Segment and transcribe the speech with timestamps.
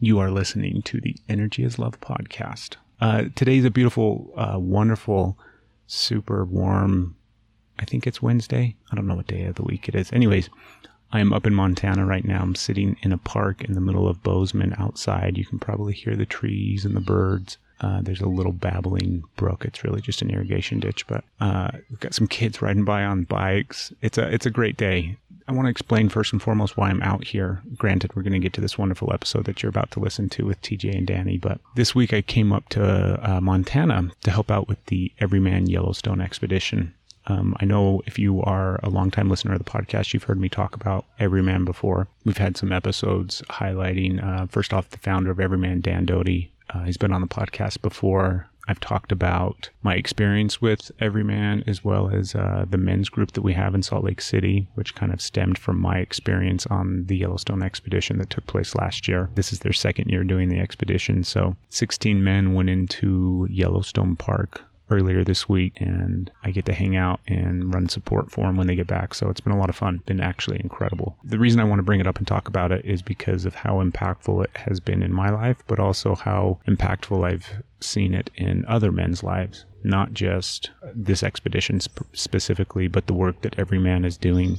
[0.00, 2.76] You are listening to the Energy is Love podcast.
[3.00, 5.36] Uh, today's a beautiful, uh, wonderful,
[5.88, 7.16] super warm.
[7.80, 8.76] I think it's Wednesday.
[8.92, 10.12] I don't know what day of the week it is.
[10.12, 10.50] Anyways,
[11.10, 12.42] I am up in Montana right now.
[12.42, 15.36] I'm sitting in a park in the middle of Bozeman outside.
[15.36, 17.58] You can probably hear the trees and the birds.
[17.80, 19.64] Uh, there's a little babbling brook.
[19.64, 23.24] It's really just an irrigation ditch, but uh, we've got some kids riding by on
[23.24, 23.92] bikes.
[24.02, 25.16] It's a it's a great day.
[25.46, 27.62] I want to explain first and foremost why I'm out here.
[27.76, 30.44] Granted, we're going to get to this wonderful episode that you're about to listen to
[30.44, 34.50] with TJ and Dani, but this week I came up to uh, Montana to help
[34.50, 36.92] out with the Evryman Yellowstone expedition.
[37.28, 40.48] Um, I know if you are a longtime listener of the podcast, you've heard me
[40.48, 42.08] talk about Evryman before.
[42.24, 46.50] We've had some episodes highlighting, uh, first off, the founder of Evryman, Dan Doty.
[46.70, 48.48] Uh, he's been on the podcast before.
[48.68, 53.42] I've talked about my experience with Evryman as well as uh, the men's group that
[53.42, 57.16] we have in Salt Lake City, which kind of stemmed from my experience on the
[57.16, 59.30] Yellowstone expedition that took place last year.
[59.34, 61.24] This is their second year doing the expedition.
[61.24, 66.96] So 16 men went into Yellowstone Park earlier this week and I get to hang
[66.96, 69.14] out and run support for them when they get back.
[69.14, 71.16] So it's been a lot of fun, been actually incredible.
[71.24, 73.54] The reason I want to bring it up and talk about it is because of
[73.54, 78.30] how impactful it has been in my life, but also how impactful I've seen it
[78.34, 79.64] in other men's lives.
[79.84, 84.58] Not just this expedition sp- specifically, but the work that every man is doing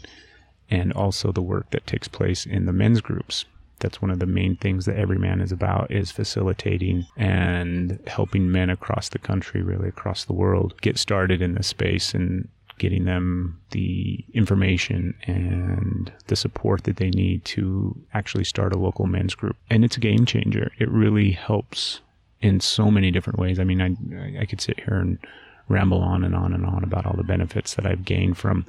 [0.70, 3.46] and also the work that takes place in the men's groups
[3.80, 8.52] that's one of the main things that every man is about is facilitating and helping
[8.52, 12.48] men across the country really across the world get started in this space and
[12.80, 19.06] getting them the information and the support that they need to actually start a local
[19.06, 19.56] men's group.
[19.70, 20.72] And it's a game changer.
[20.80, 22.00] It really helps
[22.42, 23.60] in so many different ways.
[23.60, 25.20] I mean i i could sit here and
[25.68, 28.66] ramble on and on and on about all the benefits that i've gained from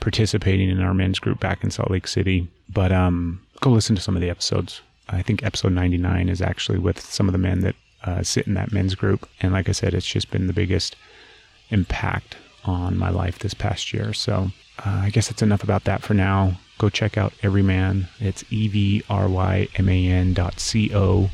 [0.00, 2.48] participating in our men's group back in salt lake city.
[2.68, 4.82] But um go listen to some of the episodes.
[5.08, 8.54] I think episode 99 is actually with some of the men that uh, sit in
[8.54, 9.28] that men's group.
[9.40, 10.96] And like I said, it's just been the biggest
[11.70, 14.12] impact on my life this past year.
[14.12, 14.50] So
[14.84, 16.58] uh, I guess that's enough about that for now.
[16.78, 18.08] Go check out Evryman.
[18.18, 21.30] It's E V R Y M A N dot C O.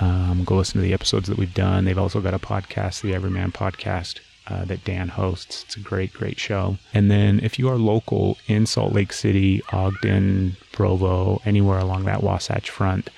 [0.00, 1.84] Um, go listen to the episodes that we've done.
[1.84, 5.64] They've also got a podcast, the Evryman Podcast uh, that Dan hosts.
[5.64, 6.78] It's a great, great show.
[6.92, 12.22] And then if you are local in Salt Lake City, Ogden, Provo, anywhere along that
[12.22, 13.10] Wasatch Front,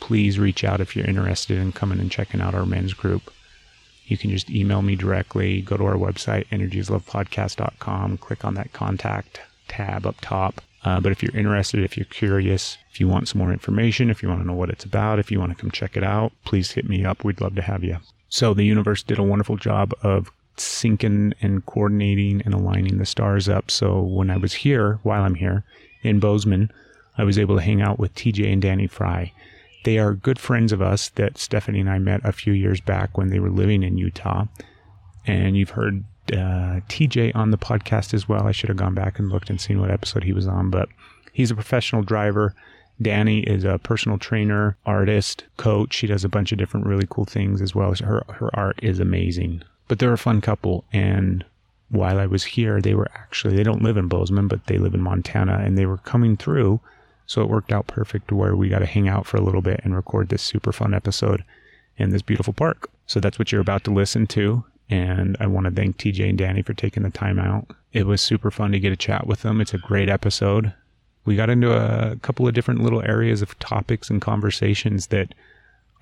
[0.00, 3.32] please reach out if you're interested in coming and checking out our men's group.
[4.06, 9.40] You can just email me directly, go to our website, energyislovepodcast.com, click on that contact
[9.68, 10.60] tab up top.
[10.84, 14.22] Uh, but if you're interested, if you're curious, if you want some more information, if
[14.22, 16.32] you want to know what it's about, if you want to come check it out,
[16.44, 17.24] please hit me up.
[17.24, 17.98] We'd love to have you.
[18.28, 23.48] So the universe did a wonderful job of syncing and coordinating and aligning the stars
[23.48, 23.70] up.
[23.70, 25.64] So when I was here, while I'm here
[26.02, 26.70] in Bozeman,
[27.18, 29.32] I was able to hang out with TJ and Dani Fry.
[29.84, 33.18] They are good friends of us that Stephanie and I met a few years back
[33.18, 34.46] when they were living in Utah.
[35.26, 38.46] And you've heard uh, TJ on the podcast as well.
[38.46, 40.88] I should have gone back and looked and seen what episode he was on, but
[41.32, 42.54] he's a professional driver.
[43.00, 45.94] Dani is a personal trainer, artist, coach.
[45.94, 47.94] She does a bunch of different really cool things as well.
[47.94, 49.62] Her her art is amazing.
[49.92, 50.84] But they're a fun couple.
[50.90, 51.44] And
[51.90, 54.94] while I was here, they were actually, they don't live in Bozeman, but they live
[54.94, 56.80] in Montana and they were coming through.
[57.26, 59.82] So it worked out perfect where we got to hang out for a little bit
[59.84, 61.44] and record this super fun episode
[61.98, 62.88] in this beautiful park.
[63.06, 64.64] So that's what you're about to listen to.
[64.88, 67.66] And I want to thank TJ and Dani for taking the time out.
[67.92, 69.60] It was super fun to get a chat with them.
[69.60, 70.72] It's a great episode.
[71.26, 75.34] We got into a couple of different little areas of topics and conversations that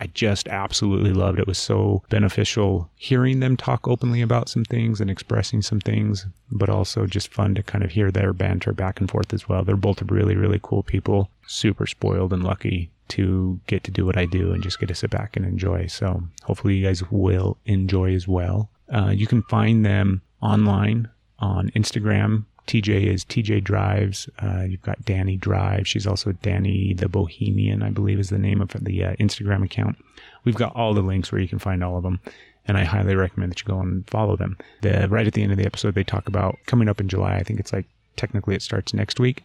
[0.00, 1.38] I just absolutely loved.
[1.38, 6.26] It was so beneficial hearing them talk openly about some things and expressing some things,
[6.50, 9.62] but also just fun to kind of hear their banter back and forth as well.
[9.62, 14.16] They're both really, really cool people, super spoiled and lucky to get to do what
[14.16, 15.86] I do and just get to sit back and enjoy.
[15.88, 18.70] So hopefully you guys will enjoy as well.
[18.92, 21.10] Uh, you can find them online
[21.40, 24.28] on Instagram TJ is TJ Drives.
[24.40, 25.88] Uh, you've got Dani Drive.
[25.88, 29.96] She's also Dani the Bohemian, I believe is the name of the uh, Instagram account.
[30.44, 32.20] We've got all the links where you can find all of them.
[32.68, 34.56] And I highly recommend that you go and follow them.
[34.82, 37.34] The, right at the end of the episode, they talk about coming up in July.
[37.34, 39.42] I think it's like technically it starts next week.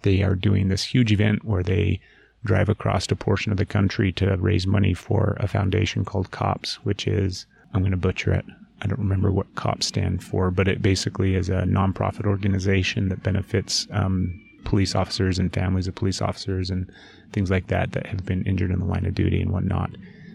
[0.00, 2.00] They are doing this huge event where they
[2.46, 6.76] drive across a portion of the country to raise money for a foundation called COPS,
[6.76, 7.44] which is,
[7.74, 8.46] I'm going to butcher it,
[8.84, 13.22] I don't remember what COPS stand for, but it basically is a nonprofit organization that
[13.22, 16.90] benefits um, police officers and families of police officers and
[17.32, 19.90] things like that that have been injured in the line of duty and whatnot.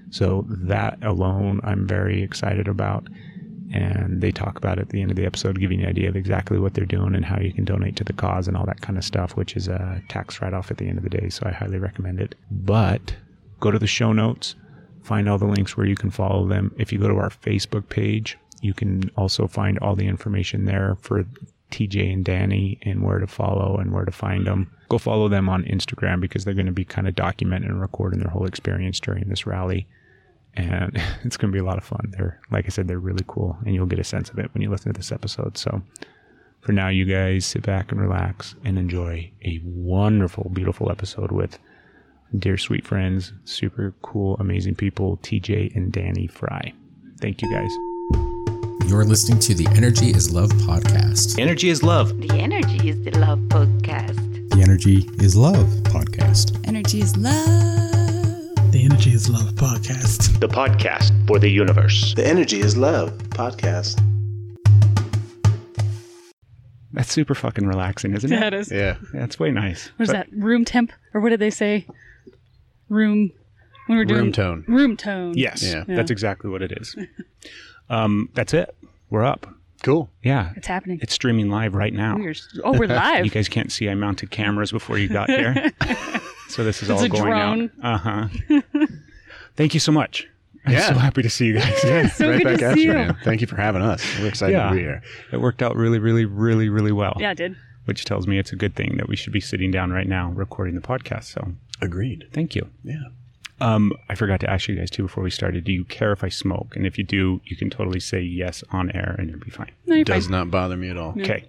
[0.09, 3.07] So that alone, I'm very excited about.
[3.71, 6.09] And they talk about it at the end of the episode, giving you an idea
[6.09, 8.65] of exactly what they're doing and how you can donate to the cause and all
[8.65, 11.09] that kind of stuff, which is a tax write off at the end of the
[11.09, 11.29] day.
[11.29, 12.33] So I highly recommend it.
[12.49, 13.15] But
[13.59, 14.55] go to the show notes,
[15.09, 16.71] find all the links where you can follow them.
[16.77, 20.97] If you go to our Facebook page, you can also find all the information there
[21.01, 21.25] for
[21.71, 24.71] TJ and Dani and where to follow and where to find them.
[24.87, 28.19] Go follow them on Instagram because they're going to be kind of documenting and recording
[28.19, 29.87] their whole experience during this rally.
[30.53, 30.91] And
[31.23, 32.13] it's going to be a lot of fun.
[32.15, 34.61] They're, like I said, they're really cool and you'll get a sense of it when
[34.61, 35.57] you listen to this episode.
[35.57, 35.81] So
[36.61, 41.57] for now, you guys sit back and relax and enjoy a wonderful, beautiful episode with
[42.37, 46.73] dear sweet friends, super cool, amazing people, TJ and Dani Fry.
[47.19, 47.71] Thank you guys.
[48.89, 51.37] You're listening to the Energy is Love podcast.
[51.39, 52.19] Energy is love.
[52.21, 54.49] The Energy is the Love podcast.
[54.51, 56.67] The Energy is Love podcast.
[56.67, 58.71] Energy is love.
[58.71, 60.39] The Energy is Love podcast.
[60.39, 62.13] The podcast for the universe.
[62.15, 63.99] The Energy is Love podcast.
[66.91, 68.39] That's super fucking relaxing, isn't it?
[68.39, 68.71] That is.
[68.71, 68.97] Yeah.
[69.13, 69.91] Yeah, it's way nice.
[69.97, 70.27] What is But- that?
[70.35, 71.85] Room temp, or what did they say?
[72.89, 73.31] Room.
[73.87, 74.65] When we're doing Room tone.
[74.67, 75.33] Room tone.
[75.37, 75.83] Yes, Yeah.
[75.87, 76.95] that's exactly what it is.
[77.89, 78.75] um, that's it.
[79.09, 79.47] We're up.
[79.81, 80.09] Cool.
[80.21, 80.99] Yeah, It's happening.
[81.01, 82.17] it's streaming live right now.
[82.17, 83.23] We're, oh, we're live.
[83.25, 85.71] You guys can't see I mounted cameras before you got here.
[86.49, 87.71] so this is It's all a going drone.
[87.81, 88.03] out.
[88.05, 88.61] Uh huh.
[89.55, 90.27] Thank you so much.
[90.65, 90.89] I'm Yeah.
[90.89, 91.79] so happy to see you guys.
[91.83, 92.09] Yeah.
[92.09, 92.93] so right good back to at see you, you.
[92.93, 93.17] man.
[93.23, 94.03] Thank you for having us.
[94.19, 94.69] We're excited Yeah.
[94.69, 95.01] to be here.
[95.31, 97.15] It worked out really, really, really, really well.
[97.19, 97.55] Yeah, it did.
[97.85, 100.31] Which tells me it's a good thing that we should be sitting down right now
[100.31, 101.23] recording the podcast.
[101.23, 102.27] So Agreed.
[102.33, 102.69] thank you.
[102.83, 102.95] Yeah.
[103.61, 105.65] Um, I forgot to ask you guys too before we started.
[105.65, 106.75] Do you care if I smoke?
[106.77, 109.71] And if you do, you can totally say yes on air, and it'll be fine.
[109.85, 110.31] No, you're Does fine.
[110.31, 111.11] not bother me at all.
[111.19, 111.45] Okay.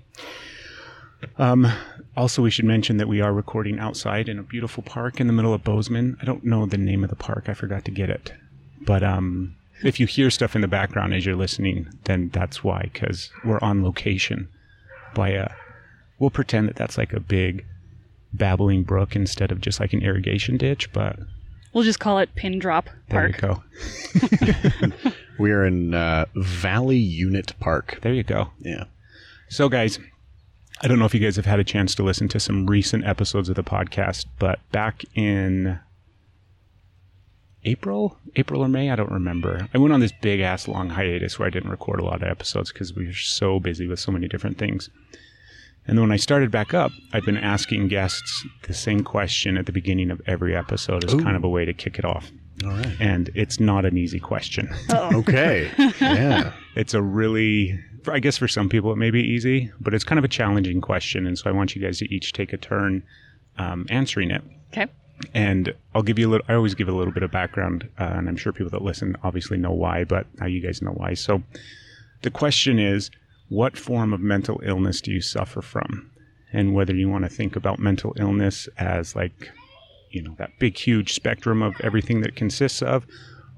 [1.39, 1.71] Um,
[2.17, 5.33] also, we should mention that we are recording outside in a beautiful park in the
[5.33, 6.17] middle of Bozeman.
[6.21, 7.49] I don't know the name of the park.
[7.49, 8.33] I forgot to get it.
[8.81, 9.55] But um,
[9.85, 13.61] if you hear stuff in the background as you're listening, then that's why, because we're
[13.61, 14.49] on location
[15.15, 15.49] by a.
[16.19, 17.65] We'll pretend that that's like a big
[18.33, 21.19] babbling brook instead of just like an irrigation ditch, but
[21.73, 23.63] We'll just call it Pin Drop there Park.
[24.53, 24.61] you
[25.01, 25.13] go.
[25.39, 28.01] We are in uh, Valley Unit Park.
[28.03, 28.51] There you go.
[28.61, 28.85] Yeah.
[29.49, 29.99] So, guys,
[30.83, 33.07] I don't know if you guys have had a chance to listen to some recent
[33.07, 35.81] episodes of the podcast, but back in
[37.65, 39.69] April, April or May, I don't remember.
[39.73, 42.29] I went on this big ass long hiatus where I didn't record a lot of
[42.29, 44.91] episodes because we were so busy with so many different things.
[45.91, 49.67] And then when I started back up, I've been asking guests the same question at
[49.67, 52.31] the beginning of every episode as kind of a way to kick it off.
[52.65, 52.95] All right.
[53.01, 54.73] And it's not an easy question.
[54.93, 55.69] Okay.
[56.01, 56.53] yeah.
[56.77, 57.77] it's a really,
[58.07, 60.81] I guess for some people it may be easy but it's kind of a challenging
[60.81, 63.03] question and so i want you guys to each take a turn
[63.59, 64.43] um, answering it
[64.73, 64.87] Okay.
[65.35, 68.05] and i'll give you a little i always give a little bit of background uh,
[68.05, 71.13] and i'm sure people that listen obviously know why but now you guys know why
[71.13, 71.43] so
[72.23, 73.11] the question is
[73.51, 76.09] what form of mental illness do you suffer from?
[76.53, 79.51] And whether you want to think about mental illness as like
[80.11, 83.07] you know that big huge spectrum of everything that consists of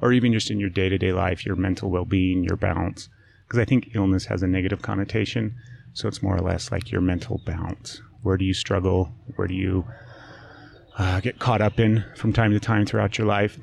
[0.01, 3.09] or even just in your day-to-day life your mental well-being your balance.
[3.47, 5.55] Because i think illness has a negative connotation
[5.93, 8.01] so it's more or less like your mental balance.
[8.23, 9.15] Where do you struggle?
[9.37, 9.85] Where do you
[10.97, 13.59] uh, get caught up in from time to time throughout your life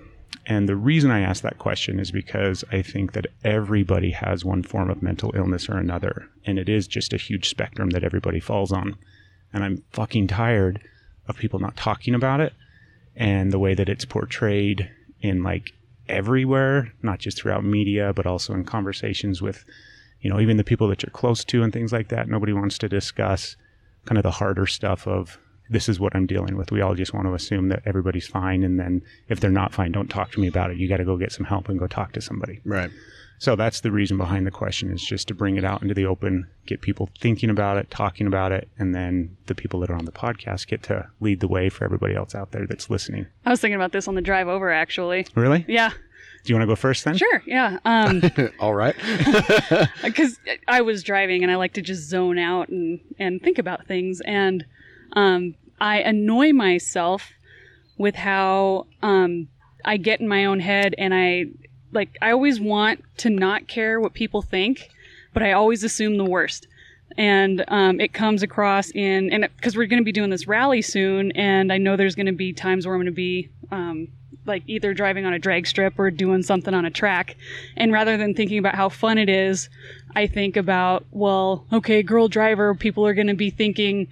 [0.50, 4.62] and the reason i ask that question is because i think that everybody has one
[4.62, 8.42] form of mental illness or another and it is just a huge spectrum that everybody
[8.42, 8.98] falls on
[9.54, 10.82] and i'm fucking tired
[11.28, 12.54] of people not talking about it
[13.16, 14.90] and the way that it's portrayed
[15.22, 15.74] in like
[16.10, 19.64] everywhere, not just throughout media, but also in conversations with,
[20.22, 22.28] you know, even the people that you're close to and things like that.
[22.28, 23.56] Nobody wants to discuss
[24.06, 25.38] kind of the harder stuff of
[25.70, 26.72] this is what I'm dealing with.
[26.72, 28.64] We all just want to assume that everybody's fine.
[28.64, 30.78] And then if they're not fine, don't talk to me about it.
[30.78, 32.60] You got to go get some help and go talk to somebody.
[32.66, 32.90] Right.
[33.40, 36.06] So that's the reason behind the question is just to bring it out into the
[36.06, 39.96] open, get people thinking about it, talking about it, and then the people that are
[39.96, 43.28] on the podcast get to lead the way for everybody else out there that's listening.
[43.46, 45.26] I was thinking about this on the drive over, actually.
[45.36, 45.64] Really?
[45.70, 45.92] Yeah.
[46.44, 47.16] Do you want to go first then?
[47.16, 47.42] Sure.
[47.46, 47.80] Yeah.
[47.86, 48.22] Um,
[48.60, 48.96] All right.
[50.04, 53.88] because I was driving and I like to just zone out and, and think about
[53.88, 54.22] things.
[54.22, 54.66] And
[55.14, 57.32] um, I annoy myself
[57.98, 59.48] with how um,
[59.86, 61.46] I get in my own head and I
[61.92, 64.90] like, I always want to not care what people think,
[65.34, 66.68] but I always assume the worst.
[67.18, 70.82] And um, it comes across in, and because we're going to be doing this rally
[70.82, 74.10] soon, and I know there's going to be times where I'm going to be um,
[74.46, 77.36] like either driving on a drag strip or doing something on a track.
[77.76, 79.70] And rather than thinking about how fun it is,
[80.16, 84.08] I think about, well, okay, girl driver, people are going to be thinking,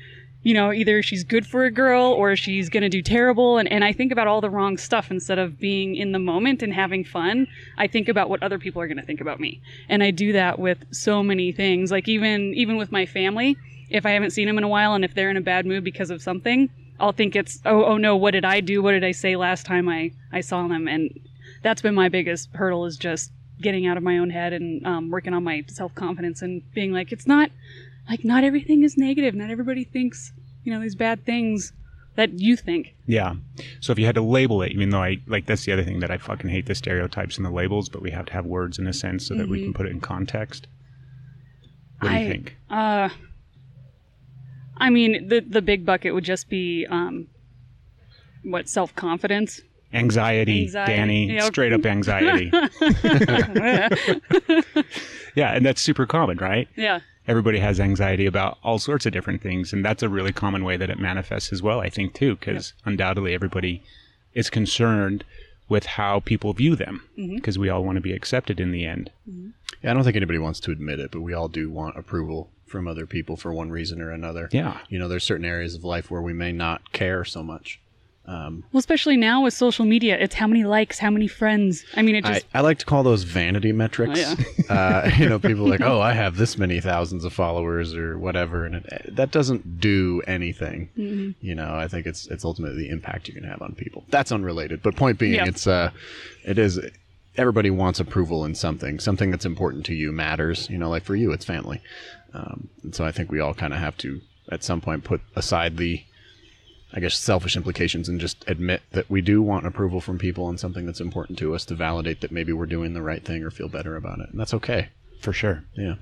[0.47, 3.57] you know, either she's good for a girl or she's going to do terrible.
[3.57, 6.63] And, and I think about all the wrong stuff instead of being in the moment
[6.63, 7.47] and having fun.
[7.77, 9.61] I think about what other people are going to think about me.
[9.89, 11.91] And I do that with so many things.
[11.91, 13.57] Like even, even with my family,
[13.89, 15.83] if I haven't seen them in a while and if they're in a bad mood
[15.83, 18.81] because of something, I'll think it's oh oh no, what did I do?
[18.81, 20.87] What did I say last time I I saw them?
[20.87, 21.11] And
[21.61, 25.11] that's been my biggest hurdle is just getting out of my own head and um,
[25.11, 27.51] working on my self confidence and being like it's not
[28.09, 29.35] like not everything is negative.
[29.35, 30.31] Not everybody thinks
[30.67, 31.71] you know these bad things
[32.15, 32.93] that you think.
[33.05, 33.35] Yeah.
[33.79, 36.01] So if you had to label it, even though I like that's the other thing
[36.01, 38.77] that I fucking hate the stereotypes and the labels, but we have to have words
[38.77, 40.67] in a sense so that we can put it in context.
[42.01, 42.57] What do you think?
[42.69, 43.07] Uh,
[44.75, 47.27] I mean, the the big bucket would just be um,
[48.43, 49.61] what self confidence.
[49.93, 52.51] Anxiety, Anxiety, Dani, straight up anxiety.
[55.33, 56.67] yeah, and that's super common, right?
[56.75, 60.63] yeah, Everybody has anxiety about all sorts of different things, and that's a really common
[60.63, 63.83] way that it manifests as well, I think, too, because undoubtedly everybody
[64.33, 65.23] is concerned
[65.69, 67.35] with how people view them, mm-hmm.
[67.35, 69.11] because we all want to be accepted in the end.
[69.29, 69.49] Mm-hmm.
[69.83, 72.49] Yeah, I don't think anybody wants to admit it, but we all do want approval
[72.65, 74.49] from other people for one reason or another.
[74.51, 74.79] Yeah.
[74.89, 77.79] You know, there's certain areas of life where we may not care so much.
[78.27, 81.85] Well, especially now with social media, it's how many likes, how many friends.
[81.95, 84.19] I mean, it I, just I like to call those vanity metrics.
[84.19, 84.35] Oh,
[84.73, 88.17] uh, you know, people are like, oh, I have this many thousands of followers or
[88.17, 91.35] whatever, and it, that doesn't do anything.
[91.41, 94.03] You know, I think it's it's ultimately the impact you can have on people.
[94.09, 95.45] That's unrelated, but point being, Yeah.
[95.47, 95.91] it's uh,
[96.43, 96.79] it is.
[97.37, 98.99] Everybody wants approval in something.
[98.99, 100.67] Something that's important to you matters.
[100.69, 101.81] You know, like for you, it's family.
[102.33, 105.21] Um, and so I think we all kind of have to, at some point, put
[105.35, 106.03] aside the
[106.93, 110.57] I guess selfish implications and just admit that we do want approval from people on
[110.57, 113.51] something that's important to us to validate that maybe we're doing the right thing or
[113.51, 114.29] feel better about it.
[114.29, 114.89] And that's okay.
[115.19, 115.63] For sure.
[115.75, 115.95] Yeah.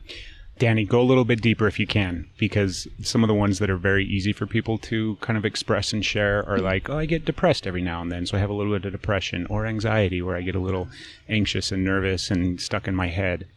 [0.60, 3.70] Dani, go a little bit deeper if you can, because some of the ones that
[3.70, 7.06] are very easy for people to kind of express and share are like, oh, I
[7.06, 9.66] get depressed every now and then, so I have a little bit of depression, or
[9.66, 10.88] anxiety, where I get a little
[11.28, 13.48] anxious and nervous and stuck in my head.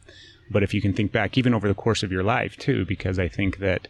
[0.50, 3.16] But if you can think back, even over the course of your life, too, because
[3.16, 3.86] I think that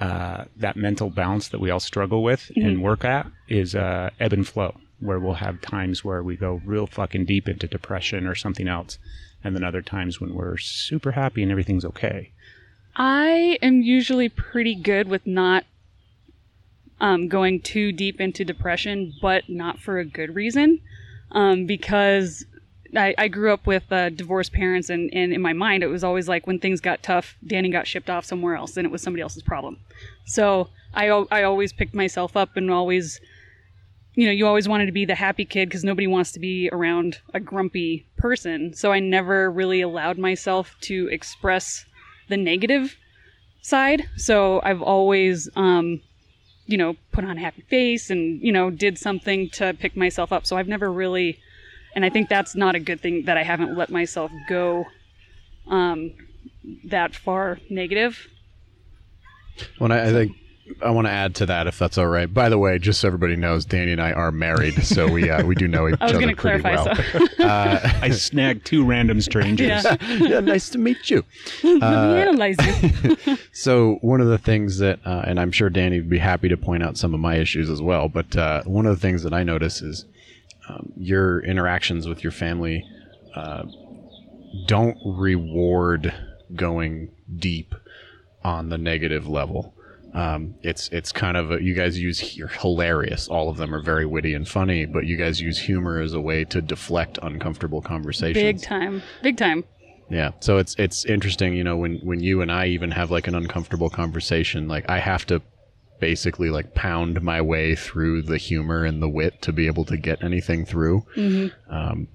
[0.00, 4.32] uh, that mental balance that we all struggle with and work at is uh, ebb
[4.32, 8.34] and flow, where we'll have times where we go real fucking deep into depression or
[8.34, 8.98] something else,
[9.42, 12.32] and then other times when we're super happy and everything's okay.
[12.94, 15.64] I am usually pretty good with not
[17.00, 20.80] um, going too deep into depression, but not for a good reason.
[21.30, 22.44] Um, because
[22.94, 26.04] I, I grew up with uh, divorced parents, and, and in my mind, it was
[26.04, 29.02] always like when things got tough, Dani got shipped off somewhere else, and it was
[29.02, 29.78] somebody else's problem.
[30.24, 33.20] So I, I always picked myself up and always,
[34.14, 36.68] you know, you always wanted to be the happy kid because nobody wants to be
[36.72, 38.74] around a grumpy person.
[38.74, 41.84] So I never really allowed myself to express
[42.28, 42.96] the negative
[43.62, 44.04] side.
[44.16, 46.00] So I've always, um,
[46.66, 50.32] you know, put on a happy face and, you know, did something to pick myself
[50.32, 50.46] up.
[50.46, 51.38] So I've never really,
[51.96, 54.84] and I think that's not a good thing that I haven't let myself go
[55.66, 56.12] um,
[56.84, 58.28] that far negative.
[59.80, 60.36] Well, I, I think
[60.82, 62.32] I want to add to that if that's all right.
[62.32, 65.42] By the way, just so everybody knows, Dani and I are married, so we uh,
[65.46, 66.92] we do know each I was other going to pretty clarify.
[66.92, 67.28] well.
[67.28, 67.38] So
[68.02, 69.84] I snagged two random strangers.
[69.84, 69.96] Yeah.
[70.02, 71.24] yeah, nice to meet you.
[71.64, 73.38] let me analyze you.
[73.52, 76.58] So one of the things that, uh, and I'm sure Dani would be happy to
[76.58, 79.32] point out some of my issues as well, but uh, one of the things that
[79.32, 80.04] I notice is
[80.68, 82.84] um, your interactions with your family
[83.34, 83.64] uh,
[84.66, 86.12] don't reward
[86.54, 87.74] going deep
[88.44, 89.74] on the negative level.
[90.14, 93.28] Um, it's it's kind of a, you guys use you're hilarious.
[93.28, 96.20] All of them are very witty and funny, but you guys use humor as a
[96.20, 98.42] way to deflect uncomfortable conversations.
[98.42, 99.02] Big time.
[99.22, 99.64] Big time.
[100.08, 100.30] Yeah.
[100.40, 103.34] So it's it's interesting, you know, when when you and I even have like an
[103.34, 105.42] uncomfortable conversation, like I have to
[106.00, 109.96] basically like pound my way through the humor and the wit to be able to
[109.96, 111.04] get anything through.
[111.70, 112.08] Um,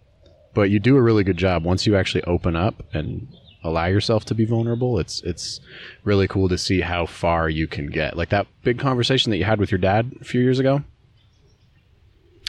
[0.53, 3.27] but you do a really good job once you actually open up and
[3.63, 4.99] allow yourself to be vulnerable.
[4.99, 5.59] It's it's
[6.03, 8.17] really cool to see how far you can get.
[8.17, 10.83] Like that big conversation that you had with your dad a few years ago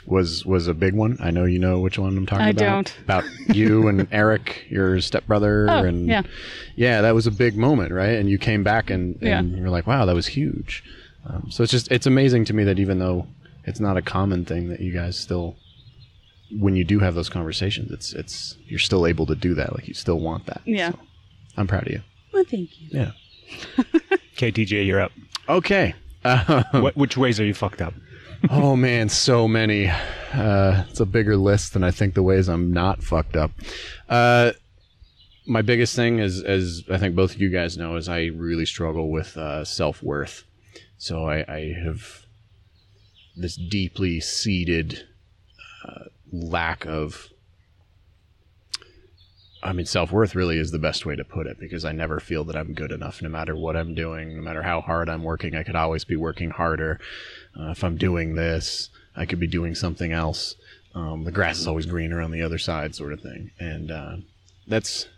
[0.05, 1.17] was was a big one.
[1.21, 2.57] I know you know which one I'm talking I about.
[2.57, 2.99] don't.
[3.03, 3.23] About
[3.55, 6.23] you and Eric, your stepbrother, Oh, and yeah.
[6.75, 8.17] yeah, that was a big moment, right?
[8.17, 9.39] And you came back and, Yeah.
[9.39, 10.83] and you're like, wow, that was huge.
[11.25, 13.27] Um, so it's just it's amazing to me that even though
[13.65, 15.55] it's not a common thing, that you guys still,
[16.59, 19.73] when you do have those conversations, it's it's you're still able to do that.
[19.73, 20.61] Like you still want that.
[20.65, 20.91] Yeah.
[20.91, 20.99] So
[21.57, 22.01] I'm proud of you.
[22.33, 22.87] Well, thank you.
[22.91, 23.11] Yeah.
[24.35, 25.11] Okay, TJ, you're up.
[25.47, 25.93] Okay.
[26.25, 27.93] Uh, What, which ways are you fucked up?
[28.49, 29.87] oh man, so many.
[30.33, 33.51] Uh, it's a bigger list than I think the ways I'm not fucked up.
[34.09, 34.53] Uh,
[35.45, 38.65] my biggest thing is, as I think both of you guys know, is I really
[38.65, 40.43] struggle with uh, self worth.
[41.03, 42.27] So I, I have
[43.35, 45.05] this deeply seated
[45.85, 47.27] uh, lack of
[49.61, 52.21] I mean, self worth really is the best way to put it because I never
[52.21, 55.25] feel that I'm good enough no matter what I'm doing, no matter how hard I'm
[55.25, 55.57] working.
[55.57, 57.01] I could always be working harder.
[57.59, 60.55] Uh, if I'm doing this, I could be doing something else.
[60.95, 63.51] Um, the grass is always greener on the other side, sort of thing.
[63.59, 64.15] And uh,
[64.69, 65.09] that's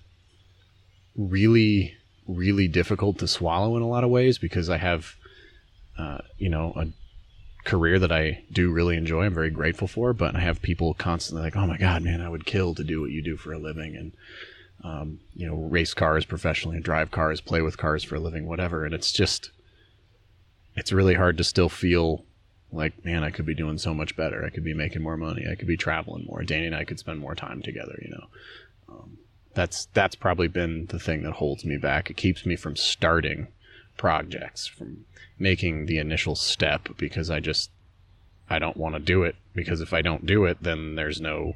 [1.16, 1.94] really,
[2.28, 5.16] really difficult to swallow in a lot of ways because I have,
[5.98, 6.88] uh, you know, a
[7.68, 9.26] career that I do really enjoy.
[9.26, 12.30] I'm very grateful for, but I have people constantly like, "Oh my God, man, I
[12.30, 14.14] would kill to do what you do for a living," and
[14.84, 18.46] um, you know, race cars professionally, and drive cars, play with cars for a living,
[18.46, 18.86] whatever.
[18.86, 19.50] And it's just,
[20.76, 22.24] it's really hard to still feel
[22.72, 24.46] like, man, I could be doing so much better.
[24.46, 25.48] I could be making more money.
[25.50, 26.42] I could be traveling more.
[26.42, 27.98] Dani and I could spend more time together.
[28.02, 28.28] You know,
[28.90, 29.18] um,
[29.56, 32.10] that's that's probably been the thing that holds me back.
[32.10, 33.48] It keeps me from starting
[33.98, 35.06] projects, from
[35.40, 37.70] making the initial step because I just
[38.50, 41.56] I don't want to do it because if I don't do it, then there's no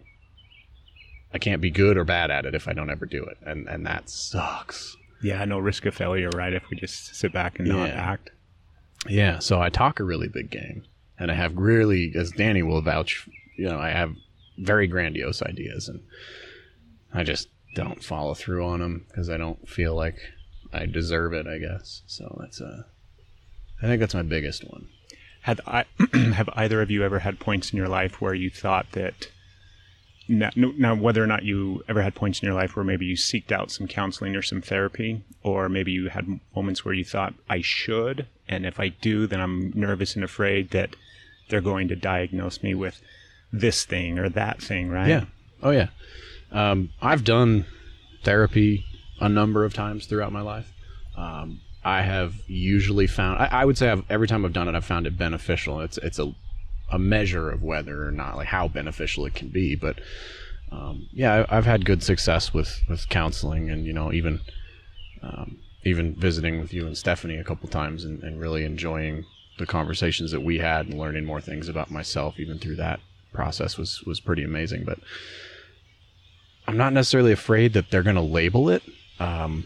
[1.33, 3.67] I can't be good or bad at it if I don't ever do it, and
[3.67, 4.97] and that sucks.
[5.21, 6.53] Yeah, no risk of failure, right?
[6.53, 8.11] If we just sit back and not Yeah.
[8.11, 8.31] act.
[9.07, 10.83] Yeah, so I talk a really big game,
[11.19, 14.13] and I have really, as Dani will vouch, you know, I have
[14.57, 16.01] very grandiose ideas, and
[17.13, 20.17] I just don't follow through on them because I don't feel like
[20.73, 21.47] I deserve it.
[21.47, 22.35] I guess so.
[22.41, 22.87] That's a,
[23.81, 24.87] I think that's my biggest one.
[25.41, 25.85] Had I,
[26.33, 29.29] have either of you ever had points in your life where you thought that
[30.27, 33.15] now, now whether or not you ever had points in your life where maybe you
[33.15, 37.33] seeked out some counseling or some therapy or maybe you had moments where you thought
[37.49, 40.95] I should and if I do then I'm nervous and afraid that
[41.49, 43.01] they're going to diagnose me with
[43.51, 45.25] this thing or that thing right Yeah.
[45.63, 45.87] Oh yeah.
[46.51, 47.65] Um, I've done
[48.23, 48.85] therapy
[49.19, 50.71] a number of times throughout my life.
[51.17, 53.39] Um, I have usually found.
[53.39, 55.81] I, I would say I've, every time I've done it, I've found it beneficial.
[55.81, 56.33] It's it's a
[56.91, 59.75] a measure of whether or not like how beneficial it can be.
[59.75, 59.99] But
[60.71, 64.41] um, yeah, I, I've had good success with with counseling, and you know even
[65.21, 69.25] um, even visiting with you and Stephanie a couple times, and, and really enjoying
[69.57, 72.99] the conversations that we had and learning more things about myself even through that
[73.33, 74.83] process was was pretty amazing.
[74.83, 74.99] But
[76.67, 78.83] I'm not necessarily afraid that they're going to label it.
[79.19, 79.65] Um,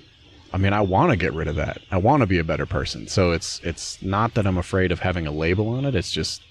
[0.54, 1.82] I mean, I want to get rid of that.
[1.90, 3.08] I want to be a better person.
[3.08, 5.96] So it's it's not that I'm afraid of having a label on it.
[5.96, 6.44] It's just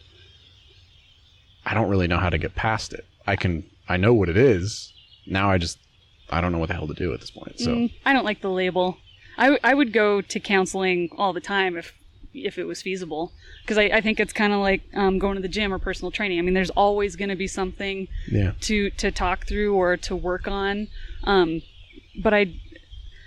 [1.65, 3.07] I don't really know how to get past it.
[3.27, 4.93] I can I know what it is.
[5.27, 5.79] Now I just
[6.31, 7.61] I don't know what the hell to do at this point.
[7.61, 8.99] So Mm, I don't like the label.
[9.39, 11.95] I, w- I would go to counseling all the time if
[12.35, 13.31] if it was feasible
[13.63, 16.11] because I, I think it's kind of like um, going to the gym or personal
[16.11, 16.39] training.
[16.39, 18.53] I mean, there's always going to be something yeah.
[18.63, 20.89] to to talk through or to work on.
[21.25, 21.63] Um,
[22.21, 22.55] but I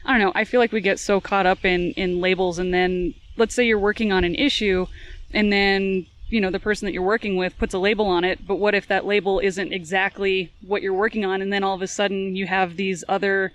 [0.06, 0.32] I don't know.
[0.36, 3.66] I feel like we get so caught up in in labels, and then let's say
[3.66, 4.88] you're working on an issue,
[5.34, 8.46] and then you know the person that you're working with puts a label on it.
[8.46, 11.82] But what if that label isn't exactly what you're working on, and then all of
[11.82, 13.52] a sudden you have these other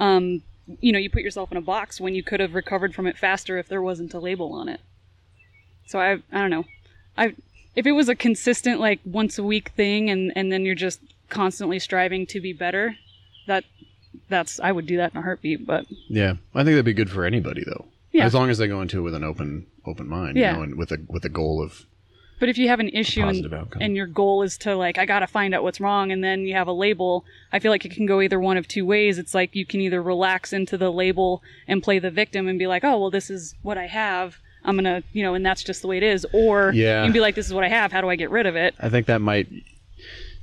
[0.00, 0.42] um,
[0.80, 3.18] you know, you put yourself in a box when you could have recovered from it
[3.18, 4.80] faster if there wasn't a label on it.
[5.86, 6.64] So I, I don't know.
[7.16, 7.34] I,
[7.76, 11.00] if it was a consistent like once a week thing, and and then you're just
[11.28, 12.96] constantly striving to be better,
[13.46, 13.64] that,
[14.28, 15.66] that's I would do that in a heartbeat.
[15.66, 16.34] But Yeah.
[16.54, 17.86] I think that'd be good for anybody though.
[18.12, 18.24] Yeah.
[18.24, 20.52] As long as they go into it with an open open mind, Yeah.
[20.52, 21.84] you know, and with a with a goal of
[22.40, 25.26] But if you have an issue and, and your goal is to like, I gotta
[25.26, 28.06] find out what's wrong, and then you have a label, I feel like it can
[28.06, 29.18] go either one of two ways.
[29.18, 32.66] It's like you can either relax into the label and play the victim and be
[32.66, 34.38] like, oh, well, this is what I have.
[34.64, 36.26] I'm gonna, you know, and that's just the way it is.
[36.32, 37.02] Or Yeah.
[37.02, 37.92] you can be like, this is what I have.
[37.92, 38.74] How do I get rid of it?
[38.80, 39.46] I think that might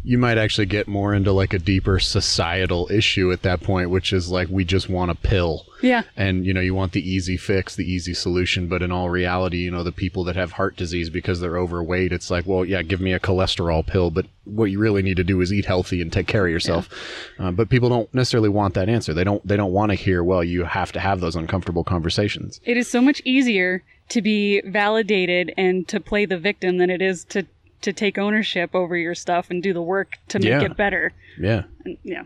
[0.04, 4.12] you might actually get more into like a deeper societal issue at that point, which
[4.12, 5.66] is like we just want a pill.
[5.82, 6.04] Yeah.
[6.18, 9.58] And you know, you want the easy fix, the easy solution, but in all reality,
[9.58, 12.82] you know, the people that have heart disease because they're overweight, it's like, well, yeah,
[12.82, 16.02] give me a cholesterol pill, but what you really need to do is eat healthy
[16.02, 16.90] and take care of yourself.
[17.38, 19.14] Uh, but people don't necessarily want that answer.
[19.14, 19.46] They don't.
[19.48, 22.60] They don't want to hear, well, you have to have those uncomfortable conversations.
[22.64, 27.02] It is so much easier to be validated and to play the victim than it
[27.02, 27.46] is to
[27.82, 30.62] to take ownership over your stuff and do the work to make Yeah.
[30.64, 31.14] it better.
[31.40, 32.24] Yeah, And, yeah.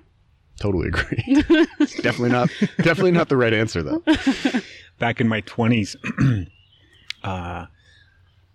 [0.59, 1.41] totally agree.
[2.01, 2.49] definitely not.
[2.77, 4.03] Definitely not the right answer though.
[4.99, 5.95] back in my 20s
[7.23, 7.65] uh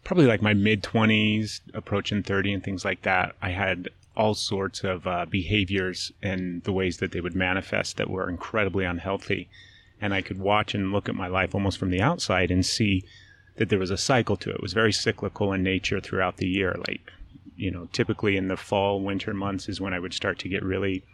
[0.05, 4.83] probably like my mid 20s approaching 30 and things like that i had all sorts
[4.83, 9.49] of uh, behaviors and the ways that they would manifest that were incredibly unhealthy
[10.01, 13.05] and i could watch and look at my life almost from the outside and see
[13.61, 16.49] that there was a cycle to it it was very cyclical in nature throughout the
[16.49, 17.13] year like
[17.57, 20.63] you know typically in the fall winter months is when i would start to get
[20.65, 21.05] really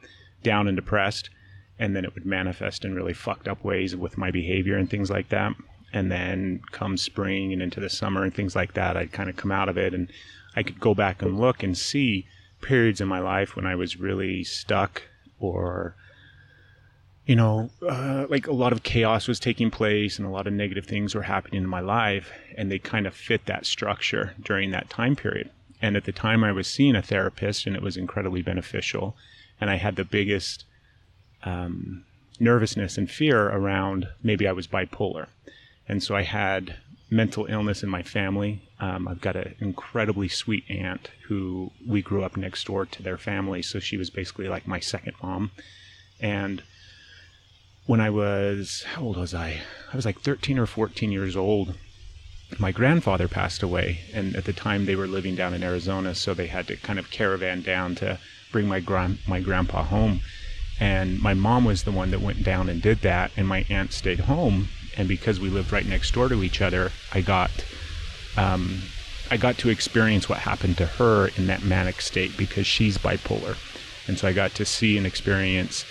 [0.43, 1.29] down and depressed
[1.79, 5.11] and then it would manifest in really fucked up ways with my behavior and things
[5.11, 5.55] like that.
[5.93, 9.37] And then come spring and into the summer and things like that, I'd kind of
[9.37, 10.11] come out of it and
[10.55, 12.27] I could go back and look and see
[12.63, 15.03] periods in my life when I was really stuck
[15.39, 15.95] or
[17.27, 20.53] you know, uh, like a lot of chaos was taking place and a lot of
[20.53, 24.71] negative things were happening in my life, and they kind of fit that structure during
[24.71, 25.51] that time period.
[25.83, 29.17] And at the time, I was seeing a therapist, and it was incredibly beneficial.
[29.61, 30.65] And I had the biggest
[31.43, 32.05] um,
[32.39, 35.27] nervousness and fear around maybe I was bipolar.
[35.89, 36.77] And so I had
[37.11, 38.63] mental illness in my family.
[38.81, 43.19] Um, I've got an incredibly sweet aunt who we grew up next door to their
[43.19, 43.63] family.
[43.63, 45.51] So she was basically like my second mom.
[46.21, 46.63] And
[47.87, 49.61] when I was, how old was I?
[49.93, 51.75] I was like 13 or 14 years old.
[52.59, 56.35] My grandfather passed away, and at the time they were living down in Arizona, so
[56.35, 58.19] they had to kind of caravan down to
[58.53, 60.21] bring my grand my grandpa home.
[60.79, 63.93] And my mom was the one that went down and did that, and my aunt
[63.93, 64.69] stayed home.
[64.97, 67.51] And because we lived right next door to each other, I got
[68.37, 68.83] um,
[69.31, 73.57] I got to experience what happened to her in that manic state because she's bipolar,
[74.07, 75.85] and so I got to see and experience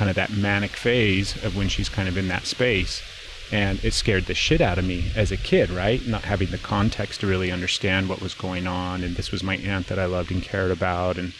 [0.00, 3.02] kind of that manic phase of when she's kind of in that space.
[3.52, 6.00] And it scared the shit out of me as a kid, right?
[6.06, 9.04] Not having the context to really understand what was going on.
[9.04, 11.18] And this was my aunt that I loved and cared about.
[11.18, 11.34] And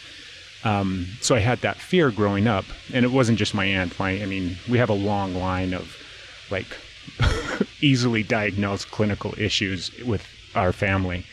[0.63, 2.65] um, so I had that fear growing up.
[2.93, 3.97] And it wasn't just my aunt.
[3.97, 5.97] My, I mean, we have a long line of
[6.51, 6.77] like
[7.81, 11.25] easily diagnosed clinical issues with our family.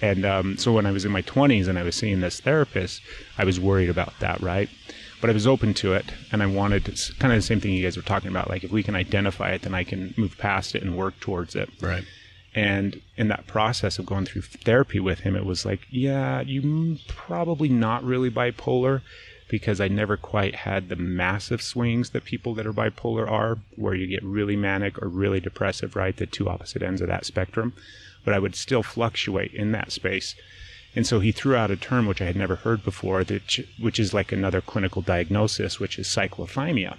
[0.00, 3.02] And um, so when I was in my 20s and I was seeing this therapist,
[3.38, 4.68] I was worried about that, right?
[5.20, 7.72] But I was open to it, and I wanted to, kind of the same thing
[7.72, 8.50] you guys were talking about.
[8.50, 11.54] Like, if we can identify it, then I can move past it and work towards
[11.54, 11.70] it.
[11.80, 12.04] Right.
[12.54, 16.98] And in that process of going through therapy with him, it was like, yeah, you
[17.06, 19.02] probably not really bipolar
[19.48, 23.94] because I never quite had the massive swings that people that are bipolar are, where
[23.94, 26.16] you get really manic or really depressive, right?
[26.16, 27.74] The two opposite ends of that spectrum.
[28.24, 30.34] But I would still fluctuate in that space.
[30.96, 34.14] And so he threw out a term which I had never heard before, which is
[34.14, 36.96] like another clinical diagnosis, which is cyclothymia.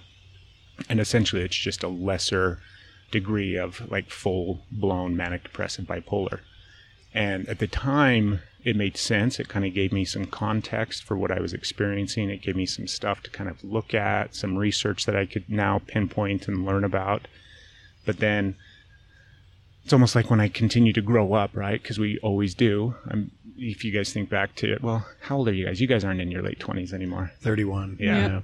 [0.87, 2.59] And essentially, it's just a lesser
[3.09, 6.41] degree of like full blown manic depressive bipolar.
[7.11, 9.39] And at the time, it made sense.
[9.39, 12.29] It kind of gave me some context for what I was experiencing.
[12.29, 15.49] It gave me some stuff to kind of look at, some research that I could
[15.49, 17.27] now pinpoint and learn about.
[18.05, 18.57] But then
[19.83, 21.81] it's almost like when I continue to grow up, right?
[21.81, 22.95] Because we always do.
[23.09, 25.81] I'm, if you guys think back to it, well, how old are you guys?
[25.81, 27.31] You guys aren't in your late 20s anymore.
[27.41, 27.97] 31.
[27.99, 28.41] Yeah.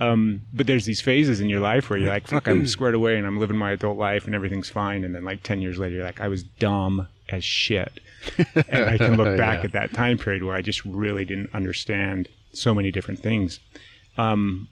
[0.00, 3.16] Um, but there's these phases in your life where you're like, fuck, I'm squared away
[3.16, 5.02] and I'm living my adult life and everything's fine.
[5.04, 8.00] And then like 10 years later, you're like, I was dumb as shit.
[8.68, 9.64] and I can look back Yeah.
[9.64, 13.58] at that time period where I just really didn't understand so many different things.
[14.16, 14.68] Um,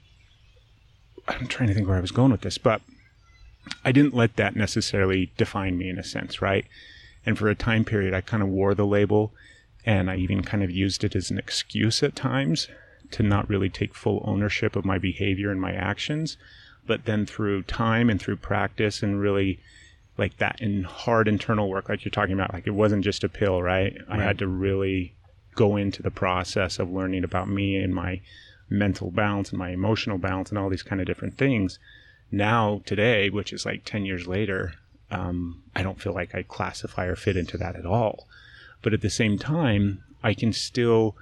[1.27, 2.81] I'm trying to think where I was going with this, but
[3.83, 6.65] I didn't let that necessarily define me in a sense, right?
[7.25, 9.33] And for a time period, I kind of wore the label
[9.87, 12.67] and I even kind of used it as an excuse at times
[13.11, 16.35] to not really take full ownership of my behavior and my actions.
[16.85, 19.59] But then through time and through practice and really
[20.17, 23.29] like that in hard internal work, like you're talking about, like it wasn't just a
[23.29, 23.97] pill, right?
[24.09, 25.13] I had to really
[25.55, 28.19] go into the process of learning about me and my
[28.69, 31.79] mental balance and my emotional balance and all these kind of different things.
[32.29, 34.73] Now, today, which is like 10 years later,
[35.11, 38.27] um, I don't feel like I classify or fit into that at all.
[38.81, 41.15] But at the same time, I can still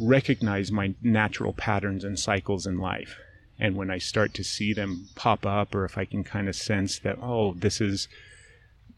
[0.00, 3.18] recognize my natural patterns and cycles in life.
[3.58, 6.56] And when I start to see them pop up, or if I can kind of
[6.56, 8.08] sense that, oh, this is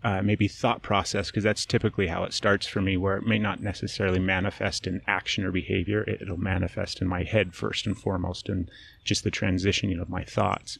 [0.03, 3.39] uh, maybe thought process, because that's typically how it starts for me, where it may
[3.39, 6.03] not necessarily manifest in action or behavior.
[6.05, 8.71] It, it'll manifest in my head first and foremost, and
[9.05, 10.79] just the transitioning of my thoughts.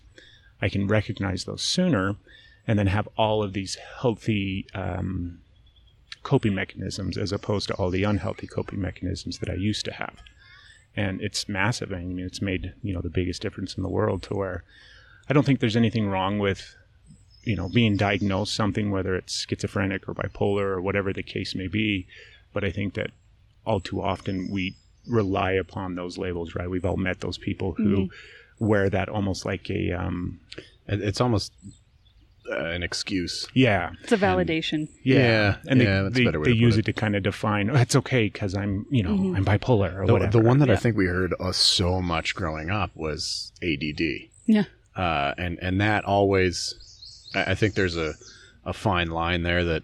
[0.63, 2.17] I can recognize those sooner
[2.67, 5.41] and then have all of these healthy um,
[6.27, 10.17] coping mechanisms as opposed to all the unhealthy coping mechanisms that I used to have.
[10.97, 11.93] And it's massive.
[11.93, 14.65] I mean, it's made, you know, the biggest difference in the world to where
[15.29, 16.75] I don't think there's anything wrong with,
[17.45, 21.69] you know, being diagnosed something, whether it's schizophrenic or bipolar or whatever the case may
[21.69, 22.09] be.
[22.53, 23.13] But I think that
[23.65, 24.75] all too often we
[25.07, 26.69] rely upon those labels, right?
[26.69, 28.11] We've all met those people who
[28.59, 30.41] wear that almost like a, um,
[30.89, 31.53] It's almost
[32.51, 33.47] uh, an excuse.
[33.55, 34.89] yeah, It's a validation.
[35.03, 36.81] Yeah, Yeah, and they, yeah, that's a they, better way they to use it.
[36.81, 36.85] it.
[36.87, 37.71] to kind of define.
[37.71, 40.33] Oh, it's okay because I'm, you know, I'm bipolar or The, whatever.
[40.33, 44.01] the one that I think we heard uh, so much growing up was ADD.
[44.47, 44.65] Yeah.
[44.95, 46.75] uh, and and that always
[47.35, 48.15] I I think there's a
[48.65, 49.83] a fine line there that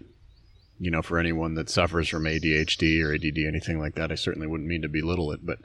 [0.79, 4.47] you know for anyone that suffers from ADHD or ADD anything like that I certainly
[4.47, 5.59] wouldn't mean to belittle it but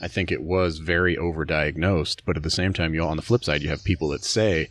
[0.00, 3.44] I think it was very overdiagnosed but at the same time you on the flip
[3.44, 4.68] side you have people that say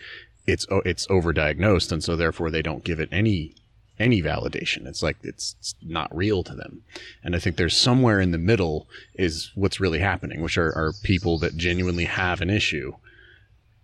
[0.47, 3.56] it's it's overdiagnosed and so therefore they don't give it any
[3.99, 6.82] any validation it's like it's, it's not real to them
[7.23, 10.93] and I think there's somewhere in the middle is what's really happening which are, are
[11.04, 12.93] people that genuinely have an issue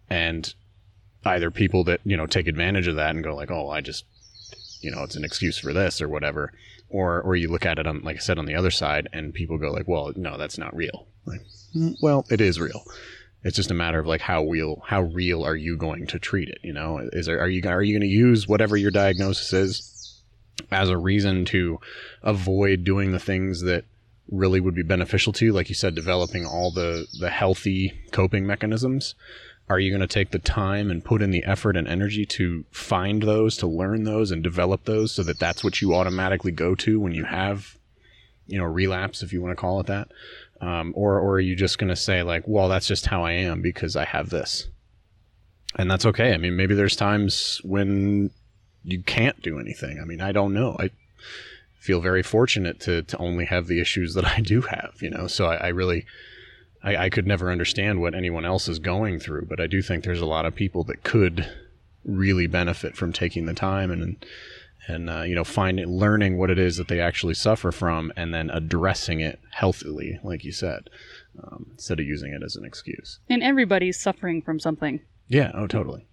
[0.09, 0.53] and
[1.25, 4.05] either people that you know take advantage of that and go like, oh, I just
[4.81, 6.53] you know it's an excuse for this or whatever,
[6.89, 9.33] or or you look at it on like I said on the other side and
[9.33, 11.07] people go like, well, no, that's not real.
[11.25, 11.41] Like,
[11.75, 12.83] "Mm, well, it is real.
[13.43, 16.49] It's just a matter of like how real how real are you going to treat
[16.49, 16.59] it?
[16.63, 20.23] You know, is there are you are you going to use whatever your diagnosis is
[20.71, 21.79] as a reason to
[22.23, 23.85] avoid doing the things that
[24.29, 25.53] really would be beneficial to you?
[25.53, 29.15] Like you said developing all the the healthy coping mechanisms.
[29.69, 32.63] Are you going to take the time and put in the effort and energy to
[32.71, 36.73] find those to learn those and develop those so that that's what you automatically go
[36.75, 37.77] to when you have
[38.47, 40.07] you know relapse if you want to call it that
[40.61, 43.31] um, or or are you just going to say like well that's just how i
[43.31, 44.67] am because i have this.
[45.77, 46.33] And that's okay.
[46.33, 48.31] I mean maybe there's times when
[48.83, 49.99] you can't do anything.
[50.01, 50.75] I mean i don't know.
[50.79, 50.91] I
[51.79, 55.27] feel very fortunate to to only have the issues that I do have, you know.
[55.27, 56.05] So I, I really
[56.83, 60.03] I, I could never understand what anyone else is going through, but I do think
[60.03, 61.49] there's a lot of people that could
[62.05, 64.25] really benefit from taking the time and
[64.87, 68.33] and uh, you know finding learning what it is that they actually suffer from and
[68.33, 70.89] then addressing it healthily, like you said,
[71.43, 73.19] um, instead of using it as an excuse.
[73.29, 75.01] And everybody's suffering from something.
[75.27, 75.51] Yeah.
[75.53, 76.07] Oh, totally.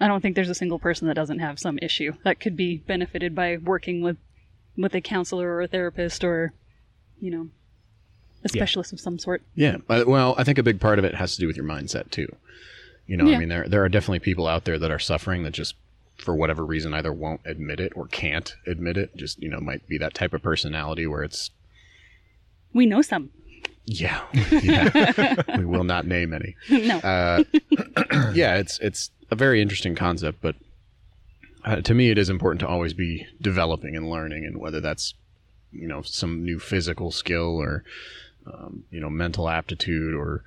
[0.00, 2.78] I don't think there's a single person that doesn't have some issue that could be
[2.78, 4.16] benefited by working with
[4.76, 6.52] with a counselor or a therapist or,
[7.20, 7.48] you know,
[8.44, 9.42] a specialist of some sort.
[9.56, 9.78] Yeah.
[9.88, 12.10] Uh, well, I think a big part of it has to do with your mindset
[12.12, 12.28] too.
[13.08, 13.36] You know, Yeah.
[13.36, 15.74] I mean, there there are definitely people out there that are suffering that just
[16.18, 19.16] for whatever reason either won't admit it or can't admit it.
[19.16, 21.50] Just you know, might be that type of personality where it's
[22.74, 23.30] We know some.
[23.86, 24.22] yeah,
[24.62, 25.42] yeah.
[25.56, 26.54] we will not name any.
[26.86, 26.98] no.
[26.98, 27.42] Uh,
[28.34, 30.56] yeah, it's it's a very interesting concept, but
[31.64, 35.14] uh, to me, it is important to always be developing and learning, and whether that's
[35.72, 37.84] you know some new physical skill or
[38.46, 40.42] um, you know mental aptitude or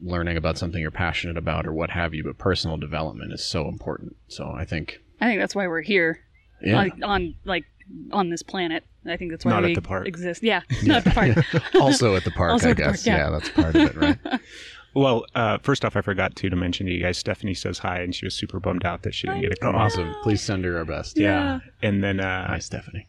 [0.00, 2.24] learning about something you're passionate about or what have you.
[2.24, 4.16] But personal development is so important.
[4.28, 6.20] So I think I think that's why we're here.
[6.62, 7.64] yeah, Like on like
[8.12, 8.84] on this planet.
[9.06, 10.06] I think that's why Not at we the park.
[10.06, 10.42] exist.
[10.42, 11.74] Yeah, not the park.
[11.76, 13.06] also at the park, Also I at the park, guess.
[13.06, 13.16] yeah.
[13.16, 14.18] yeah, that's part of it, right?
[14.94, 17.18] Well, uh, first off, I forgot to to mention to you guys.
[17.18, 19.70] Stephanie says hi, and she was super bummed out that she didn't get a Oh,
[19.72, 19.80] call.
[19.80, 20.12] awesome!
[20.22, 21.18] Please send her our best.
[21.18, 21.60] Yeah.
[21.82, 23.06] and then uh, Hi, Stephanie.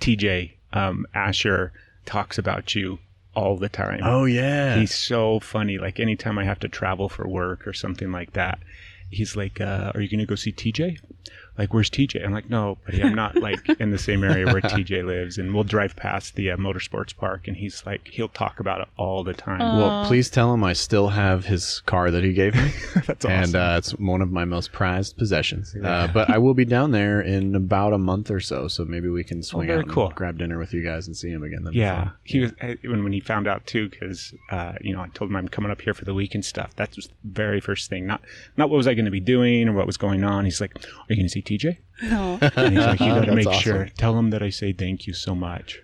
[0.00, 1.72] TJ um, Asher
[2.04, 2.98] talks about you
[3.34, 4.00] all the time.
[4.02, 5.78] Oh yeah, He's so funny.
[5.78, 8.58] Like anytime I have to travel for work or something like that,
[9.10, 10.98] he's like, uh, "Are you going to go see TJ?"
[11.58, 12.24] Like, where's TJ?
[12.24, 15.38] I'm like, no, buddy, I'm not like in the same area where TJ lives.
[15.38, 18.88] And we'll drive past the uh, motorsports park, and he's like, he'll talk about it
[18.96, 19.58] all the time.
[19.60, 22.72] Well, please tell him I still have his car that he gave me.
[23.06, 23.30] That's awesome.
[23.30, 25.74] And uh, it's one of my most prized possessions.
[25.82, 29.08] Uh, but I will be down there in about a month or so, so maybe
[29.08, 30.08] we can swing very out and cool.
[30.14, 31.64] grab dinner with you guys and see him again.
[31.64, 32.12] That'd Yeah, fun.
[32.24, 35.30] he was uh, when when he found out too, because uh, you know I told
[35.30, 36.70] him I'm coming up here for the week and stuff.
[36.76, 38.06] That's just the very first thing.
[38.06, 38.22] Not
[38.56, 40.44] not what was I going to be doing or what was going on.
[40.44, 42.38] He's like, "Are you going to see TJ?" No.
[42.56, 43.60] And he's like, "You got to make awesome.
[43.62, 43.88] sure.
[43.96, 45.80] Tell him that I say thank you so much.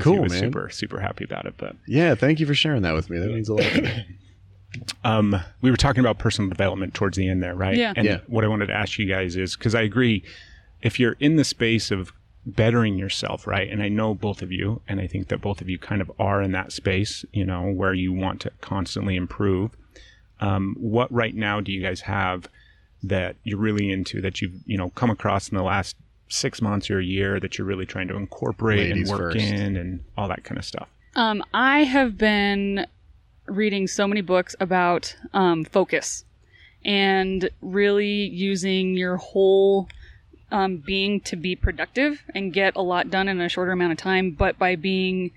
[0.00, 0.40] Cool, he was man.
[0.40, 1.54] super super happy about it.
[1.56, 3.18] But Yeah, thank you for sharing that with me.
[3.18, 4.04] That means a lot to me.
[5.04, 7.76] um, we were talking about personal development towards the end there, right?
[7.76, 7.92] Yeah.
[7.96, 8.20] And Yeah.
[8.28, 10.22] what I wanted to ask you guys is because I agree,
[10.82, 12.12] if you're in the space of
[12.46, 13.68] bettering yourself, right?
[13.68, 16.10] And I know both of you, and I think that both of you kind of
[16.18, 19.72] are in that space, you know, where you want to constantly improve.
[20.40, 22.48] Um, what right now do you guys have
[23.02, 25.96] that you're really into that you've you know come across in the last
[26.28, 29.44] six months or a year that you're really trying to incorporate Ladies and work first.
[29.44, 30.88] in and all that kind of stuff?
[31.14, 32.86] Um, I have been
[33.46, 36.24] reading so many books about um, focus
[36.84, 39.88] and really using your whole
[40.50, 43.98] um, being to be productive and get a lot done in a shorter amount of
[43.98, 45.30] time, but by being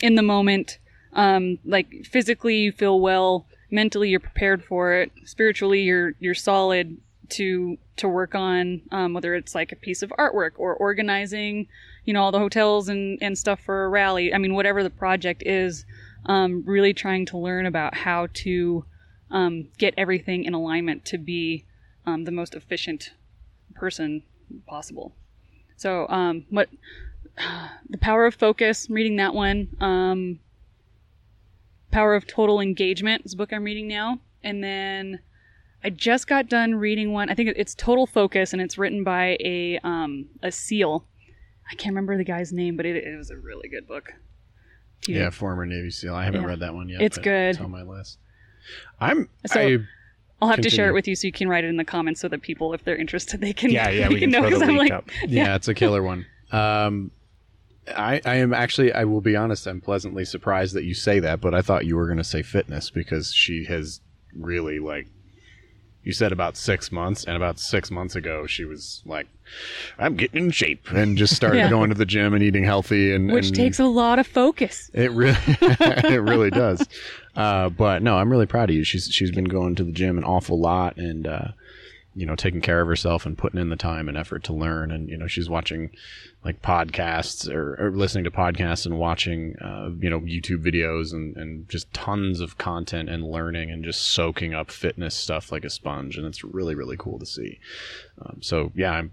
[0.00, 0.78] in the moment,
[1.12, 6.98] um, like physically you feel well, mentally you're prepared for it, spiritually you're you're solid
[7.30, 11.68] to to work on um, whether it's like a piece of artwork or organizing,
[12.04, 14.34] you know, all the hotels and and stuff for a rally.
[14.34, 15.84] I mean, whatever the project is,
[16.26, 18.84] um, really trying to learn about how to
[19.30, 21.64] um, get everything in alignment to be
[22.06, 23.12] um, the most efficient
[23.74, 24.22] person
[24.66, 25.14] possible.
[25.76, 26.68] So, um, what
[27.88, 28.88] the power of focus?
[28.90, 29.68] Reading that one.
[31.90, 35.20] Power of total engagement is a book I'm reading now, and then
[35.82, 37.28] I just got done reading one.
[37.30, 41.04] I think it's Total Focus, and it's written by a um, a SEAL.
[41.70, 44.12] I can't remember the guy's name, but it, it was a really good book.
[45.08, 46.14] Yeah, former Navy SEAL.
[46.14, 46.46] I haven't Yeah.
[46.48, 47.00] read that one yet.
[47.00, 47.50] It's good.
[47.50, 48.18] It's on my list.
[49.00, 49.28] I'm.
[49.46, 49.78] So- I,
[50.42, 52.18] I'll have to share it with you so you can write it in the comments
[52.20, 53.70] so that people, if they're interested, they can.
[53.70, 55.04] Yeah, yeah, we can know, the 'cause I'm link like, up.
[55.28, 56.24] yeah, it's a killer one.
[56.50, 57.10] Um,
[57.96, 61.40] I, I am actually, I will be honest, I'm pleasantly surprised that you say that,
[61.40, 64.00] but I thought you were going to say fitness because she has
[64.36, 65.06] really like
[66.02, 69.26] you said about six months, and about six months ago, she was like,
[69.98, 71.68] "I'm getting in shape," and just started Yeah.
[71.68, 74.90] going to the gym and eating healthy, and Which and takes a lot of focus.
[74.94, 76.88] it really, it really does.
[77.36, 78.82] Uh, but no, I'm really proud of you.
[78.82, 81.48] She's she's been going to the gym an awful lot, and uh,
[82.20, 84.90] you know, taking care of herself and putting in the time and effort to learn.
[84.90, 85.90] And you know, she's watching
[86.44, 91.34] like podcasts or, or listening to podcasts and watching uh, you know YouTube videos and
[91.38, 95.70] and just tons of content and learning and just soaking up fitness stuff like a
[95.70, 96.18] sponge.
[96.18, 97.58] And it's really really cool to see.
[98.20, 99.12] Um, so yeah, I'm.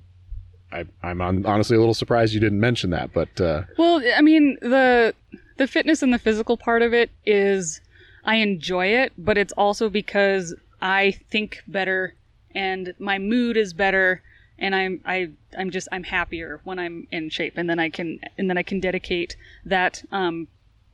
[0.69, 4.21] I, I'm hon- honestly a little surprised you didn't mention that, but uh, Well, I
[4.21, 5.15] mean, the
[5.55, 7.79] the fitness and the physical part of it is
[8.25, 12.15] I enjoy it, but it's also because I think better
[12.57, 14.21] and my mood is better
[14.59, 18.19] and I'm I I'm just I'm happier when I'm in shape and then I can
[18.37, 20.47] and then I can dedicate that um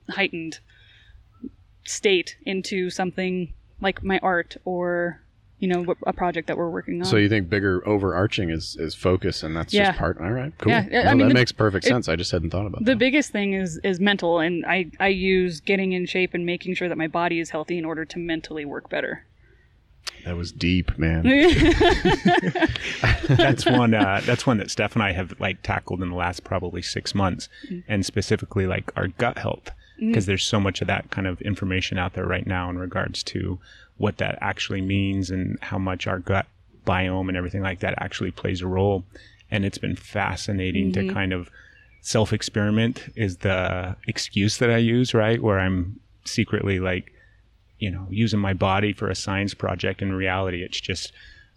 [0.10, 0.60] heightened
[1.86, 5.20] state into something like my art or
[5.60, 7.06] you know a project that we're working on.
[7.06, 9.88] So you think bigger overarching is is focus, and that's Yeah.
[9.88, 10.18] just part.
[10.20, 10.72] All right, cool.
[10.74, 12.10] Yeah, No, I mean, that the- makes perfect it- sense.
[12.10, 12.86] I just hadn't thought about it.
[12.86, 12.98] the that.
[12.98, 16.90] biggest thing is is mental and I I use getting in shape and making sure
[16.90, 19.24] that my body is healthy in order to mentally work better.
[20.26, 21.24] That was deep, man.
[23.28, 26.44] that's one uh, that's one that Steph and I have like tackled in the last
[26.44, 27.50] probably six months,
[27.88, 31.98] and specifically like our gut health because there's so much of that kind of information
[31.98, 33.60] out there right now in regards to
[33.98, 36.48] what that actually means and how much our gut
[36.86, 39.04] biome and everything like that actually plays a role,
[39.52, 41.50] and it's been fascinating to kind of
[42.02, 45.42] self experiment is the excuse that I use right?
[45.42, 47.13] Where I'm secretly like
[47.80, 51.12] you know using my body for a science project in reality it's just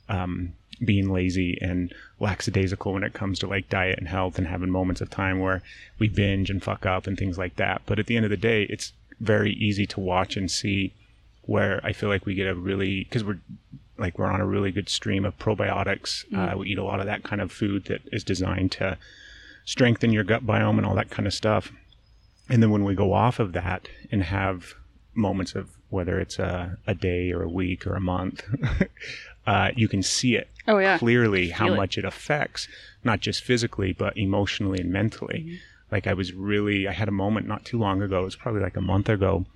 [0.08, 0.52] um,
[0.84, 5.00] being lazy and lackadaisical when it comes to like diet and health and having moments
[5.00, 5.62] of time where
[5.98, 7.82] we binge and fuck up and things like that.
[7.86, 10.92] But at the end of the day, it's very easy to watch and see
[11.42, 13.38] where I feel like we get a really because we're
[13.96, 16.24] like we're on a really good stream of probiotics.
[16.34, 18.98] Uh, we eat a lot of that kind of food that is designed to
[19.64, 21.72] strengthen your gut biome and all that kind of stuff.
[22.48, 24.74] And then when we go off of that and have
[25.14, 28.42] moments of whether it's a, a day or a week or a month,
[29.46, 30.98] uh, you can see it Oh yeah.
[30.98, 31.76] clearly how it.
[31.76, 32.66] much it affects
[33.04, 35.54] not just physically but emotionally and mentally Mm-hmm.
[35.92, 38.60] like i was really i had a moment not too long ago it was probably
[38.62, 39.46] like a month ago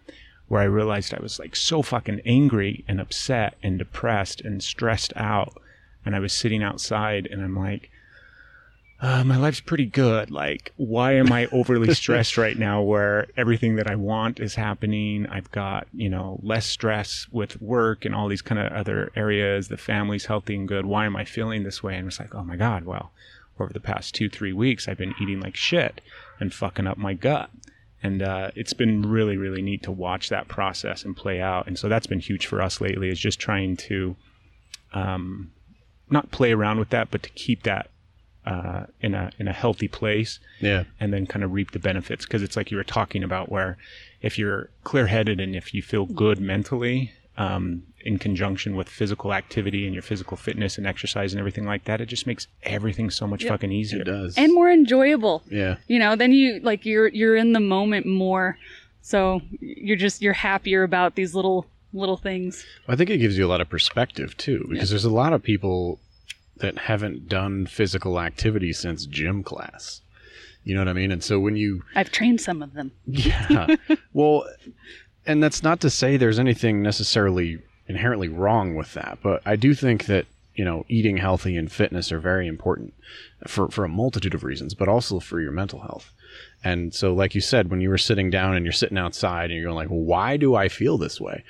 [0.46, 5.12] where i realized i was like so fucking angry and upset and depressed and stressed
[5.16, 5.52] out
[6.06, 7.89] and i was sitting outside and i'm like
[9.02, 10.30] uh, my life's pretty good.
[10.30, 15.26] Like, why am I overly stressed right now where everything that I want is happening?
[15.26, 19.68] I've got, you know, less stress with work and all these kind of other areas.
[19.68, 20.84] The family's healthy and good.
[20.84, 21.96] Why am I feeling this way?
[21.96, 23.10] And it's like, oh my God, well,
[23.58, 26.02] over the past two, three weeks, I've been eating like shit
[26.38, 27.48] and fucking up my gut.
[28.02, 31.66] And uh, it's been really, really neat to watch that process and play out.
[31.66, 34.16] And so that's been huge for us lately is just trying to
[34.92, 35.52] um,
[36.10, 37.90] not play around with that, but to keep that
[38.46, 42.24] uh, in a in a healthy place Yeah, and then kind of reap the benefits
[42.24, 43.76] because it's like you were talking about where
[44.22, 49.84] if you're clear-headed and if you feel good mentally um, in conjunction with physical activity
[49.86, 53.26] and your physical fitness and exercise and everything like that it just makes everything so
[53.26, 54.36] much fucking easier it does.
[54.36, 55.42] And more enjoyable.
[55.50, 58.58] yeah, You know, then you like you're you're in the moment more.
[59.02, 62.64] So you're just you're happier about these little little things.
[62.88, 65.42] I think it gives you a lot of perspective too, because there's a lot of
[65.42, 65.98] people
[66.60, 70.02] that haven't done physical activity since gym class.
[70.64, 71.10] You know what I mean?
[71.10, 72.92] And so when you I've trained some of them.
[73.06, 73.76] Yeah.
[74.12, 74.44] well,
[75.26, 79.74] and that's not to say there's anything necessarily inherently wrong with that, but I do
[79.74, 82.94] think that, you know, eating healthy and fitness are very important
[83.46, 86.12] for, for a multitude of reasons, but also for your mental health.
[86.62, 89.54] And so, like you said, when you were sitting down and you're sitting outside and
[89.54, 91.42] you're going like, why do I feel this way?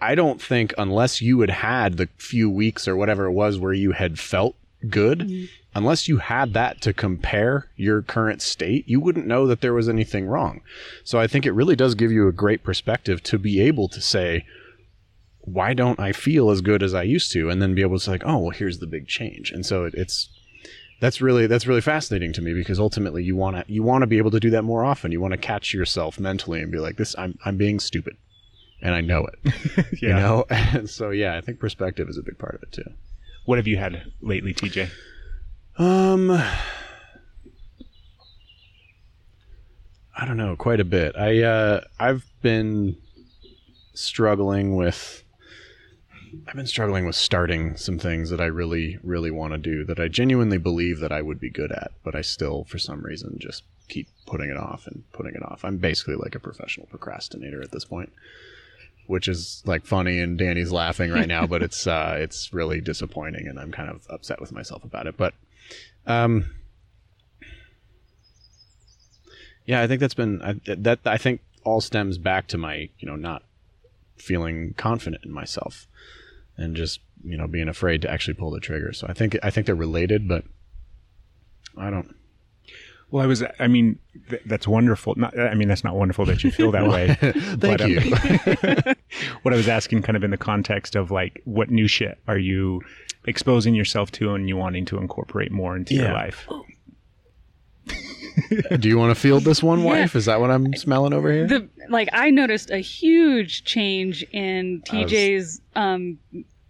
[0.00, 3.72] I don't think unless you had had the few weeks or whatever it was where
[3.72, 4.56] you had felt
[4.88, 5.44] good, mm-hmm.
[5.74, 9.88] unless you had that to compare your current state, you wouldn't know that there was
[9.88, 10.62] anything wrong.
[11.04, 14.00] So I think it really does give you a great perspective to be able to
[14.00, 14.46] say,
[15.40, 17.50] why don't I feel as good as I used to?
[17.50, 19.50] And then be able to say, like, oh, well, here's the big change.
[19.50, 20.28] And so it, it's,
[21.00, 24.06] that's really that's really fascinating to me because ultimately you want to you want to
[24.06, 25.12] be able to do that more often.
[25.12, 28.18] You want to catch yourself mentally and be like this I'm I'm being stupid
[28.82, 29.38] and I know it.
[30.00, 30.44] You know?
[30.50, 32.90] And so yeah, I think perspective is a big part of it too.
[33.44, 34.88] what have you had lately tj
[35.76, 36.30] Um,
[40.16, 41.16] I don't know, quite a bit.
[41.16, 42.96] I uh, I've been
[43.94, 45.24] struggling with.
[46.46, 49.98] I've been struggling with starting some things that I really, really want to do that
[49.98, 53.36] I genuinely believe that I would be good at, but I still, for some reason,
[53.40, 55.64] just keep putting it off and putting it off.
[55.64, 58.12] I'm basically like a professional procrastinator at this point.
[59.06, 63.46] Which is like funny and Dani's laughing right now, but it's uh, it's really disappointing,
[63.48, 65.16] and I'm kind of upset with myself about it.
[65.16, 65.34] But
[66.06, 66.46] um,
[69.66, 73.06] yeah, I think that's been I, that I think all stems back to my you
[73.06, 73.42] know not
[74.16, 75.86] feeling confident in myself
[76.56, 78.92] and just you know being afraid to actually pull the trigger.
[78.92, 80.44] So I think I think they're related, but
[81.76, 82.14] I don't.
[83.10, 83.98] Well, I was, I mean,
[84.28, 85.14] th- that's wonderful.
[85.16, 87.14] Not, I mean, that's not wonderful that you feel that way.
[87.20, 88.94] Thank But, um, you.
[89.42, 92.38] what I was asking kind of in the context of like, what new shit are
[92.38, 92.82] you
[93.26, 96.46] exposing yourself to and you wanting to incorporate more into your life?
[98.78, 99.84] Do you want to field this one, Yeah.
[99.86, 100.16] wife?
[100.16, 101.46] Is that what I'm smelling over here?
[101.46, 106.18] the like I noticed a huge change in I was- TJ's um,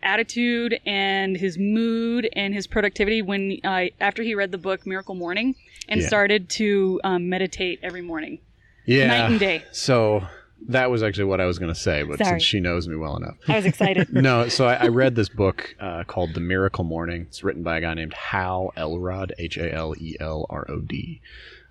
[0.02, 5.14] attitude and his mood and his productivity when I after he read the book Miracle
[5.14, 5.54] Morning
[5.88, 6.06] and Yeah.
[6.06, 8.38] started to um, meditate every morning,
[8.86, 9.06] yeah.
[9.06, 9.64] night and day.
[9.72, 10.26] So
[10.68, 12.30] that was actually what I was going to say, but Sorry.
[12.32, 13.36] since she knows me well enough.
[13.48, 14.08] I was excited.
[14.12, 17.22] no, so I, I read this book uh, called The Miracle Morning.
[17.28, 20.80] It's written by a guy named Hal Elrod, H A L E L R O
[20.80, 21.20] D.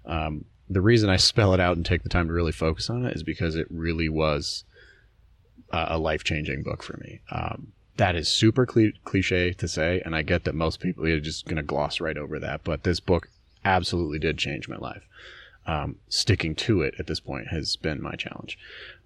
[0.06, 3.06] Um, the reason I spell it out and take the time to really focus on
[3.06, 4.64] it is because it really was
[5.72, 7.22] uh, a life changing book for me.
[7.32, 11.20] Um, that is super cli cliche to say, and I get that most people are
[11.20, 13.30] just going to gloss right over that, but this book
[13.70, 15.04] absolutely did change my life.
[15.66, 18.58] Um, sticking to it at this point has been my challenge.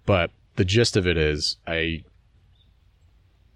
[0.06, 2.04] But the gist of it is, I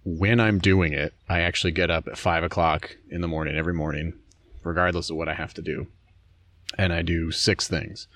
[0.05, 3.75] when I'm doing it, I actually get up at five o'clock in the morning every
[3.75, 4.15] morning,
[4.63, 5.87] regardless of what I have to do,
[6.77, 8.09] and I do six things,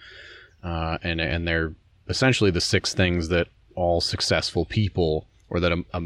[0.63, 1.75] uh, and and they're
[2.09, 6.01] essentially the six things that all successful people, or that a, a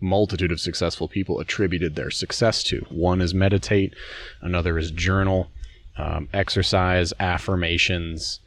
[0.00, 2.86] multitude of successful people attributed their success to.
[2.90, 3.94] One is meditate,
[4.40, 5.50] another is journal,
[5.96, 8.40] um, exercise, affirmations,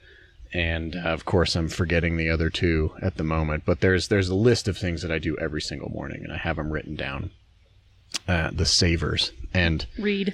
[0.53, 3.63] and uh, of course I'm forgetting the other two at the moment.
[3.65, 6.37] But there's there's a list of things that I do every single morning, and I
[6.37, 7.31] have them written down.
[8.27, 10.33] Uh, the savers and Read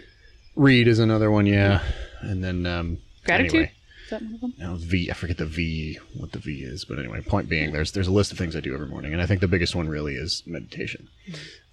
[0.56, 1.82] read is another one, yeah,
[2.22, 3.54] and then um, gratitude.
[3.56, 3.72] Anyway,
[4.06, 4.54] Is that one of them?
[4.60, 7.92] now V, I forget the V, what the V is, but anyway, point being, there's
[7.92, 9.90] there's a list of things I do every morning, and I think the biggest one
[9.90, 11.08] really is meditation.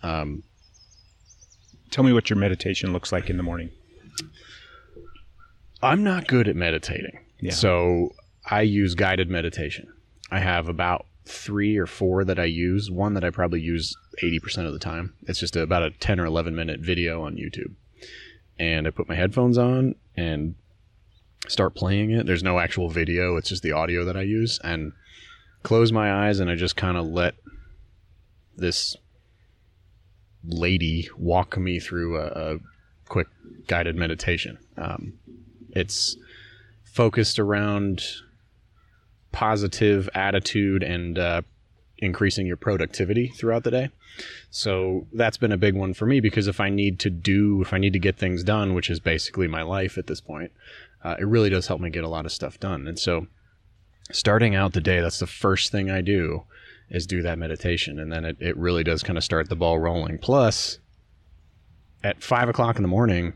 [0.03, 0.43] Um,
[1.91, 3.71] Tell me what your meditation looks like in the morning.
[5.83, 7.19] I'm not good at meditating.
[7.41, 7.53] Yeah.
[7.53, 8.11] So
[8.49, 9.93] I use guided meditation.
[10.31, 12.91] I have about three or four that I use.
[12.91, 15.15] One that I probably use 80% of the time.
[15.23, 17.75] It's just about a 10 or 11 minute video on YouTube.
[18.59, 20.55] And I put my headphones on and
[21.49, 22.27] start playing it.
[22.27, 24.59] There's no actual video, it's just the audio that I use.
[24.63, 24.93] And
[25.63, 27.35] close my eyes and I just kind of let
[28.57, 28.97] this
[30.45, 32.59] lady walk me through a, a
[33.09, 33.29] quick
[33.67, 34.59] guided meditation.
[34.77, 35.15] Um,
[35.75, 36.17] it's
[36.85, 38.03] focused around
[39.33, 41.43] positive attitude and uh,
[41.99, 43.91] increasing your productivity throughout the day.
[44.51, 47.73] So that's been a big one for me because if I need to do, if
[47.73, 50.51] I need to get things done, which is basically my life at this point,
[51.05, 52.87] uh, it really does help me get a lot of stuff done.
[52.87, 53.29] And so
[54.11, 56.45] starting out the day, that's the first thing I do
[56.91, 57.99] is do that meditation.
[58.01, 60.19] And then it, it really does kind of start the ball rolling.
[60.19, 60.79] Plus,
[62.03, 63.35] at five o'clock in the morning,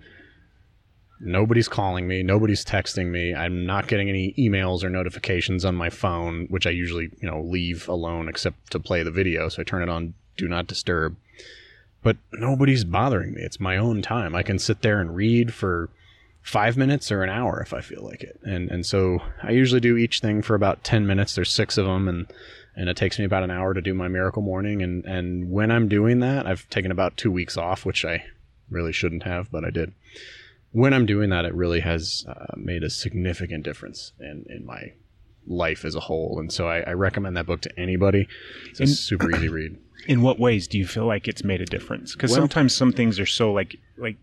[1.21, 2.23] nobody's calling me.
[2.23, 3.35] Nobody's texting me.
[3.35, 7.43] I'm not getting any emails or notifications on my phone which i usually you know
[7.43, 11.17] leave alone except to play the video so i turn it on do not disturb.
[12.03, 13.43] But nobody's bothering me.
[13.43, 14.35] It's my own time.
[14.35, 15.89] I can sit there and read for
[16.43, 18.39] five minutes or an hour if i feel like it.
[18.43, 21.35] And and so i usually do each thing for about 10 minutes.
[21.35, 22.27] There's six of them and
[22.77, 24.83] and it takes me about an hour to do my miracle morning.
[24.83, 28.25] And and when i'm doing that i've taken about two weeks off which i
[28.69, 29.93] really shouldn't have but i did
[30.75, 34.93] when I'm doing that, it really has uh, made a significant difference in, in my
[35.47, 36.39] life as a whole.
[36.41, 38.27] And so I, I recommend that book to anybody.
[38.71, 39.79] It's a super easy read.
[40.09, 42.13] In what ways do you feel like it's made a difference?
[42.15, 44.17] Because Well- sometimes some things are so like like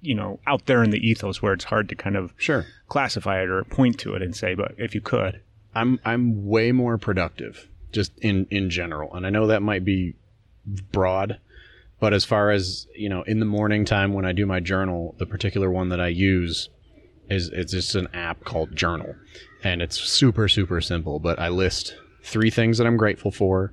[0.00, 2.64] you know out there in the ethos where it's hard to kind of Sure.
[2.88, 5.40] classify it or point to it and say, but if you could,
[5.74, 10.14] I'm I'm way more productive just in in general, and I know that might be
[10.90, 11.38] broad,
[12.02, 15.14] but as far as you know, in the morning time when I do my journal,
[15.18, 16.68] the particular one that I use
[17.30, 19.14] is it's just an app called Journal,
[19.62, 21.20] and it's super super simple.
[21.20, 21.94] But I list
[22.24, 23.70] three things that I'm grateful for,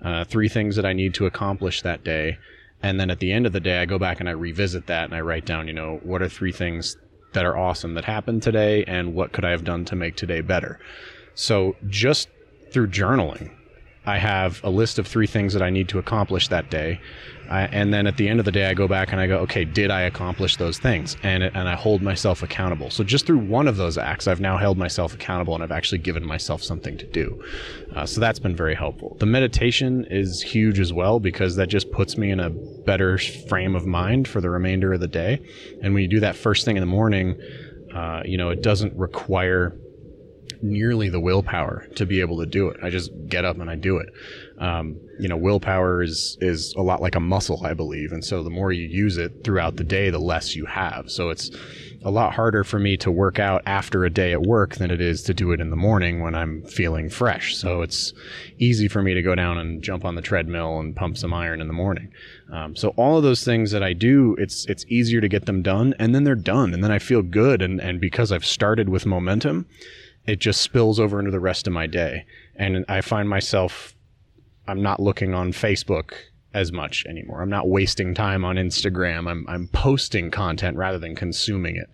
[0.00, 2.38] uh, three things that I need to accomplish that day,
[2.82, 5.04] and then at the end of the day, I go back and I revisit that
[5.04, 6.96] and I write down, you know, what are three things
[7.34, 10.40] that are awesome that happened today, and what could I have done to make today
[10.40, 10.80] better.
[11.34, 12.30] So just
[12.70, 13.50] through journaling,
[14.06, 17.00] I have a list of three things that I need to accomplish that day.
[17.50, 19.38] I, and then at the end of the day, I go back and I go,
[19.38, 21.16] okay, did I accomplish those things?
[21.22, 22.90] And and I hold myself accountable.
[22.90, 25.98] So just through one of those acts, I've now held myself accountable and I've actually
[25.98, 27.42] given myself something to do.
[27.94, 29.16] Uh, so that's been very helpful.
[29.18, 33.74] The meditation is huge as well because that just puts me in a better frame
[33.74, 35.40] of mind for the remainder of the day.
[35.82, 37.40] And when you do that first thing in the morning,
[37.94, 39.76] uh, you know, it doesn't require
[40.62, 42.78] nearly the willpower to be able to do it.
[42.82, 44.08] I just get up and I do it.
[44.58, 48.42] Um, you know, willpower is is a lot like a muscle, I believe, and so
[48.42, 51.10] the more you use it throughout the day, the less you have.
[51.10, 51.50] So it's
[52.04, 55.00] a lot harder for me to work out after a day at work than it
[55.00, 57.56] is to do it in the morning when I'm feeling fresh.
[57.56, 58.12] So it's
[58.58, 61.60] easy for me to go down and jump on the treadmill and pump some iron
[61.60, 62.12] in the morning.
[62.52, 65.62] Um, so all of those things that I do, it's it's easier to get them
[65.62, 68.88] done, and then they're done, and then I feel good, and and because I've started
[68.88, 69.66] with momentum,
[70.26, 72.24] it just spills over into the rest of my day,
[72.56, 73.94] and I find myself
[74.68, 76.14] I'm not looking on Facebook
[76.56, 77.42] as much anymore.
[77.42, 79.30] I'm not wasting time on Instagram.
[79.30, 81.90] I'm I'm posting content rather than consuming it.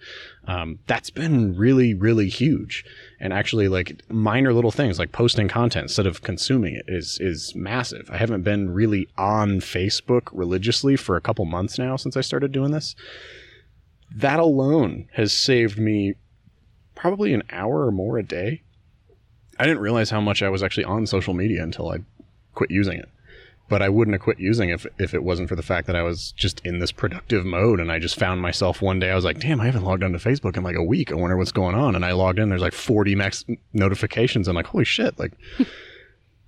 [0.46, 2.84] Um, that's been really really huge.
[3.18, 7.54] And actually, like minor little things like posting content instead of consuming it is is
[7.56, 8.08] massive.
[8.10, 12.52] I haven't been really on Facebook religiously for a couple months now since I started
[12.52, 12.94] doing this.
[14.14, 16.14] That alone has saved me
[17.02, 18.62] probably an hour or more a day.
[19.58, 21.98] I didn't realize how much I was actually on social media until I
[22.54, 23.08] quit using it.
[23.68, 25.96] But I wouldn't have quit using it if, if it wasn't for the fact that
[25.96, 27.80] I was just in this productive mode.
[27.80, 30.18] And I just found myself one day, I was like, damn, I haven't logged onto
[30.18, 31.10] Facebook in like a week.
[31.10, 31.96] I wonder what's going on.
[31.96, 34.46] And I logged in, there's like 40 max notifications.
[34.46, 35.18] I'm like, holy shit.
[35.18, 35.32] Like,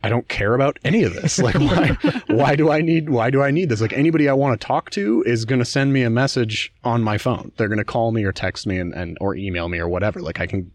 [0.05, 1.39] I don't care about any of this.
[1.39, 1.97] Like, why,
[2.29, 3.81] why do I need, why do I need this?
[3.81, 7.03] Like, anybody I want to talk to is going to send me a message on
[7.03, 7.53] my phone.
[7.57, 10.21] They're going to call me or text me and, and, or email me or whatever.
[10.21, 10.71] Like, I can,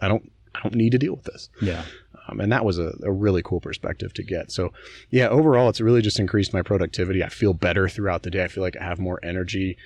[0.00, 1.48] I don't, I don't need to deal with this.
[1.60, 1.84] Yeah.
[2.28, 4.52] Um, and that was a, a really cool perspective to get.
[4.52, 4.72] So,
[5.10, 7.22] yeah, overall, it's really just increased my productivity.
[7.24, 8.44] I feel better throughout the day.
[8.44, 9.76] I feel like I have more energy.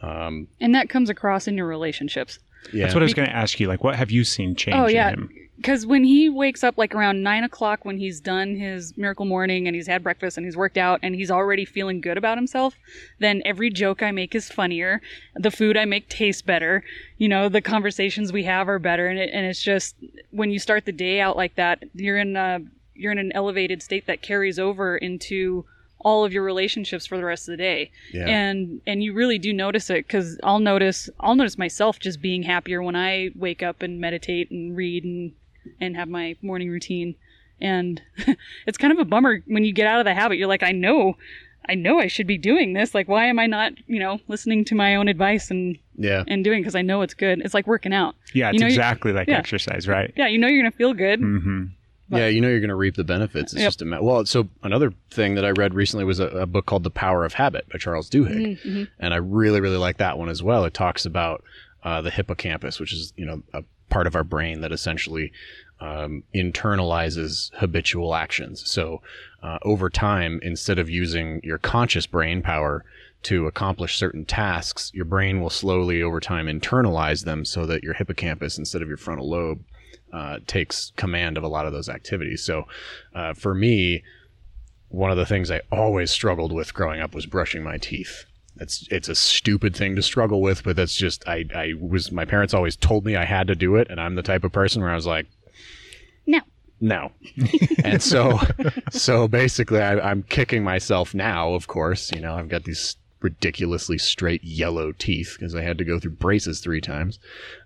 [0.00, 2.38] Um, And that comes across in your relationships.
[2.72, 3.68] yeah, That's what I was going to ask you.
[3.68, 5.10] Like, what have you seen change Oh, yeah.
[5.10, 5.30] in him?
[5.62, 9.68] Because when he wakes up like around nine o'clock when he's done his miracle morning
[9.68, 12.74] and he's had breakfast and he's worked out and he's already feeling good about himself,
[13.20, 15.00] then every joke I make is funnier.
[15.36, 16.82] The food I make tastes better.
[17.16, 19.06] You know, the conversations we have are better.
[19.06, 19.94] And, it, and it's just
[20.32, 22.58] when you start the day out like that, you're in a,
[22.96, 25.64] you're in an elevated state that carries over into
[26.00, 28.26] all of your relationships for the rest of the day yeah.
[28.26, 32.42] and and you really do notice it because i'll notice i'll notice myself just being
[32.42, 35.32] happier when i wake up and meditate and read and
[35.80, 37.14] and have my morning routine
[37.60, 38.02] and
[38.66, 40.72] it's kind of a bummer when you get out of the habit you're like i
[40.72, 41.16] know
[41.68, 44.64] i know i should be doing this like why am i not you know listening
[44.64, 46.24] to my own advice and yeah.
[46.26, 48.66] and doing because i know it's good it's like working out Yeah, it's You know,
[48.66, 49.36] exactly like yeah.
[49.38, 50.12] exercise, right?
[50.16, 51.64] yeah you know you're gonna feel good Mm-hmm.
[52.16, 53.52] yeah, you know you're going to reap the benefits.
[53.54, 53.66] It's Yep.
[53.68, 54.26] just a ma- well.
[54.26, 57.32] So another thing that I read recently was a, a book called The Power of
[57.34, 58.88] Habit by Charles Duhigg, Mhm.
[58.98, 60.66] and I really really like that one as well.
[60.66, 61.42] It talks about
[61.84, 65.30] uh, the hippocampus, which is you know a part of our brain that essentially
[65.78, 68.68] um, internalizes habitual actions.
[68.68, 69.02] So
[69.42, 72.84] uh, over time, instead of using your conscious brain power
[73.24, 77.94] to accomplish certain tasks, your brain will slowly over time internalize them so that your
[77.94, 79.62] hippocampus, instead of your frontal lobe,
[80.12, 82.42] uh, takes command of a lot of those activities.
[82.42, 82.64] So
[83.14, 84.02] uh, for me,
[84.88, 88.24] one of the things I always struggled with growing up was brushing my teeth.
[88.60, 92.24] It's it's a stupid thing to struggle with, but that's just I I was my
[92.24, 94.82] parents always told me I had to do it, and I'm the type of person
[94.82, 95.26] where I was like,
[96.26, 96.40] No.
[96.80, 97.12] no,
[97.84, 98.38] and so
[98.90, 101.54] so basically I, I'm kicking myself now.
[101.54, 105.84] Of course, you know I've got these ridiculously straight yellow teeth because I had to
[105.84, 107.18] go through braces three times.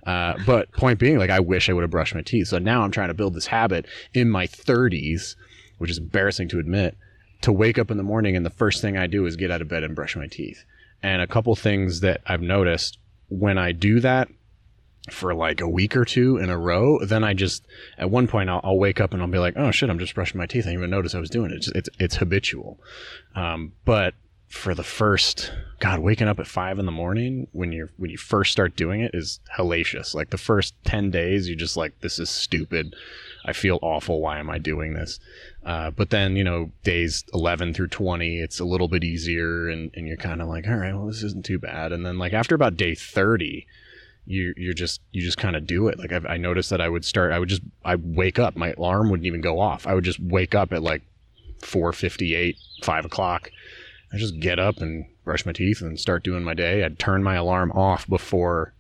[0.07, 2.49] Uh, but point being, like I wish I would have brushed my teeth.
[2.49, 5.35] So now I'm trying to build this habit in my 30s,
[5.79, 6.97] which is embarrassing to admit,
[7.41, 9.63] to wake up in the morning and the first thing I do is get out
[9.63, 10.65] of bed and brush my teeth.
[11.07, 12.99] And a couple things that I've noticed
[13.29, 14.27] when I do that
[15.09, 17.65] for like a week or two in a row, then I just
[17.97, 20.17] at one point I'll, I'll wake up and I'll be like, oh shit, I'm just
[20.17, 20.65] brushing my teeth.
[20.65, 21.59] I didn't even notice I was doing it.
[21.59, 22.81] It's it's, it's habitual.
[23.37, 24.15] Um, but
[24.49, 28.19] for the first God, waking up at five in the morning when you're when you
[28.19, 30.13] first start doing it is hellacious.
[30.13, 32.97] Like the first ten days, you're just like, this is stupid.
[33.47, 34.21] I feel awful.
[34.21, 35.21] Why am I doing this?
[35.65, 39.93] Uh, but then, you know, days 11 through 20, it's a little bit easier and,
[39.95, 41.93] and you're kind of like, all right, well, this isn't too bad.
[41.93, 43.65] And then like after about day 30,
[44.27, 45.97] you, you're just, you just kind of do it.
[45.97, 48.73] Like I've, I noticed that I would start, I would just, I wake up, my
[48.73, 49.87] alarm wouldn't even go off.
[49.87, 51.03] I would just wake up at like
[51.61, 53.53] 4.58, 5 o'clock.
[54.13, 56.83] I just get up and brush my teeth and start doing my day.
[56.83, 58.75] I'd turn my alarm off before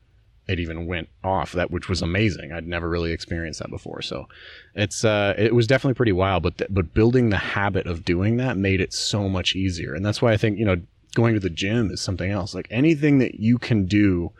[0.48, 2.52] it even went off that which was amazing.
[2.52, 4.02] I'd never really experienced that before.
[4.02, 4.28] So
[4.74, 8.36] it's uh it was definitely pretty wild but th- but building the habit of doing
[8.36, 9.94] that made it so much easier.
[9.94, 10.80] And that's why i think you know
[11.14, 12.54] going to the gym is something else.
[12.54, 14.32] Like anything that you can do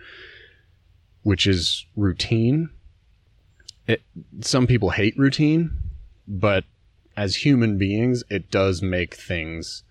[1.23, 2.71] which is routine
[3.87, 4.03] it,
[4.41, 5.71] some people hate routine
[6.29, 6.65] but
[7.17, 9.83] as human beings it does make things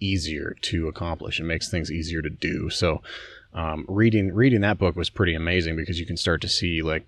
[0.00, 1.40] easier to accomplish.
[1.40, 2.70] It makes things easier to do.
[2.70, 3.02] So
[3.54, 7.06] um, reading reading that book was pretty amazing because you can start to see like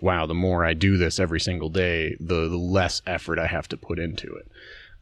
[0.00, 3.68] wow the more i do this every single day the, the less effort i have
[3.68, 4.48] to put into it.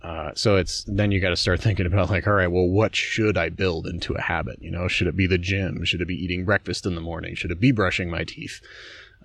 [0.02, 2.94] Uh, so it's then you got to start thinking about like all right well what
[2.94, 4.60] should i build into a habit?
[4.62, 5.84] You know should it be the gym?
[5.84, 7.34] Should it be eating breakfast in the morning?
[7.34, 8.60] Should it be brushing my teeth?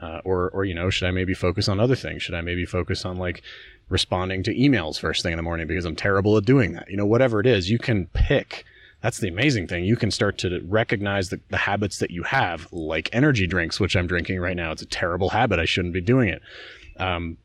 [0.02, 2.24] Uh, or or you know should i maybe focus on other things?
[2.24, 3.44] Should i maybe focus on like
[3.88, 6.90] responding to emails first thing in the morning because i'm terrible at doing that?
[6.90, 8.66] You know whatever it is you can pick
[9.02, 9.84] that's the amazing thing.
[9.84, 13.96] You can start to recognize the, the habits that you have, like energy drinks, which
[13.96, 14.72] I'm drinking right now.
[14.72, 15.60] It's a terrible habit.
[15.60, 16.42] I shouldn't be doing it.
[16.98, 17.38] Um,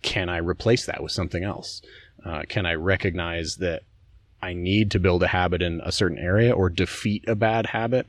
[0.00, 1.82] can I replace that with something else?
[2.24, 3.82] Uh, can I recognize that
[4.42, 8.06] I need to build a habit in a certain area or defeat a bad habit?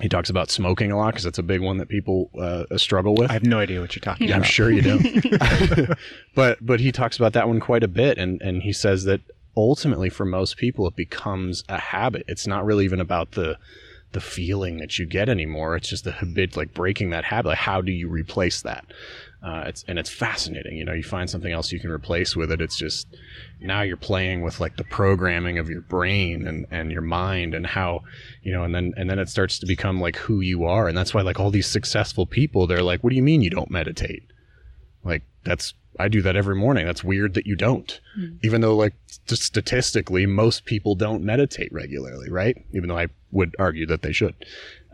[0.00, 3.14] He talks about smoking a lot because that's a big one that people uh, struggle
[3.14, 3.30] with.
[3.30, 4.38] I have no idea what you're talking about.
[4.38, 4.98] I'm sure you do.
[6.34, 9.20] but but he talks about that one quite a bit, and and he says that
[9.56, 12.24] ultimately for most people it becomes a habit.
[12.28, 13.58] It's not really even about the
[14.12, 15.74] the feeling that you get anymore.
[15.74, 17.48] It's just the habit, like breaking that habit.
[17.48, 18.86] Like how do you replace that?
[19.44, 20.76] Uh, it's and it's fascinating.
[20.78, 22.62] You know, you find something else you can replace with it.
[22.62, 23.06] It's just
[23.60, 27.66] now you're playing with like the programming of your brain and and your mind and
[27.66, 28.00] how
[28.42, 30.88] you know, and then and then it starts to become like who you are.
[30.88, 33.50] And that's why like all these successful people, they're like, "What do you mean you
[33.50, 34.22] don't meditate?"
[35.04, 36.86] Like that's I do that every morning.
[36.86, 38.00] That's weird that you don't.
[38.42, 38.94] Even though like
[39.26, 42.56] just statistically most people don't meditate regularly, right?
[42.72, 44.34] Even though I would argue that they should.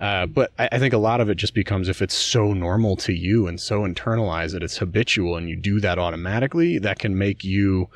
[0.01, 2.97] Uh, but I, I think a lot of it just becomes if it's so normal
[2.97, 7.19] to you and so internalized that it's habitual and you do that automatically, that can
[7.19, 7.89] make you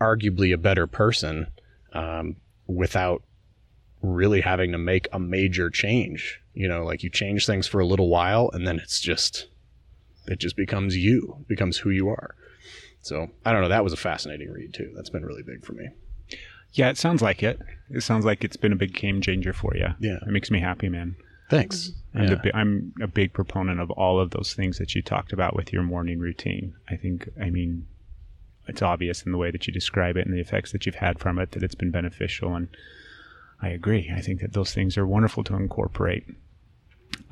[0.00, 1.46] arguably a better person
[1.92, 3.22] um, without
[4.02, 6.40] really having to make a major change.
[6.54, 9.46] You know, like you change things for a little while and then it's just
[10.28, 12.34] it just becomes you, becomes who you are.
[13.00, 13.68] So I don't know.
[13.68, 14.92] That was a fascinating read too.
[14.96, 15.88] That's been really big for me.
[16.72, 17.58] Yeah, it sounds like it.
[17.90, 19.88] It sounds like it's been a big game changer for you.
[20.00, 20.16] Yeah.
[20.26, 21.16] It makes me happy, man.
[21.48, 21.92] Thanks.
[22.14, 22.40] I'm, Yeah.
[22.44, 25.72] a I'm a big proponent of all of those things that you talked about with
[25.72, 26.74] your morning routine.
[26.90, 27.86] I think, I mean,
[28.66, 31.20] it's obvious in the way that you describe it and the effects that you've had
[31.20, 32.54] from it that it's been beneficial.
[32.56, 32.68] And
[33.62, 34.12] I agree.
[34.14, 36.24] I think that those things are wonderful to incorporate.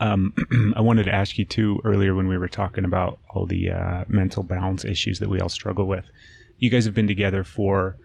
[0.00, 0.34] Um,
[0.76, 4.04] I wanted to ask you too earlier when we were talking about all the uh,
[4.08, 6.04] mental balance issues that we all struggle with.
[6.58, 7.96] You guys have been together for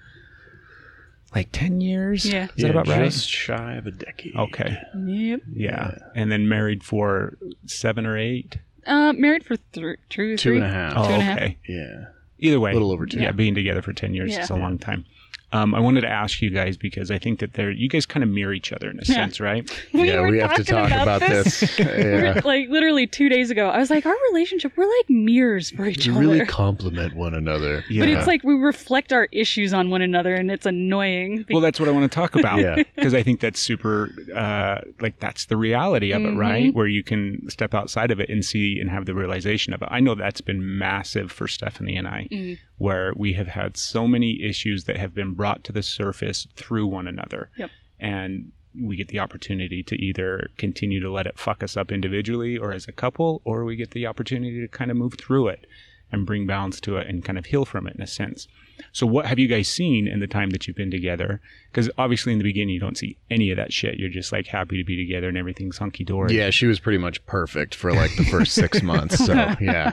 [1.36, 2.26] like 10 years?
[2.26, 2.48] Yeah.
[2.56, 3.06] Is that about right?
[3.06, 4.36] Just shy of a decade.
[4.36, 4.78] Okay.
[5.06, 5.42] Yep.
[5.54, 5.96] Yeah.
[6.16, 8.58] And then married for seven or eight?
[8.86, 10.56] Uh, married for th- two, Two three.
[10.58, 10.94] and a half.
[10.96, 11.38] Oh, Two and a half.
[11.38, 11.58] okay.
[11.68, 12.06] Yeah.
[12.40, 12.72] Either way.
[12.72, 13.20] A little over two.
[13.20, 14.42] Yeah, being together for 10 years Yeah.
[14.44, 15.06] is a long time.
[15.52, 18.24] Um, I wanted to ask you guys because I think that they're, you guys kind
[18.24, 19.16] of mirror each other in a Yeah.
[19.16, 19.70] sense, right?
[19.94, 21.80] yeah, we have to talk about, this.
[21.80, 22.40] yeah.
[22.46, 26.08] like literally two days ago, I was like, our relationship, we're like mirrors for each
[26.08, 26.20] other.
[26.20, 26.36] We other.
[26.36, 27.84] really complement one another.
[27.90, 28.02] Yeah.
[28.02, 31.46] But it's like we reflect our issues on one another, and it's annoying.
[31.50, 32.60] Well, that's what I want to talk about.
[32.60, 32.84] Yeah.
[32.96, 36.74] Because I think that's super, uh, like, that's the reality of it, right?
[36.74, 39.88] Where you can step outside of it and see and have the realization of it.
[39.92, 44.42] I know that's been massive for Stephanie and I, where we have had so many
[44.44, 47.50] issues that have been brought to the surface through one another.
[47.56, 47.70] Yep.
[47.98, 52.58] And we get the opportunity to either continue to let it fuck us up individually
[52.58, 55.66] or as a couple, or we get the opportunity to kind of move through it
[56.12, 58.50] and bring balance to it and kind of heal from it in a sense.
[58.92, 61.42] So, what have you guys seen in the time that you've been together?
[61.72, 63.98] Because obviously, in the beginning, you don't see any of that shit.
[64.00, 66.36] You're just like happy to be together and everything's hunky dory.
[66.36, 69.24] Yeah, she was pretty much perfect for like the first six months.
[69.26, 69.92] So yeah,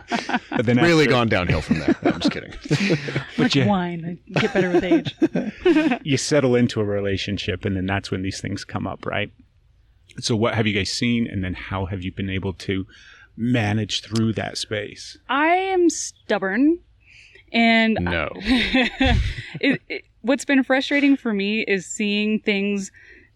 [0.51, 1.95] But then really after- gone downhill from there.
[2.05, 2.53] I'm just kidding.
[3.37, 4.19] but you- wine.
[4.37, 6.01] I get better with age.
[6.05, 9.31] you settle into a relationship, and then that's when these things come up, right?
[10.19, 12.87] So, what have you guys seen, and then how have you been able to
[13.37, 15.19] manage through that space?
[15.29, 16.79] I am stubborn,
[17.53, 18.31] and No.
[19.61, 22.91] it, it, what's been frustrating for me is seeing things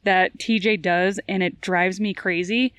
[0.04, 2.72] that TJ does, and it drives me crazy.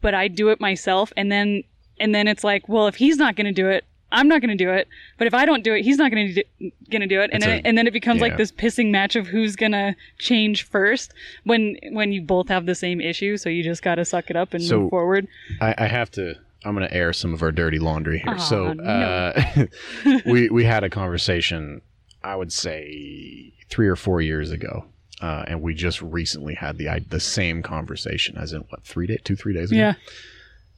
[0.00, 1.62] But I do it myself, and then
[1.98, 4.56] and then it's like, well, if he's not going to do it, I'm not going
[4.56, 4.88] to do it.
[5.18, 7.30] But if I don't do it, he's not going to do, going to do it,
[7.32, 8.28] and then a- and then it becomes yeah.
[8.28, 11.12] like this pissing match of who's going to change first
[11.44, 13.36] when when you both have the same issue.
[13.36, 15.28] So you just got to suck it up and So- move forward.
[15.60, 16.34] I, I have to.
[16.64, 18.34] I'm going to air some of our dirty laundry here.
[18.34, 18.82] Aw, so no.
[18.84, 19.66] uh,
[20.26, 21.80] we we had a conversation.
[22.22, 24.84] I would say three or four years ago,
[25.22, 28.36] uh, and we just recently had the the same conversation.
[28.36, 29.78] As in what three days, two three days ago.
[29.80, 29.94] Yeah.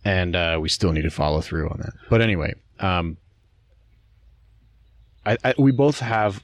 [0.05, 1.93] and uh, we still need to follow through on that.
[2.11, 3.16] But anyway, um,
[5.26, 6.43] I, I, we both have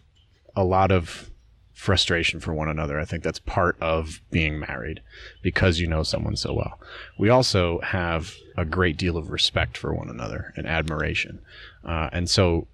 [0.57, 1.31] a lot of
[1.79, 2.99] frustration for one another.
[2.99, 5.01] I think that's part of being married
[5.43, 6.81] because you know someone so well.
[7.17, 11.39] We also have a great deal of respect for one another and admiration.
[11.85, 12.67] Uh, and so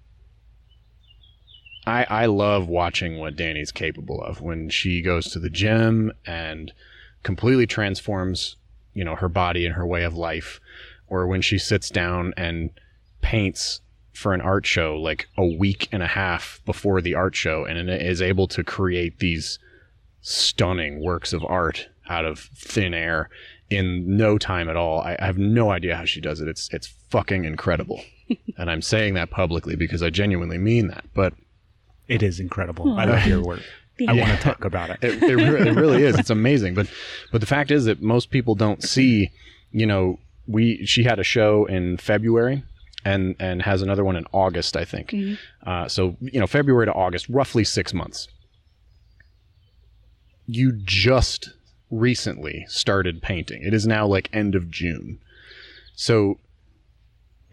[1.85, 6.73] I, I love watching what Dani's capable of when she goes to the gym and
[7.21, 8.55] completely transforms,
[8.95, 10.59] you know, her body and her way of life,
[11.07, 12.71] or when she sits down and
[13.21, 13.81] paints
[14.15, 17.89] for an art show like a week and a half before the art show and
[17.89, 19.59] is able to create these
[20.21, 23.29] stunning works of art out of thin air
[23.69, 25.01] in no time at all.
[25.01, 26.47] I, I have no idea how she does it.
[26.47, 28.01] It's it's fucking incredible.
[28.57, 31.05] and I'm saying that publicly because I genuinely mean that.
[31.13, 31.33] But
[32.07, 32.97] It is incredible.
[32.97, 33.61] I love your work.
[34.07, 34.97] I want to talk about it.
[35.01, 36.19] it, it, re- it really is.
[36.19, 36.73] It's amazing.
[36.73, 36.87] But
[37.31, 39.31] but the fact is that most people don't see.
[39.71, 42.63] You know, we she had a show in February.
[43.05, 45.13] And, and has another one in August, I think.
[45.65, 48.27] Uh, so you know, February to August, roughly six months.
[50.47, 51.51] You just
[51.91, 53.61] recently started painting.
[53.63, 55.19] It is now like end of June.
[55.95, 56.39] So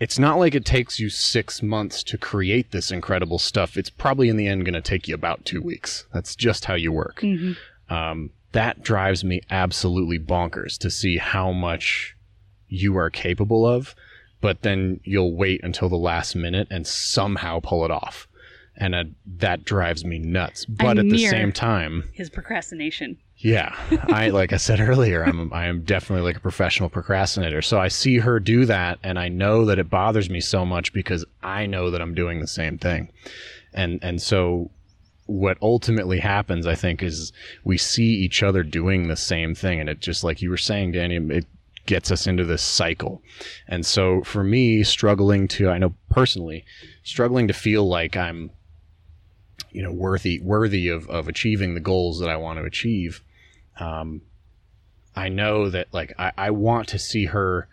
[0.01, 3.77] it's not like it takes you six months to create this incredible stuff.
[3.77, 6.07] It's probably in the end going to take you about two weeks.
[6.13, 7.23] That's just how you work.
[7.89, 12.17] Um, that drives me absolutely bonkers to see how much
[12.69, 13.95] you are capable of,
[14.43, 18.28] but then you'll wait until the last minute and somehow pull it off.
[18.76, 19.05] And uh,
[19.38, 20.64] that drives me nuts.
[20.66, 23.18] But at the same time, His procrastination.
[23.38, 23.74] yeah,
[24.09, 27.61] I like I said earlier, I'm I am definitely like a professional procrastinator.
[27.62, 30.93] So I see her do that, and I know that it bothers me so much
[30.93, 33.11] because I know that I'm doing the same thing,
[33.74, 34.70] and and so
[35.26, 37.32] what ultimately happens, I think, is
[37.64, 40.95] we see each other doing the same thing, and it just like you were saying,
[40.95, 41.47] Dani, it
[41.87, 43.22] gets us into this cycle.
[43.66, 46.64] And so for me, struggling to, I know personally,
[47.03, 48.51] struggling to feel like I'm
[49.70, 53.22] you know worthy worthy of, of achieving the goals that I want to achieve
[53.78, 54.22] um,
[55.14, 57.68] I know that like I, I want to see her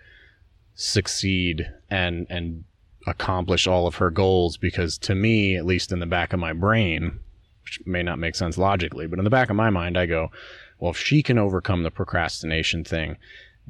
[0.76, 2.64] succeed and and
[3.07, 6.53] accomplish all of her goals because to me, at least in the back of my
[6.53, 7.20] brain,
[7.64, 10.32] which may not make sense logically, but in the back of my mind, I go,
[10.80, 13.18] well, if she can overcome the procrastination thing,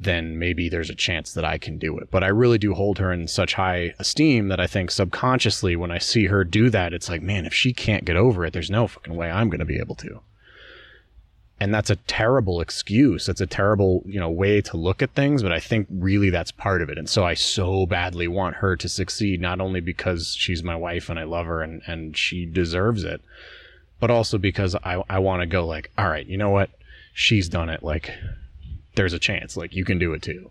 [0.02, 2.10] then maybe there's a chance that I can do it.
[2.10, 5.90] But I really do hold her in such high esteem that I think subconsciously when
[5.90, 8.70] I see her do that, it's like, man, if she can't get over it, there's
[8.70, 10.20] no fucking way I'm going to be able to.
[11.62, 13.26] And that's a terrible excuse.
[13.26, 16.50] That's a terrible you know way to look at things but i think really that's
[16.50, 16.96] part of it.
[16.96, 21.10] And so i so badly want her to succeed not only because she's my wife
[21.10, 23.20] and i love her and and she deserves it
[24.00, 26.70] but also because i i want to go like all right you know what?
[27.12, 27.82] She's done it.
[27.82, 28.14] Like
[29.00, 30.50] there's a chance like you can do it too.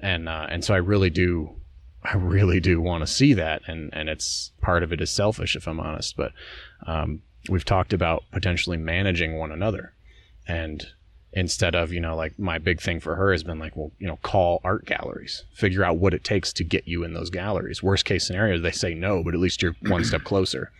[0.00, 1.56] And uh and so i really do
[2.04, 5.56] I really do want to see that, and and it's part of it is selfish,
[5.56, 6.16] if I'm honest.
[6.16, 6.32] But
[6.86, 9.92] um, we've talked about potentially managing one another,
[10.46, 10.86] and
[11.32, 14.06] instead of you know like my big thing for her has been like well you
[14.06, 15.44] know call art galleries.
[15.52, 17.82] Figure out what it takes to get you in those galleries.
[17.82, 20.70] Worst case scenario they say no but at least you're one step closer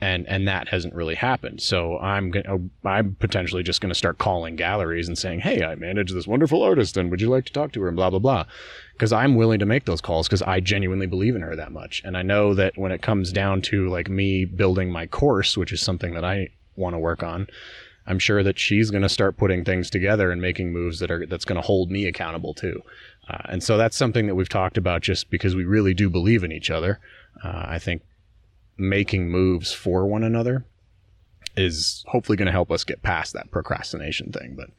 [0.00, 4.18] and and that hasn't really happened so i'm gonna i'm potentially just going to start
[4.18, 7.52] calling galleries and saying hey i manage this wonderful artist and would you like to
[7.52, 8.44] talk to her and blah blah blah
[8.92, 12.02] because i'm willing to make those calls because i genuinely believe in her that much
[12.04, 15.72] and i know that when it comes down to like me building my course which
[15.72, 17.46] is something that i want to work on
[18.06, 21.24] I'm sure that she's going to start putting things together and making moves that are
[21.26, 22.82] that's going to hold me accountable too.
[23.28, 26.44] Uh, and so that's something that we've talked about just because we really do believe
[26.44, 27.00] in each other.
[27.42, 28.02] Uh, I think
[28.76, 30.64] making moves for one another
[31.56, 34.54] is hopefully going to help us get past that procrastination thing.
[34.56, 34.70] But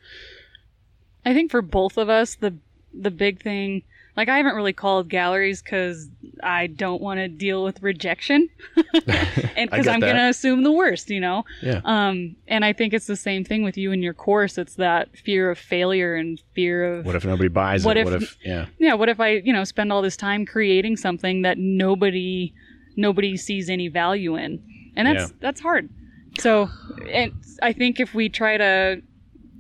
[1.25, 2.53] I think for both of us, the
[2.93, 3.83] the big thing,
[4.15, 6.07] like I haven't really called galleries because
[6.43, 8.49] I don't want to deal with rejection,
[9.55, 11.45] and because I'm gonna assume the worst, you know.
[11.61, 14.57] yeah, Um, and I think it's the same thing with you and your course.
[14.57, 18.01] It's that fear of failure and fear of what if nobody buys What it?
[18.01, 18.93] if- what if yeah, yeah.
[18.93, 22.53] What if I, you know, spend all this time creating something that nobody
[22.95, 24.61] nobody sees any value in,
[24.95, 25.37] and that's Yeah.
[25.39, 25.89] that's hard.
[26.37, 26.69] So,
[27.11, 27.31] and
[27.61, 29.01] I think if we try to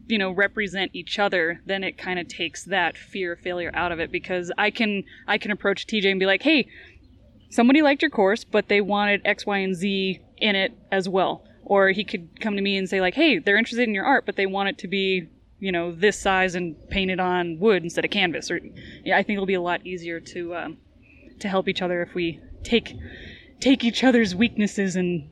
[0.07, 3.91] you know represent each other then it kind of takes that fear of failure out
[3.91, 6.67] of it because i can i can approach tj and be like hey
[7.49, 11.43] somebody liked your course but they wanted x y and z in it as well
[11.63, 14.25] or he could come to me and say like hey they're interested in your art
[14.25, 15.27] but they want it to be
[15.59, 18.59] you know this size and painted on wood instead of canvas or
[19.03, 20.77] yeah i think it'll be a lot easier to um,
[21.39, 22.93] to help each other if we take
[23.61, 25.29] take each other's weaknesses and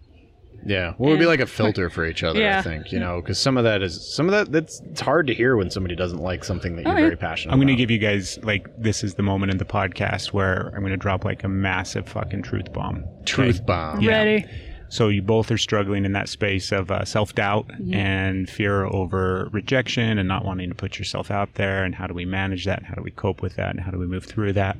[0.65, 2.39] Yeah, well, it would be like a filter for each other.
[2.47, 4.51] I think you know, because some of that is some of that.
[4.51, 7.03] That's it's hard to hear when somebody doesn't like something that you're Oh, yeah.
[7.05, 7.51] very passionate.
[7.51, 7.79] I'm going to about.
[7.79, 10.97] give you guys like this is the moment in the podcast where I'm going to
[10.97, 13.03] drop like a massive fucking truth bomb.
[13.25, 13.65] truth Okay?
[13.65, 13.99] bomb.
[14.01, 14.11] Yeah.
[14.23, 14.45] Ready?
[14.89, 19.49] So you both are struggling in that space of uh, self doubt and fear over
[19.51, 21.83] rejection and not wanting to put yourself out there.
[21.83, 22.77] And how do we manage that?
[22.77, 23.71] And how do we cope with that?
[23.71, 24.77] And how do we move through that?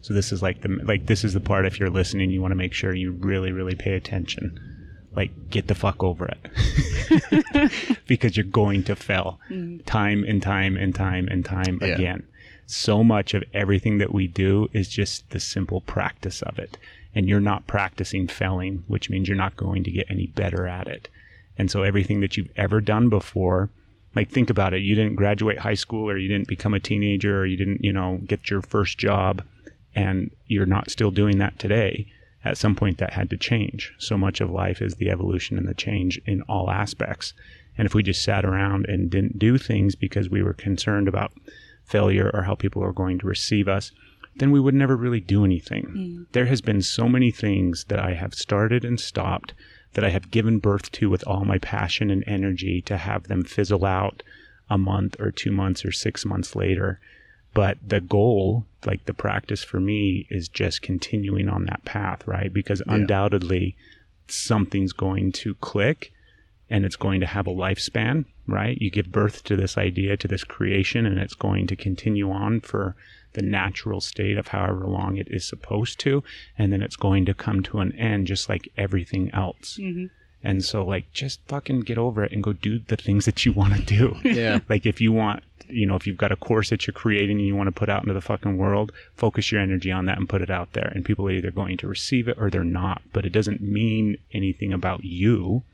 [0.00, 1.66] So this is like the like this is the part.
[1.66, 4.58] If you're listening, you want to make sure you really really pay attention.
[5.14, 9.84] Like get the fuck over it because you're going to fail mm.
[9.84, 11.88] time and time and time and time Yeah.
[11.88, 12.26] again.
[12.66, 16.76] So much of everything that we do is just the simple practice of it.
[17.14, 20.86] And you're not practicing failing, which means you're not going to get any better at
[20.86, 21.08] it.
[21.56, 23.70] And so everything that you've ever done before,
[24.14, 27.40] like think about it, you didn't graduate high school or you didn't become a teenager
[27.40, 29.42] or you didn't, you know, get your first job
[29.98, 32.06] and you're not still doing that today.
[32.44, 33.92] At some point that had to change.
[33.98, 37.34] So much of life is the evolution and the change in all aspects.
[37.76, 41.32] And if we just sat around and didn't do things because we were concerned about
[41.84, 43.90] failure or how people are going to receive us,
[44.36, 45.84] then we would never really do anything.
[45.84, 46.22] Hmm.
[46.32, 49.52] There has been so many things that I have started and stopped
[49.94, 53.42] that I have given birth to with all my passion and energy to have them
[53.42, 54.22] fizzle out
[54.70, 57.00] a month or two months or six months later.
[57.54, 62.52] But the goal, like the practice for me, is just continuing on that path, right?
[62.52, 63.76] Because undoubtedly
[64.28, 66.12] something's going to click
[66.70, 68.76] and it's going to have a lifespan, right?
[68.80, 72.60] You give birth to this idea, to this creation, and it's going to continue on
[72.60, 72.94] for
[73.32, 76.22] the natural state of however long it is supposed to.
[76.58, 79.78] And then it's going to come to an end just like everything else.
[79.80, 80.06] Mm-hmm.
[80.42, 83.52] And so, like, just fucking get over it and go do the things that you
[83.52, 84.16] want to do.
[84.22, 84.60] Yeah.
[84.68, 87.46] like, if you want, you know, if you've got a course that you're creating and
[87.46, 90.28] you want to put out into the fucking world, focus your energy on that and
[90.28, 90.92] put it out there.
[90.94, 93.02] And people are either going to receive it or they're not.
[93.12, 95.64] But it doesn't mean anything about you.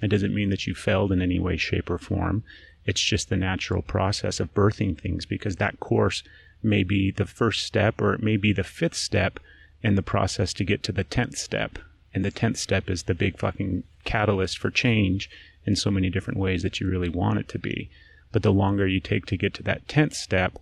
[0.00, 2.42] It doesn't mean that you failed in any way, shape, or form.
[2.86, 6.22] It's just the natural process of birthing things because that course
[6.62, 9.40] may be the first step or it may be the fifth step
[9.82, 11.78] in the process to get to the 10th step.
[12.14, 15.28] And the 10th step is the big fucking catalyst for change
[15.66, 17.90] in so many different ways that you really want it to be.
[18.32, 20.58] But the longer you take to get to that 10th step,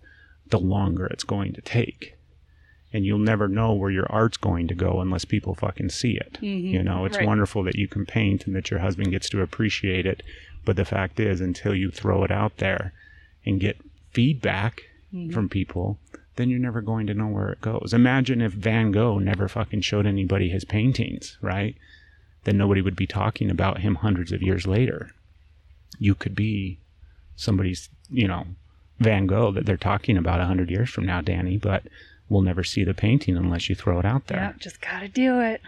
[0.49, 2.15] the longer it's going to take.
[2.93, 6.37] And you'll never know where your art's going to go unless people fucking see it.
[6.41, 6.67] Mm-hmm.
[6.67, 7.27] You know, it's Right.
[7.27, 10.23] wonderful that you can paint and that your husband gets to appreciate it.
[10.63, 12.93] But the fact is, until you throw it out there
[13.45, 13.77] and get
[14.11, 14.83] feedback
[15.13, 15.31] mm-hmm.
[15.31, 15.99] from people,
[16.37, 17.93] then you're never going to know where it goes.
[17.93, 21.75] Imagine if Van Gogh never fucking showed anybody his paintings, right?
[22.45, 25.11] Then nobody would be talking about him hundreds of years later.
[25.99, 26.79] You could be
[27.35, 28.45] somebody's, you know,
[28.99, 31.83] Van Gogh that they're talking about a hundred years from now, Dani, but
[32.29, 34.37] we'll never see the painting unless you throw it out there.
[34.37, 35.61] Yeah, just gotta do it.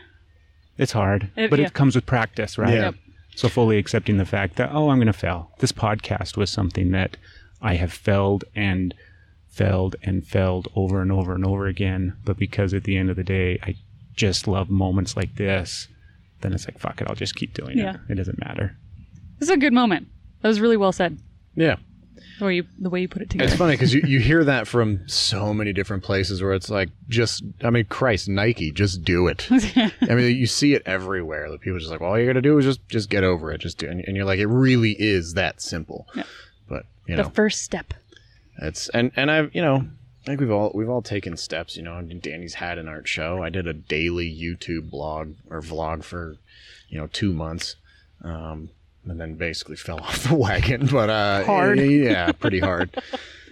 [0.77, 1.65] It's hard, It- but yeah.
[1.67, 2.73] it comes with practice, right?
[2.73, 2.81] Yeah.
[2.81, 2.95] Yep.
[3.35, 5.51] So fully accepting the fact that, oh, I'm going to fail.
[5.59, 7.17] This podcast was something that
[7.61, 8.95] I have failed and
[9.47, 12.15] failed and failed over and over and over again.
[12.25, 13.75] But because at the end of the day, I
[14.15, 15.87] just love moments like this,
[16.41, 17.95] then it's like, fuck it, I'll just keep doing Yeah.
[18.07, 18.11] it.
[18.13, 18.75] It doesn't matter.
[19.39, 20.07] This is a good moment.
[20.41, 21.19] That was really well said.
[21.55, 21.77] Yeah.
[22.39, 23.47] The way you, the way you put it together.
[23.49, 26.89] It's funny because you, you hear that from so many different places where it's like,
[27.09, 29.47] just, I mean, Christ, Nike, just do it.
[29.51, 31.49] I mean, you see it everywhere.
[31.49, 33.23] The people are just like, well, all you got to do is just, just get
[33.23, 33.59] over it.
[33.61, 34.03] Just do it.
[34.07, 36.07] And you're like, it really is that simple.
[36.69, 37.93] But, you know, the first step.
[38.61, 39.87] it's, and, and I've, you know,
[40.27, 43.41] I think we've all, we've all taken steps, you know, Dani's had an art show.
[43.41, 46.35] I did a daily YouTube blog or vlog for,
[46.89, 47.77] you know, two months.
[48.23, 48.69] Um,
[49.05, 51.79] and then basically fell off the wagon, but, uh, Hard.
[51.79, 52.89] yeah, pretty hard.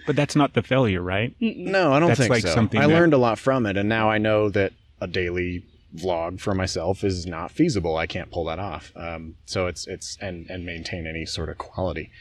[0.06, 1.34] But that's not the failure, right?
[1.40, 2.54] No, I don't That's think like so.
[2.54, 5.64] something I that- learned a lot from it, and now I know that a daily
[5.96, 7.96] vlog for myself is not feasible.
[7.96, 8.92] I can't pull that off.
[8.94, 12.12] Um, so it's it's and and maintain any sort of quality.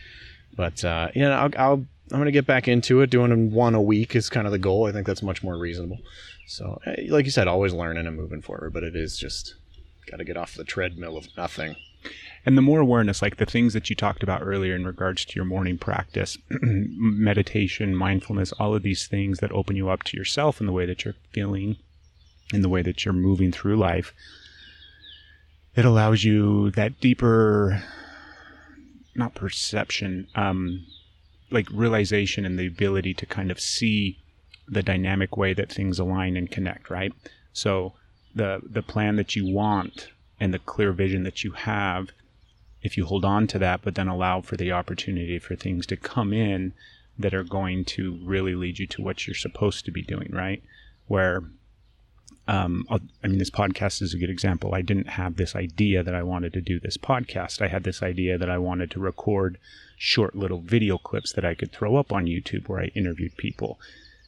[0.56, 3.10] But uh, you know, I'll, I'll I'm gonna get back into it.
[3.10, 4.88] Doing one a week is kind of the goal.
[4.88, 5.99] I think that's much more reasonable.
[6.47, 8.74] So, eh, like you said, always learning and moving forward.
[8.74, 9.56] But it is just
[10.10, 11.76] got to get off the treadmill of nothing.
[12.45, 15.36] And the more awareness, like the things that you talked about earlier in regards to
[15.36, 20.60] your morning practice, meditation, mindfulness, all of these things that open you up to yourself
[20.60, 21.78] and the way that you're feeling
[22.53, 24.14] and the way that you're moving through life,
[25.76, 27.84] it allows you that deeper,
[29.16, 30.86] not perception, um,
[31.52, 34.20] like realization and the ability to kind of see
[34.68, 37.14] the dynamic way that things align and connect, right?
[37.54, 37.93] So
[38.34, 42.10] the the plan that you want and the clear vision that you have
[42.82, 45.98] if you hold on to that, but then allow for the opportunity for things to
[45.98, 46.74] come in
[47.18, 50.62] that are going to really lead you to what you're supposed to be doing, right?
[51.08, 51.43] Where
[52.48, 54.76] um, I mean, this podcast is a good example.
[54.76, 57.62] I didn't have this idea that I wanted to do this podcast.
[57.62, 59.58] I had this idea that I wanted to record
[59.98, 63.80] short little video clips that I could throw up on YouTube where I interviewed people.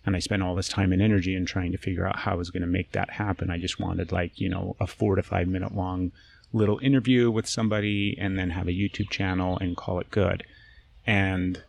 [0.06, 2.36] And I spent all this time and energy in trying to figure out how I
[2.36, 3.52] was going to make that happen.
[3.52, 6.12] I just wanted like, you know, a four to five minute long
[6.54, 10.44] little interview with somebody and then have a YouTube channel and call it good.
[11.06, 11.62] And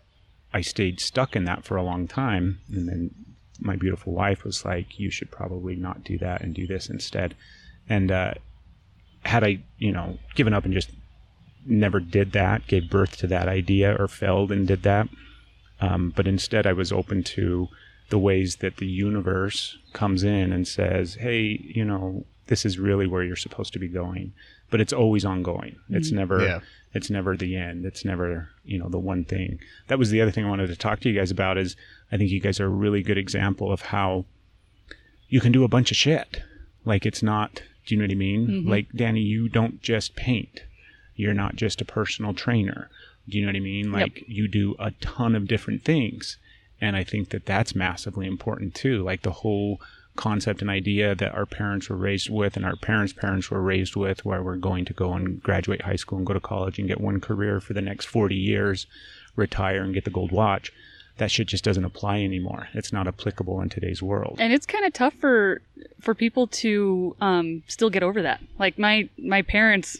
[0.54, 2.60] I stayed stuck in that for a long time.
[2.72, 3.10] And then
[3.58, 7.34] my beautiful wife was like, you should probably not do that and do this instead.
[7.88, 8.34] And uh,
[9.24, 10.90] had I, you know, given up and just
[11.66, 15.08] never did that, gave birth to that idea or failed and did that.
[15.80, 17.68] Um, but instead, I was open to
[18.10, 23.06] the ways that the universe comes in and says, hey, you know, this is really
[23.06, 24.32] where you're supposed to be going.
[24.70, 25.76] But it's always ongoing.
[25.88, 26.44] It's never.
[26.44, 26.60] Yeah.
[26.94, 27.84] It's never the end.
[27.84, 29.60] It's never, you know, the one thing.
[29.88, 31.76] That was the other thing I wanted to talk to you guys about is
[32.10, 34.24] I think you guys are a really good example of how
[35.28, 36.42] you can do a bunch of shit.
[36.84, 38.46] Like it's not, do you know what I mean?
[38.46, 38.68] Mm-hmm.
[38.68, 40.62] Like Dani, you don't just paint.
[41.16, 42.88] You're not just a personal trainer.
[43.28, 43.92] Do you know what I mean?
[43.92, 46.38] Like you do a ton of different things.
[46.80, 49.02] And I think that that's massively important too.
[49.02, 49.80] Like the whole
[50.16, 53.96] concept and idea that our parents were raised with and our parents' parents were raised
[53.96, 56.88] with, where we're going to go and graduate high school and go to college and
[56.88, 58.86] get one career for the next 40 years,
[59.36, 60.72] retire and get the gold watch.
[61.18, 62.68] That shit just doesn't apply anymore.
[62.74, 64.36] It's not applicable in today's world.
[64.40, 65.60] and it's kind of tough for
[66.00, 68.40] for people to um, still get over that.
[68.58, 69.98] Like my my parents,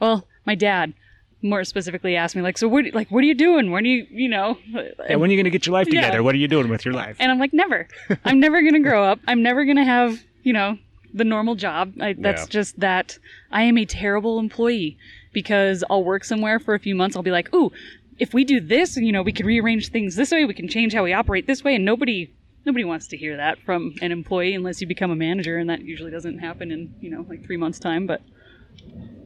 [0.00, 0.94] well, my dad
[1.42, 3.70] more specifically asked me like, so what like what are you doing?
[3.70, 4.58] When are you you know?
[4.68, 6.00] Yeah, when are you going to get your life Yeah.
[6.02, 6.22] together?
[6.22, 7.16] What are you doing with your life?
[7.20, 7.86] And I'm like, never.
[8.24, 9.18] I'm never gonna grow up.
[9.26, 10.78] I'm never gonna have you know
[11.14, 11.94] the normal job.
[12.00, 12.48] I, that's Yeah.
[12.50, 13.18] just that
[13.50, 14.98] I am a terrible employee
[15.32, 17.16] because I'll work somewhere for a few months.
[17.16, 17.70] I'll be like, ooh,
[18.18, 20.44] if we do this, you know, we can rearrange things this way.
[20.44, 22.34] We can change how we operate this way, and nobody.
[22.66, 25.80] Nobody wants to hear that from an employee unless you become a manager, and that
[25.82, 28.06] usually doesn't happen in you know like three months' time.
[28.06, 28.20] But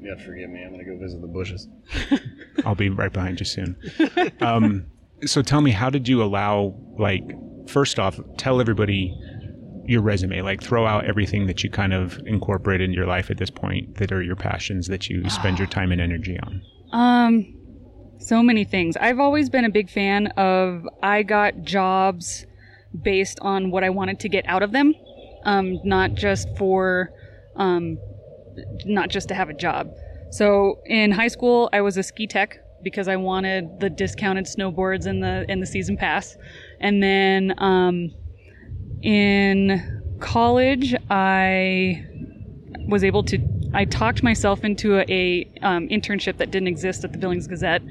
[0.01, 0.63] You have to forgive me.
[0.63, 1.67] I'm going to go visit the bushes.
[2.65, 3.77] I'll be right behind you soon.
[4.41, 4.87] Um,
[5.25, 7.25] so tell me, how did you allow, like,
[7.69, 9.17] first off, tell everybody
[9.87, 13.39] your resume, like, throw out everything that you kind of incorporate into your life at
[13.39, 16.63] this point that are your passions that you spend your time and energy on.
[16.93, 17.55] Um,
[18.23, 18.97] so many things.
[18.97, 22.47] I've always been a big fan of I got jobs
[23.01, 24.95] based on what I wanted to get out of them,
[25.45, 27.11] um, not just for,
[27.57, 27.99] um,
[28.85, 29.89] not just to have a job.
[30.31, 35.07] So in high school, I was a ski tech because I wanted the discounted snowboards
[35.07, 36.37] and the and the season pass,
[36.81, 38.11] and then um,
[39.03, 42.05] in college, I
[42.89, 43.39] was able to
[43.75, 47.83] I talked myself into a, a um, internship that didn't exist at the Billings Gazette.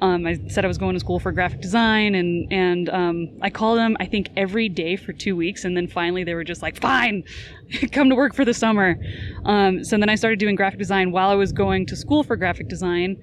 [0.00, 3.50] Um, I said I was going to school for graphic design, and and um, I
[3.50, 6.62] called them I think every day for two weeks, and then finally they were just
[6.62, 7.24] like, "Fine,
[7.92, 8.96] come to work for the summer."
[9.44, 12.36] Um, so then I started doing graphic design while I was going to school for
[12.36, 13.16] graphic design,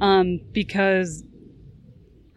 [0.00, 1.24] um, because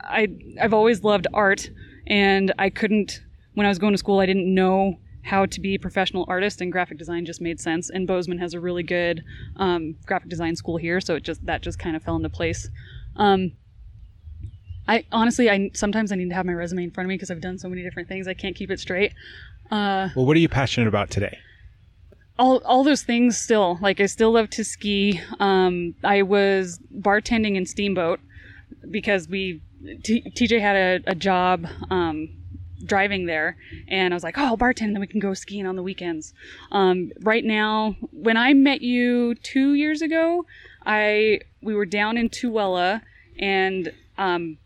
[0.02, 0.28] I
[0.62, 1.70] I've always loved art,
[2.08, 3.22] and I couldn't
[3.54, 6.62] when I was going to school I didn't know how to be a professional artist,
[6.62, 7.90] and graphic design just made sense.
[7.90, 9.24] And Bozeman has a really good
[9.58, 12.70] um, graphic design school here, so it just that just kind of fell into place.
[13.16, 13.52] Um,
[14.88, 17.32] I honestly, I sometimes I need to have my resume in front of me because
[17.32, 18.28] I've done so many different things.
[18.28, 19.14] I can't keep it straight.
[19.70, 21.38] Uh, Well, what are you passionate about today?
[22.40, 25.22] all all those things still like I still love to ski.
[25.40, 28.20] Um, I was bartending in Steamboat
[28.90, 29.62] because we
[30.04, 32.30] T- TJ had a, a job um,
[32.82, 33.58] driving there,
[33.88, 36.34] and I was like, oh, I'll bartend, then we can go skiing on the weekends.
[36.72, 40.46] Um, right now, when I met you two years ago,
[40.86, 43.02] I we were down in Tooele,
[43.40, 44.58] and um,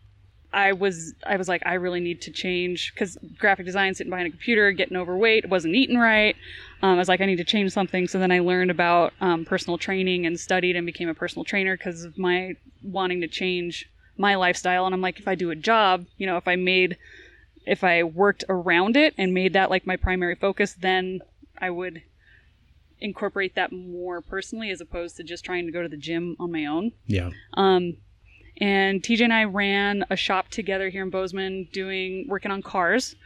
[0.56, 4.28] I was I was like I really need to change because graphic design, sitting behind
[4.28, 6.34] a computer, getting overweight, wasn't eating right.
[6.82, 8.08] Um, I was like I need to change something.
[8.08, 11.76] So then I learned about um, personal training and studied and became a personal trainer
[11.76, 14.86] because of my wanting to change my lifestyle.
[14.86, 16.96] And I'm like if I do a job, you know, if I made
[17.66, 21.20] if I worked around it and made that like my primary focus, then
[21.58, 22.02] I would
[23.00, 26.52] incorporate that more personally as opposed to just trying to go to the gym on
[26.52, 26.92] my own.
[27.06, 27.30] Yeah.
[27.54, 27.98] Um,
[28.58, 33.16] and TJ and I ran a shop together here in Bozeman, doing working on cars,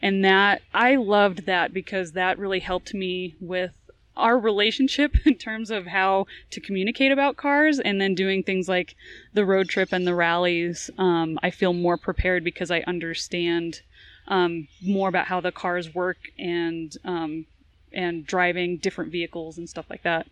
[0.00, 3.72] and that I loved that because that really helped me with
[4.16, 8.94] our relationship in terms of how to communicate about cars, and then doing things like
[9.34, 10.90] the road trip and the rallies.
[10.98, 13.80] Um, I feel more prepared because I understand
[14.28, 17.46] um, more about how the cars work and um,
[17.92, 20.26] and driving different vehicles and stuff like that.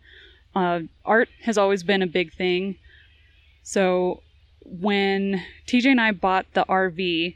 [0.53, 2.75] Uh, art has always been a big thing.
[3.63, 4.21] So
[4.63, 7.35] when TJ and I bought the RV,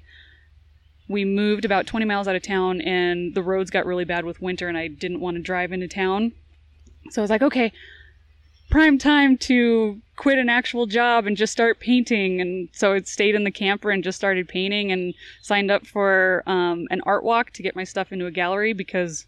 [1.10, 4.42] we moved about 20 miles out of town and the roads got really bad with
[4.42, 6.32] winter and I didn't want to drive into town.
[7.10, 7.74] So I was like, okay,
[8.70, 12.40] prime time to quit an actual job and just start painting.
[12.40, 16.44] And so I stayed in the camper and just started painting and signed up for
[16.46, 19.26] um, an art walk to get my stuff into a gallery because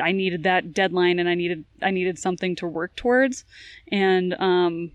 [0.00, 3.44] I needed that deadline and I needed I needed something to work towards.
[3.90, 4.92] And um,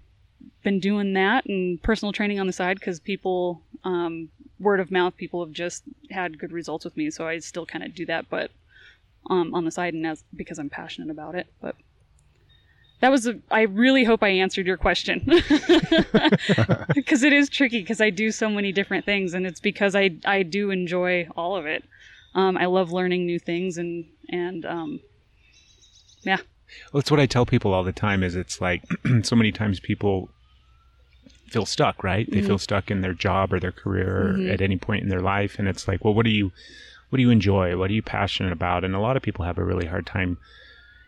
[0.64, 4.30] been doing that and personal training on the side because people um,
[4.60, 7.84] word of mouth people have just had good results with me so i still kind
[7.84, 8.52] of do that but
[9.30, 11.76] um, on the side and as because i'm passionate about it but
[13.02, 15.20] that was a, i really hope i answered your question
[16.96, 20.10] because it is tricky because i do so many different things and it's because i
[20.26, 21.84] i do enjoy all of it
[22.36, 25.00] um, i love learning new things and and um,
[26.24, 26.38] yeah
[26.92, 28.24] Well, it's what I tell people all the time.
[28.24, 28.84] Is it's like
[29.24, 30.30] so many times people
[31.50, 32.30] feel stuck, right?
[32.30, 32.58] They feel mm-hmm.
[32.58, 34.52] stuck in their job or their career or mm-hmm.
[34.52, 36.52] at any point in their life, and it's like, well, what do you,
[37.10, 37.78] what do you enjoy?
[37.78, 38.84] What are you passionate about?
[38.84, 40.38] And a lot of people have a really hard time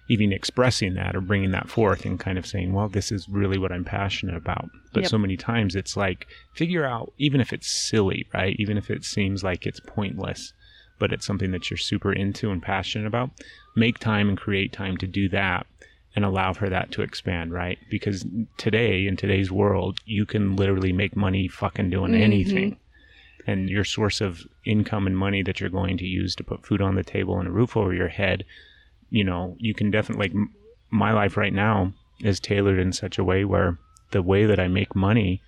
[0.09, 3.59] even expressing that or bringing that forth and kind of saying, well, this is really
[3.59, 4.69] what I'm passionate about.
[4.91, 5.11] But Yep.
[5.11, 8.55] so many times it's like, figure out, even if it's silly, right?
[8.57, 10.51] Even if it seems like it's pointless,
[10.97, 13.29] but it's something that you're super into and passionate about,
[13.75, 15.67] make time and create time to do that
[16.19, 17.79] and allow for that to expand, right?
[17.89, 18.25] Because
[18.57, 22.21] today, in today's world, you can literally make money fucking doing mm-hmm.
[22.21, 22.77] anything.
[23.47, 26.81] And your source of income and money that you're going to use to put food
[26.81, 28.43] on the table and a roof over your head,
[29.09, 30.49] you know, you can definitely, like,
[30.91, 33.77] my life right now is tailored in such a way where
[34.11, 35.41] the way that I make money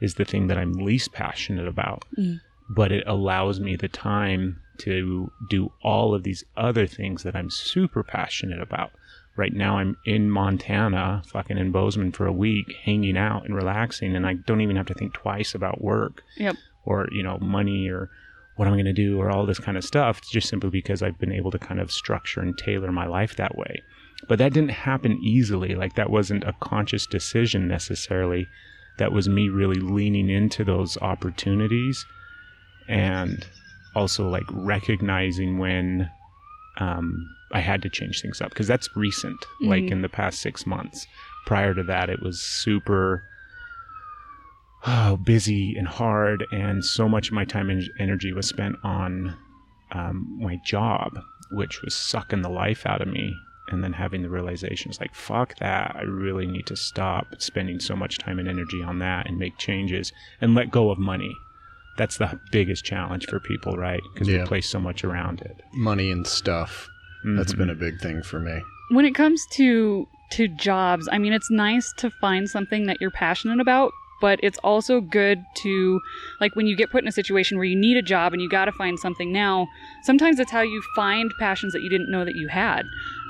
[0.00, 2.04] is the thing that I'm least passionate about.
[2.18, 2.40] Mm.
[2.68, 7.48] But it allows me the time to do all of these other things that I'm
[7.48, 8.90] super passionate about.
[9.36, 14.16] Right now, I'm in Montana, fucking in Bozeman for a week, hanging out and relaxing,
[14.16, 16.56] and I don't even have to think twice about work yep
[16.86, 18.08] or you know money or
[18.56, 21.02] what I'm going to do or all this kind of stuff It's just simply because
[21.02, 23.82] I've been able to kind of structure and tailor my life that way.
[24.28, 25.74] But that didn't happen easily.
[25.74, 28.48] Like that wasn't a conscious decision necessarily.
[28.96, 32.06] That was me really leaning into those opportunities
[32.88, 33.46] and
[33.94, 36.10] also like recognizing when
[36.78, 40.66] um, I had to change things up because that's recent, like in the past six
[40.66, 41.06] months.
[41.46, 43.22] Prior to that, it was super
[44.86, 49.36] oh, busy and hard, and so much of my time and energy was spent on
[49.92, 51.18] um, my job,
[51.52, 53.34] which was sucking the life out of me.
[53.68, 57.96] And then having the realizations like, fuck that, I really need to stop spending so
[57.96, 61.34] much time and energy on that and make changes and let go of money.
[61.98, 64.02] That's the biggest challenge for people, right?
[64.14, 64.42] Because Yeah.
[64.42, 65.60] we place so much around it.
[65.72, 66.88] Money and stuff.
[67.34, 68.62] That's been a big thing for me.
[68.90, 73.10] when it comes to to jobs i mean it's nice to find something that you're
[73.12, 76.00] passionate about but it's also good to
[76.40, 78.48] like when you get put in a situation where you need a job and you
[78.48, 79.66] got to find something now
[80.02, 82.82] sometimes it's how you find passions that you didn't know that you had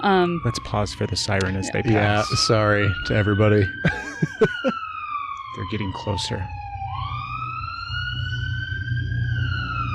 [0.03, 2.47] um, Let's pause for the siren as they pass Yeah, pass.
[2.47, 3.63] sorry to everybody.
[4.41, 6.37] They're getting closer.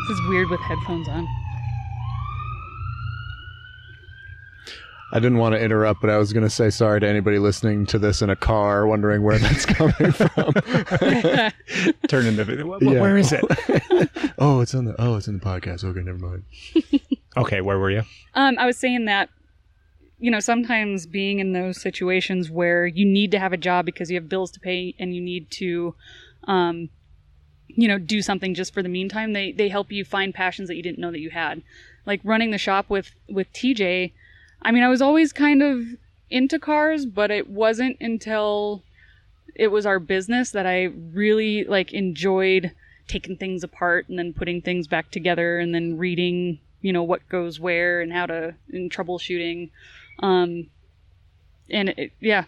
[0.07, 1.27] this is weird with headphones on
[5.13, 7.85] I didn't want to interrupt, but I was going to say sorry to anybody listening
[7.87, 10.53] to this in a car, wondering where that's coming from.
[12.07, 13.01] Turn into the, wh- wh- Yeah.
[13.01, 13.43] where is it?
[14.39, 15.83] oh, it's on the oh, it's in the podcast.
[15.83, 16.43] Okay, never mind.
[17.37, 18.03] okay, where were you?
[18.35, 19.29] Um, I was saying that,
[20.19, 24.09] you know, sometimes being in those situations where you need to have a job because
[24.09, 25.95] you have bills to pay and you need to,
[26.47, 26.89] um,
[27.67, 29.33] you know, do something just for the meantime.
[29.33, 31.63] They they help you find passions that you didn't know that you had,
[32.05, 34.13] like running the shop with with TJ.
[34.61, 35.83] I mean, I was always kind of
[36.29, 38.83] into cars, but it wasn't until
[39.55, 40.83] it was our business that I
[41.13, 42.71] really like enjoyed
[43.07, 47.27] taking things apart and then putting things back together and then reading, you know, what
[47.27, 49.69] goes where and how to and troubleshooting.
[50.19, 50.69] Um,
[51.69, 52.45] and it, yeah,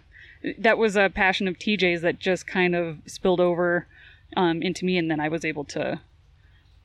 [0.57, 3.88] that was a passion of TJ's that just kind of spilled over
[4.36, 6.02] um, into me, and then I was able to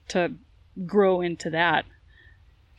[0.09, 0.33] to
[0.87, 1.85] grow into that.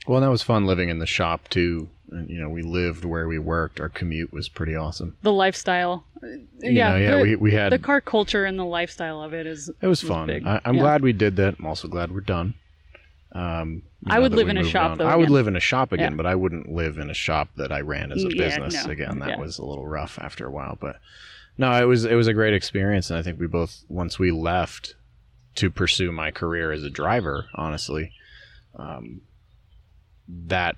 [0.08, 1.90] Well, that was fun living in the shop too.
[2.11, 3.80] And, you know, we lived where we worked.
[3.80, 5.15] Our commute was pretty awesome.
[5.22, 8.65] The lifestyle, You yeah, know, yeah, the, we we had the car culture and the
[8.65, 9.69] lifestyle of it is.
[9.81, 10.27] it was fun.
[10.27, 10.45] big.
[10.48, 10.81] I, I'm Yeah.
[10.81, 11.56] glad we did that.
[11.60, 12.56] I'm also glad we're done.
[13.31, 16.14] Um, I would live in a shop, though, I would live in a shop again,
[16.14, 16.18] Yeah.
[16.18, 18.91] but I wouldn't live in a shop that I ran as a Yeah, business no.
[18.91, 19.19] again.
[19.19, 20.95] That was a little rough after a while, but
[21.57, 24.31] no, it was it was a great experience, and I think we both once we
[24.31, 24.95] left
[25.56, 28.14] to pursue my career as a driver, honestly,
[28.76, 29.22] um,
[30.27, 30.77] that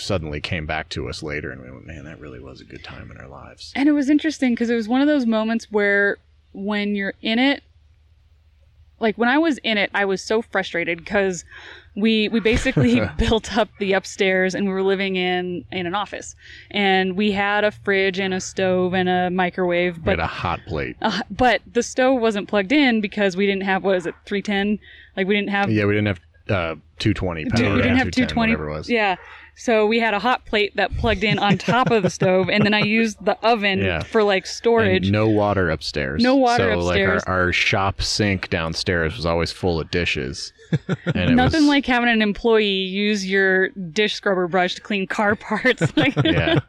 [0.00, 2.84] suddenly came back to us later, and we went, man, that really was a good
[2.84, 3.72] time in our lives.
[3.76, 6.16] And it was interesting because it was one of those moments where
[6.52, 7.62] when you're in it,
[9.00, 11.44] like when I was in it, I was so frustrated because
[11.94, 16.34] we we basically built up the upstairs and we were living in in an office
[16.70, 20.96] and we had a fridge and a stove and a microwave but a hot plate.
[21.02, 24.78] uh, but the stove wasn't plugged in because we didn't have what is it 310
[25.16, 26.20] like we didn't have Yeah, we didn't have
[26.50, 27.74] uh, 220 power.
[27.74, 28.90] we didn't have 210, 220 whatever it was.
[28.90, 29.16] yeah
[29.54, 32.64] so we had a hot plate that plugged in on top of the stove and
[32.64, 34.02] then i used the oven Yeah.
[34.04, 36.22] for like storage And no water upstairs.
[36.22, 37.22] No water so, upstairs.
[37.22, 40.52] like our, our shop sink downstairs was always full of dishes.
[41.14, 45.34] And Nothing was, like having an employee use your dish scrubber brush to clean car
[45.34, 45.96] parts.
[45.96, 46.60] Like, Yeah.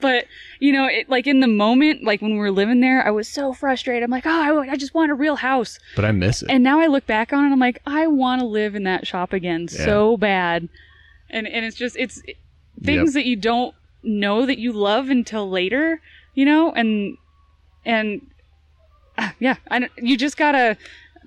[0.00, 0.26] But
[0.60, 3.28] you know, it, like in the moment, like when we were living there, I was
[3.28, 4.02] so frustrated.
[4.02, 5.78] I'm like, oh, I, I just want a real house.
[5.96, 6.50] But I miss it.
[6.50, 9.06] And now I look back on it, I'm like, I want to live in that
[9.06, 10.68] shop again so bad.
[11.30, 12.22] And and it's just it's
[12.82, 16.00] things that you don't know that you love until later,
[16.34, 17.16] you know, and
[17.84, 18.26] and
[19.16, 20.76] ah, yeah, I you just gotta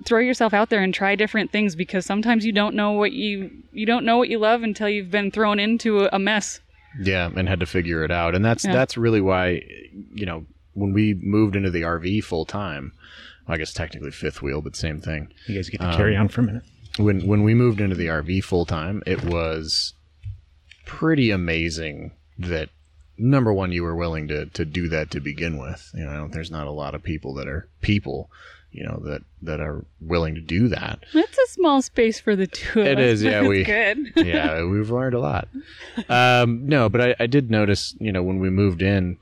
[0.04, 3.50] throw yourself out there and try different things because sometimes you don't know what you
[3.72, 6.60] you don't know what you love until you've been thrown into a mess.
[7.00, 8.34] Yeah, and had to figure it out.
[8.34, 8.72] And that's Yeah.
[8.72, 9.62] that's really why
[10.14, 12.92] you know, when we moved into the RV full time,
[13.48, 15.28] I guess technically fifth wheel, but same thing.
[15.46, 16.62] You guys get to Um, carry on for a minute.
[16.98, 19.94] When when we moved into the RV full time, it was
[20.86, 22.68] pretty amazing that
[23.18, 25.90] number one you were willing to to do that to begin with.
[25.94, 28.30] You know, there's not a lot of people that are people,
[28.72, 31.04] you know, that that are willing to do that.
[31.12, 33.02] That's a small space for the two of It us.
[33.02, 34.12] It is, yeah, we- good.
[34.16, 35.48] yeah, we've learned a lot.
[36.08, 39.18] Um, no, but I, I did notice, you know, when we moved in,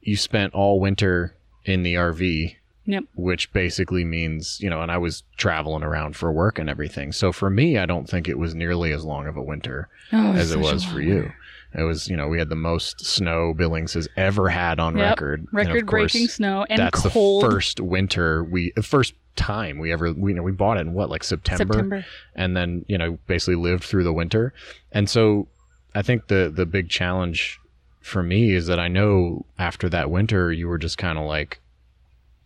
[0.00, 1.34] you spent all winter
[1.64, 2.56] in the RV,
[2.88, 3.04] Yep.
[3.16, 7.10] which basically means, you know, and I was traveling around for work and everything.
[7.12, 10.32] So for me, I don't think it was nearly as long of a winter Oh,
[10.34, 11.32] as it was for you.
[11.76, 15.10] It was, you know, we had the most snow Billings has ever had on Yep.
[15.10, 15.46] record.
[15.52, 17.42] Record breaking snow and that's cold.
[17.44, 20.80] the first winter we, the first time we ever, we, you know, we bought it
[20.80, 22.06] in what, like September, September.
[22.34, 24.54] and then you know basically lived through the winter
[24.92, 25.46] and so
[25.94, 27.58] i think the the big challenge
[28.00, 31.60] for me is that i know after that winter you were just kind of like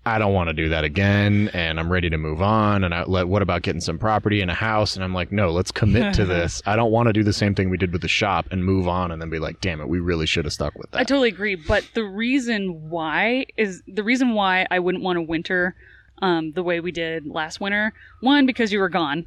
[0.06, 3.02] i don't want to do that again and i'm ready to move on and i
[3.04, 6.14] let what about getting some property and a house and i'm like no let's commit
[6.14, 8.46] to this i don't want to do the same thing we did with the shop
[8.50, 10.90] and move on and then be like damn it we really should have stuck with
[10.90, 15.16] that I totally agree, but the reason why is the reason why I wouldn't want
[15.16, 15.74] to winter
[16.20, 17.94] um, the way we did last winter.
[18.20, 19.24] One, because you were gone,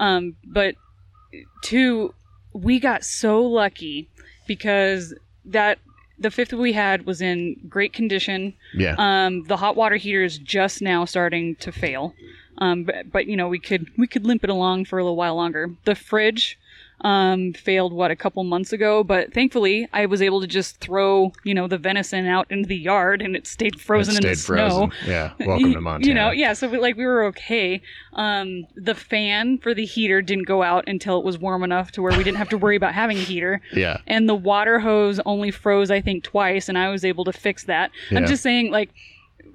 [0.00, 0.74] um, but
[1.62, 2.14] two,
[2.52, 4.10] we got so lucky
[4.46, 5.14] because
[5.46, 5.78] that
[6.18, 8.54] the fifth we had was in great condition.
[8.74, 12.14] yeah Um, the hot water heater is just now starting to fail.
[12.58, 15.16] Um, but, but you know we could we could limp it along for a little
[15.16, 15.74] while longer.
[15.84, 16.58] The fridge
[17.04, 21.32] um, failed what a couple months ago, but thankfully I was able to just throw
[21.44, 24.36] you know the venison out into the yard and it stayed frozen It in the
[24.36, 24.90] stayed frozen.
[24.90, 25.06] snow.
[25.06, 26.54] yeah welcome to montana You know, yeah.
[26.54, 27.82] So we, like we were okay.
[28.14, 32.02] Um, the fan for the heater didn't go out until it was warm enough to
[32.02, 35.20] where we didn't have to worry about having a heater yeah and the water hose
[35.26, 37.90] only froze I think twice and I was able to fix that.
[38.10, 38.90] I'm just saying like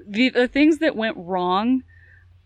[0.07, 1.83] the the things that went wrong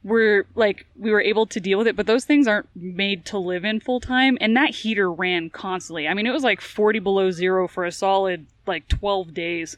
[0.04, 3.38] were like we were able to deal with it but those things aren't made to
[3.38, 6.08] live in full time and that heater ran constantly.
[6.08, 9.78] I mean it was like 40 below 0 for a solid like 12 days.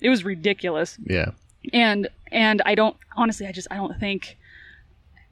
[0.00, 1.30] It was ridiculous yeah
[1.72, 4.36] and and I don't honestly I just I don't think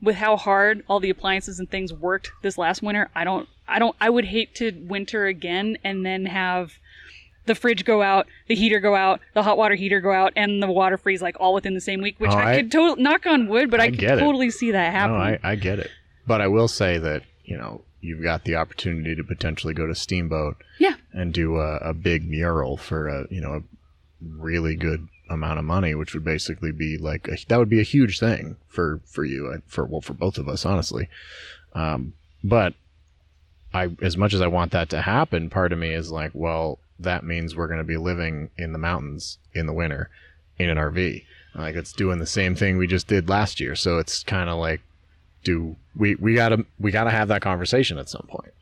[0.00, 3.78] with how hard all the appliances and things worked this last winter I don't I
[3.78, 6.72] don't I would hate to winter again and then have
[7.46, 10.62] the fridge go out, the heater go out, the hot water heater go out, and
[10.62, 12.16] the water freeze like all within the same week.
[12.18, 14.20] Which Oh, I, I- could totally knock on wood, but I, I could get it.
[14.20, 15.16] totally see that happen.
[15.16, 15.90] No, I, I get it.
[16.26, 19.94] But I will say that, you know, you've got the opportunity to potentially go to
[19.94, 23.62] Steamboat yeah, and do a, a big mural for a, you know, a
[24.20, 27.84] really good amount of money, which would basically be like, a, that would be a
[27.84, 31.08] huge thing for, for you, and for, well, for both of us, honestly.
[31.74, 32.12] Um,
[32.44, 32.74] but
[33.74, 36.78] I, as much as I want that to happen, part of me is like, well,
[37.02, 40.10] that means we're going to be living in the mountains in the winter
[40.58, 41.24] in an RV.
[41.54, 43.74] Like it's doing the same thing we just did last year.
[43.74, 44.80] So it's kind of like,
[45.44, 48.54] do we we gotta we gotta have that conversation at some point.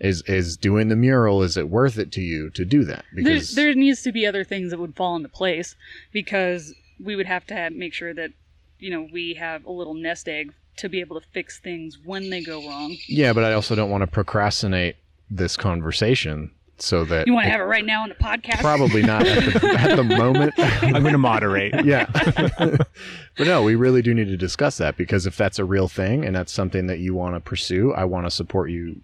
[0.00, 1.42] Is is doing the mural?
[1.42, 3.04] Is it worth it to you to do that?
[3.12, 5.76] there, there needs to be other things that would fall into place
[6.12, 8.30] because we would have to have, make sure that
[8.78, 12.30] you know we have a little nest egg to be able to fix things when
[12.30, 12.96] they go wrong.
[13.06, 14.96] yeah, but I also don't want to procrastinate
[15.30, 18.60] this conversation so that You want to have it right now on the podcast?
[18.60, 20.54] probably not at the, at the moment.
[20.58, 21.72] I'm going to moderate.
[21.84, 22.06] yeah.
[22.58, 26.24] but no, we really do need to discuss that because if that's a real thing
[26.24, 29.00] and that's something that you want to pursue, I want to support you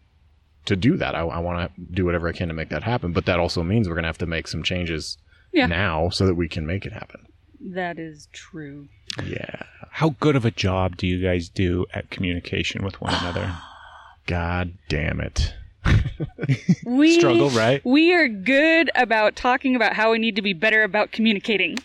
[0.67, 1.15] to do that.
[1.15, 3.13] I, I want to do whatever I can to make that happen.
[3.13, 5.17] But that also means we're going to have to make some changes
[5.53, 5.67] Yeah.
[5.67, 7.27] now so that we can make it happen.
[7.61, 8.89] That is true.
[9.25, 9.63] Yeah.
[9.91, 13.55] How good of a job do you guys do at communication with one another?
[14.27, 15.55] God damn it.
[16.85, 17.85] We Struggle, right?
[17.85, 21.79] We are good about talking about how we need to be better about communicating.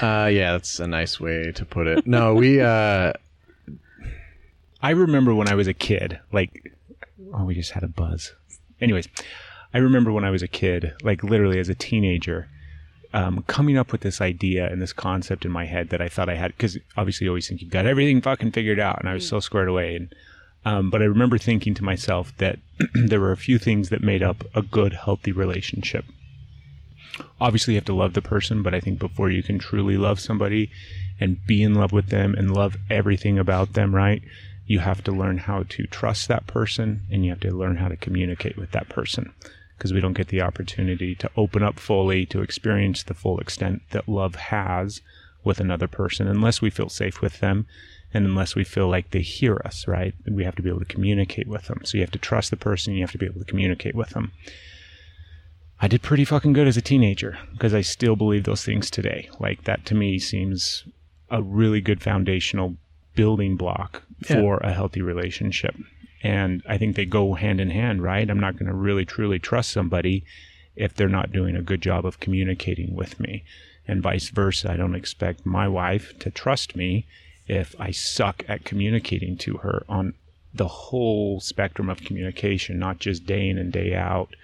[0.00, 2.06] Uh, yeah, that's a nice way to put it.
[2.06, 3.12] No, we, uh,
[4.82, 6.72] I remember when I was a kid, like,
[7.32, 8.32] oh, we just had a buzz.
[8.80, 9.08] Anyways,
[9.72, 12.48] I remember when I was a kid, like literally as a teenager,
[13.14, 16.28] um, coming up with this idea and this concept in my head that I thought
[16.28, 19.14] I had, because obviously you always think you've got everything fucking figured out, and I
[19.14, 19.96] was so squared away.
[19.96, 20.14] And
[20.64, 22.58] um, but I remember thinking to myself that
[22.94, 26.04] there were a few things that made up a good, healthy relationship.
[27.40, 30.20] Obviously, you have to love the person, but I think before you can truly love
[30.20, 30.70] somebody
[31.20, 34.22] and be in love with them and love everything about them, right?
[34.66, 37.88] You have to learn how to trust that person and you have to learn how
[37.88, 39.32] to communicate with that person
[39.76, 43.82] because we don't get the opportunity to open up fully to experience the full extent
[43.90, 45.00] that love has
[45.42, 47.66] with another person unless we feel safe with them
[48.14, 50.14] and unless we feel like they hear us, right?
[50.30, 51.80] We have to be able to communicate with them.
[51.84, 54.10] So you have to trust the person, you have to be able to communicate with
[54.10, 54.32] them.
[55.80, 59.28] I did pretty fucking good as a teenager because I still believe those things today.
[59.40, 60.84] Like that to me seems
[61.30, 62.76] a really good foundational
[63.14, 64.36] building block Yeah.
[64.36, 65.74] for a healthy relationship.
[66.22, 68.30] And I think they go hand in hand, right?
[68.30, 70.24] I'm not going to really truly trust somebody
[70.76, 73.42] if they're not doing a good job of communicating with me.
[73.88, 74.70] And vice versa.
[74.70, 77.06] I don't expect my wife to trust me
[77.46, 80.14] if I suck at communicating to her on
[80.54, 84.34] the whole spectrum of communication, not just day in and day out.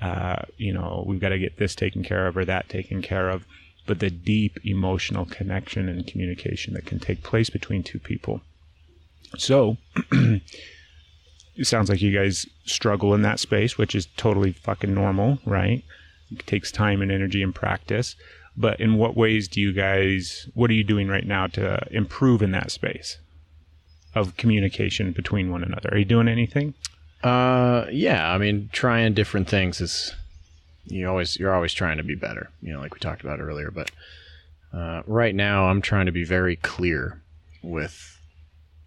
[0.00, 3.28] Uh, you know, we've got to get this taken care of or that taken care
[3.28, 3.44] of,
[3.86, 8.40] but the deep emotional connection and communication that can take place between two people.
[9.36, 9.76] So,
[10.12, 15.84] it sounds like you guys struggle in that space, which is totally fucking normal, right?
[16.30, 18.14] It takes time and energy and practice.
[18.58, 22.42] But in what ways do you guys, what are you doing right now to improve
[22.42, 23.18] in that space
[24.16, 25.90] of communication between one another?
[25.92, 26.74] Are you doing anything?
[27.22, 28.32] Uh, yeah.
[28.32, 30.12] I mean, trying different things is
[30.86, 32.50] you always you're always trying to be better.
[32.60, 33.70] You know, like we talked about earlier.
[33.70, 33.92] But
[34.72, 37.22] uh, right now, I'm trying to be very clear
[37.62, 38.18] with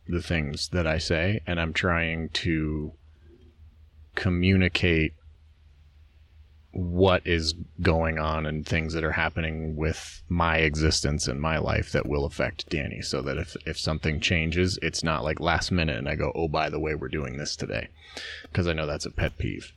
[0.05, 2.91] the things that I say, and I'm trying to
[4.15, 5.13] communicate
[6.73, 11.91] what is going on and things that are happening with my existence and my life
[11.91, 15.97] that will affect Dani so that if if something changes it's not like last minute
[15.97, 17.89] and I go oh by the way we're doing this today
[18.43, 19.73] because I know that's a pet peeve.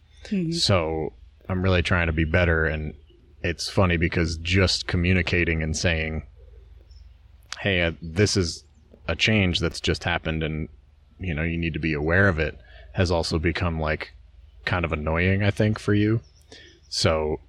[0.52, 1.14] So
[1.48, 2.94] I'm really trying to be better and
[3.42, 6.24] it's funny because just communicating and saying
[7.60, 8.64] hey uh, this is
[9.08, 10.68] a change that's just happened and
[11.18, 12.56] you know you need to be aware of it
[12.92, 14.12] has also become like
[14.64, 16.20] kind of annoying I think for you.
[16.94, 17.40] So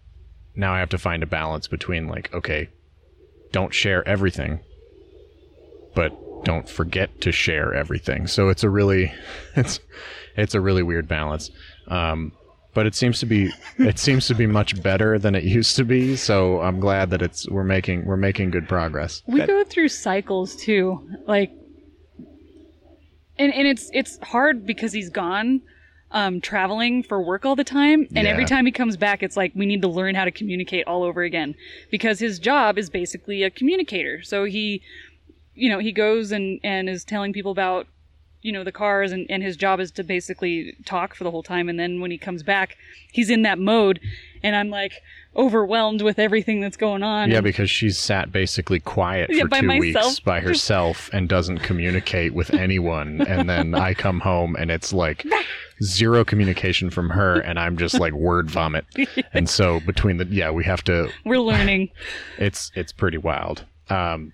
[0.56, 2.68] now I have to find a balance between like, okay,
[3.52, 4.62] don't share everything,
[5.94, 6.12] but
[6.44, 8.26] don't forget to share everything.
[8.26, 9.14] So it's a really,
[9.56, 9.80] it's,
[10.36, 11.52] it's a really weird balance.
[11.90, 12.32] Um,
[12.74, 15.84] but it seems to be, it seems to be much better than it used to
[15.84, 16.16] be.
[16.16, 19.22] So I'm glad that it's, we're making, we're making good progress.
[19.28, 21.08] We go through cycles too.
[21.28, 21.52] Like
[23.38, 25.62] and and it's it's hard because he's gone
[26.16, 29.52] um traveling for work all the time and every time he comes back it's like
[29.54, 31.54] we need to learn how to communicate all over again.
[31.92, 34.24] Because his job is basically a communicator.
[34.24, 34.82] So he
[35.54, 37.88] you know, he goes and and is telling people about
[38.42, 41.44] you know the cars and, and his job is to basically talk for the whole
[41.44, 41.68] time.
[41.68, 42.78] And then when he comes back
[43.12, 44.00] he's in that mode.
[44.42, 44.94] And i'm like
[45.36, 49.60] overwhelmed with everything that's going on Yeah, because she's sat basically quiet Yeah, for by
[49.62, 50.06] two myself.
[50.06, 53.22] weeks by herself and doesn't communicate with anyone.
[53.28, 55.26] and then I come home and it's like
[55.84, 58.86] zero communication from her, and I'm just like word vomit.
[59.34, 61.10] And so between the yeah, we have to.
[61.26, 61.90] we're learning
[62.38, 63.66] It's it's pretty wild.
[63.90, 64.32] Um,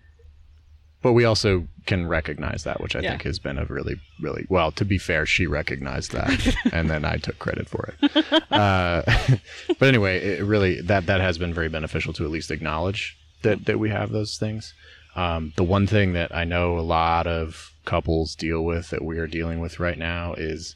[1.02, 3.12] but we also can recognize that, which I Yeah.
[3.12, 4.72] think has been a really, really well.
[4.74, 8.44] To be fair, she recognized that, and then I took credit for it.
[8.52, 9.02] Uh,
[9.80, 13.66] but anyway, it really that that has been very beneficial to at least acknowledge that
[13.66, 14.74] that we have those things.
[15.16, 19.18] Um, the one thing that I know a lot of couples deal with that we
[19.18, 20.76] are dealing with right now is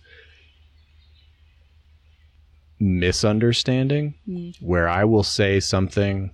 [2.80, 4.16] misunderstanding,
[4.60, 6.32] where I will say something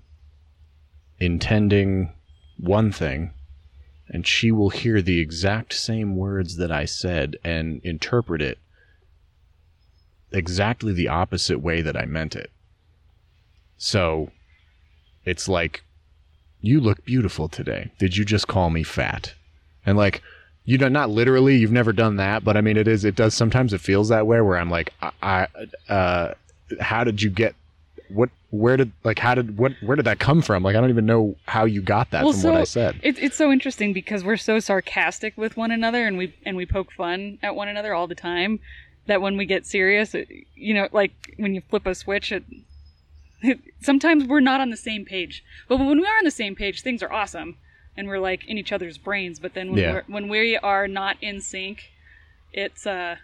[1.19, 2.13] intending
[2.57, 3.33] one thing
[4.11, 8.59] and she will hear the exact same words that I said and interpret it
[10.33, 12.51] exactly the opposite way that I meant it.
[13.77, 14.31] So
[15.25, 15.83] it's like,
[16.59, 17.91] you look beautiful today.
[17.99, 19.33] Did you just call me fat?
[19.85, 20.21] And like,
[20.65, 23.33] you know, not literally, you've never done that, but I mean, it is, it does,
[23.33, 25.47] sometimes it feels that way where I'm like, I, I
[25.91, 26.33] uh,
[26.79, 27.55] how did you get
[28.13, 30.89] what where did like how did what where did that come from like i don't
[30.89, 33.51] even know how you got that Well, from so what i said It, it's so
[33.51, 37.55] interesting because we're so sarcastic with one another, and we and we poke fun at
[37.55, 38.59] one another all the time.
[39.07, 42.43] That when we get serious, it, you know, like when you flip a switch, it,
[43.41, 45.43] it, sometimes we're not on the same page.
[45.67, 47.57] But when we are on the same page, things are awesome,
[47.97, 49.39] and we're like in each other's brains.
[49.39, 49.91] But then when Yeah.
[49.93, 51.79] we're, when we are not in sync,
[52.53, 53.15] it's uh,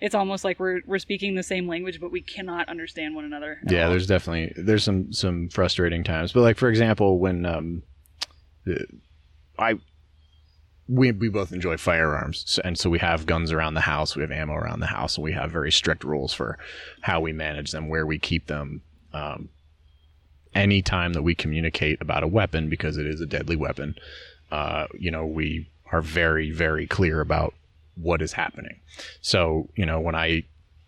[0.00, 3.58] it's almost like we're we're speaking the same language, but we cannot understand one another.
[3.68, 3.90] yeah all.
[3.90, 7.82] there's definitely there's some some frustrating times but like for example when um
[9.58, 9.74] i
[10.88, 14.30] we, we both enjoy firearms and so we have guns around the house we have
[14.30, 16.58] ammo around the house and we have very strict rules for
[17.00, 18.82] how we manage them where we keep them
[19.12, 19.48] um,
[20.54, 23.96] any time that we communicate about a weapon because it is a deadly weapon
[24.52, 27.54] uh, you know we are very very clear about
[28.00, 28.80] what is happening.
[29.20, 30.42] So you know when i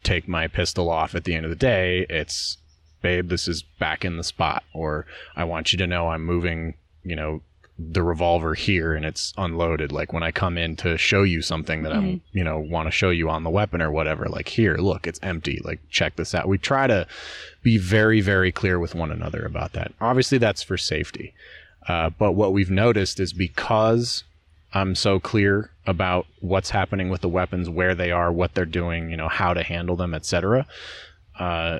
[0.04, 2.56] take my pistol off at the end of the day it's
[3.02, 5.04] babe this is back in the spot or
[5.34, 7.42] i want you to know i'm moving you know
[7.78, 9.92] the revolver here and it's unloaded.
[9.92, 12.90] Like when i come in to show you something that i'm you know want to
[12.90, 15.60] show you on the weapon or whatever like here look it's empty.
[15.62, 16.48] Like check this out.
[16.48, 17.06] We try to
[17.62, 19.92] be very very clear with one another about that.
[20.00, 21.34] Obviously that's for safety.
[21.86, 24.24] Uh, but what we've noticed is because
[24.72, 29.10] I'm so clear about what's happening with the weapons, where they are, what they're doing,
[29.10, 30.66] you know, how to handle them, etc.
[31.38, 31.78] Uh,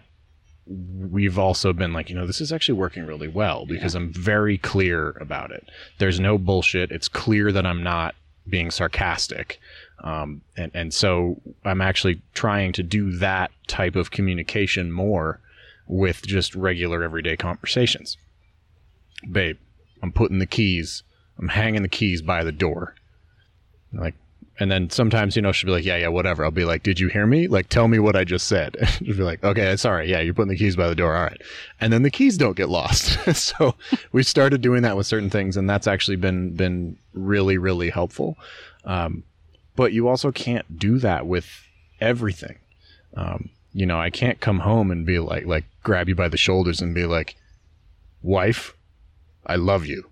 [0.67, 4.59] we've also been like, you know, this is actually working really well because I'm very
[4.59, 5.69] clear about it.
[5.99, 6.91] There's no bullshit.
[6.91, 8.15] It's clear that I'm not
[8.49, 9.61] being sarcastic.
[10.03, 15.41] Um, and, and so I'm actually trying to do that type of communication more
[15.87, 18.17] with just regular everyday conversations.
[19.31, 19.59] Babe,
[20.03, 21.03] I'm putting the keys,
[21.39, 22.95] I'm hanging the keys by the door.
[23.93, 24.15] Like,
[24.61, 26.45] and then sometimes, you know, she'll be like, yeah, yeah, whatever.
[26.45, 27.47] I'll be like, did you hear me?
[27.47, 28.77] Like, tell me what I just said.
[28.89, 30.11] she'll be like, okay, sorry.
[30.11, 31.15] Yeah, you're putting the keys by the door.
[31.17, 31.41] All right.
[31.81, 33.19] And then the keys don't get lost.
[33.37, 33.77] so
[34.11, 38.37] we started doing that with certain things, and that's actually been, been really, really helpful.
[38.85, 39.23] Um,
[39.77, 41.47] but you also can't do that with
[42.01, 42.59] everything.
[43.17, 46.37] Um, you know, I can't come home and be like, like, grab you by the
[46.37, 47.37] shoulders and be like,
[48.23, 48.75] wife,
[49.47, 50.11] I love you.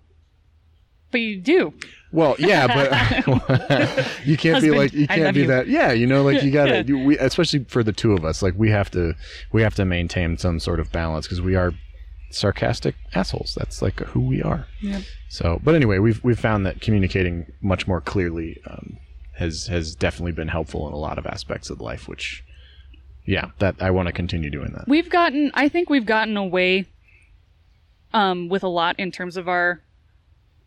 [1.11, 1.73] But you do.
[2.11, 5.47] Well, yeah, but you can't be like you can't be you.
[5.47, 5.67] that.
[5.67, 6.75] Yeah, you know, like you gotta.
[6.75, 6.81] Yeah.
[6.85, 9.13] you- we, especially for the two of us, like we have to
[9.51, 11.73] we have to maintain some sort of balance because we are
[12.29, 13.55] sarcastic assholes.
[13.57, 14.67] That's like who we are.
[14.81, 15.01] Yep.
[15.29, 18.97] So, but anyway, we've we've found that communicating much more clearly um,
[19.35, 22.07] has has definitely been helpful in a lot of aspects of life.
[22.07, 22.43] Which,
[23.25, 24.87] yeah, that I want to continue doing that.
[24.87, 26.85] We've gotten, I think we've gotten away
[28.13, 29.81] um, with a lot in terms of our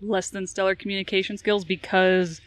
[0.03, 2.41] less than stellar communication skills because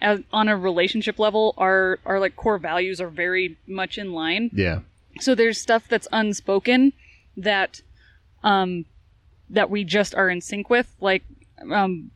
[0.00, 4.50] as, on a relationship level, our, our like core values are very much in line.
[4.52, 4.80] Yeah,
[5.20, 6.92] So there's stuff that's unspoken
[7.36, 7.80] that,
[8.42, 8.84] um,
[9.50, 11.22] that we just are in sync with, like,
[11.70, 12.10] um,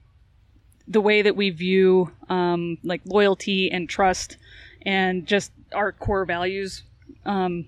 [0.87, 4.37] the way that we view, um, like loyalty and trust
[4.83, 6.83] and just our core values.
[7.25, 7.67] Um,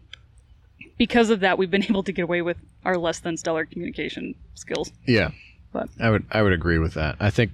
[0.99, 4.35] because of that, we've been able to get away with our less than stellar communication
[4.55, 4.93] skills.
[5.07, 5.31] Yeah.
[5.73, 7.17] But- I would I would agree with that.
[7.21, 7.53] I think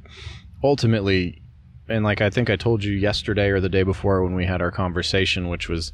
[0.63, 1.43] ultimately
[1.89, 4.61] and like I think I told you yesterday or the day before when we had
[4.61, 5.93] our conversation which was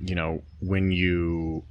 [0.00, 1.64] you know when you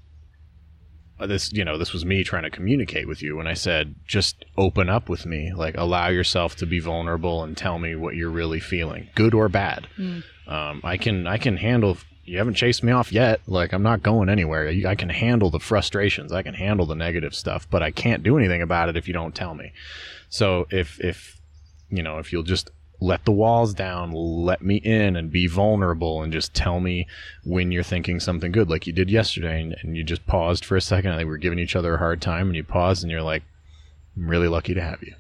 [1.20, 3.95] uh, this you know this was me trying to communicate with you when I said
[4.06, 5.52] just open up with me.
[5.53, 9.49] Like allow yourself to be vulnerable and tell me what you're really feeling good or
[9.49, 9.88] bad.
[10.48, 11.98] Um, I can I can handle
[12.30, 13.41] you haven't chased me off yet.
[13.47, 14.68] Like I'm not going anywhere.
[14.88, 16.31] I can handle the frustrations.
[16.31, 19.14] I can handle the negative stuff but I can't do anything about it if you
[19.14, 19.73] don't tell me.
[20.30, 21.39] So if if
[21.89, 22.69] you know if you'll just
[23.01, 27.07] let the walls down let me in and be vulnerable and just tell me
[27.45, 30.76] when you're thinking something good like you did yesterday and, and you just paused for
[30.76, 33.01] a second I think we are giving each other a hard time and you paused
[33.03, 33.43] and you're like
[34.18, 35.14] I'm really lucky to have you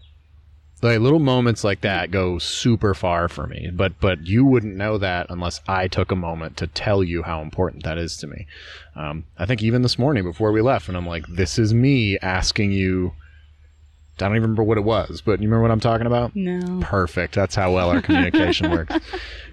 [0.81, 4.97] like little moments like that go super far for me but but you wouldn't know
[4.97, 8.45] that unless i took a moment to tell you how important that is to me.
[8.95, 12.17] Um, i think even this morning before we left and i'm like this is me
[12.19, 13.13] asking you
[14.17, 16.35] i don't even remember what it was but you remember what i'm talking about?
[16.35, 16.79] No.
[16.81, 17.35] perfect.
[17.35, 18.95] That's how well our communication works.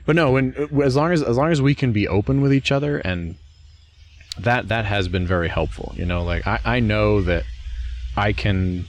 [0.04, 2.70] But no when as long as as long as we can be open with each
[2.70, 3.36] other and
[4.38, 6.22] that that has been very helpful you know?
[6.22, 7.44] Like i i know that
[8.16, 8.86] i can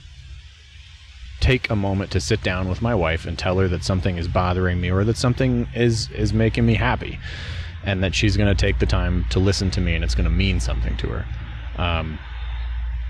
[1.40, 4.28] take a moment to sit down with my wife and tell her that something is
[4.28, 7.20] bothering me or that something is is making me happy
[7.84, 10.26] and that she's going to take the time to listen to me and it's going
[10.26, 11.26] to mean something to her.
[11.82, 12.20] Um,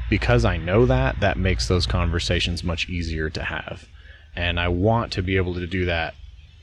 [0.09, 3.87] because i know that that makes those conversations much easier to have.
[4.35, 6.15] And i want to be able to do that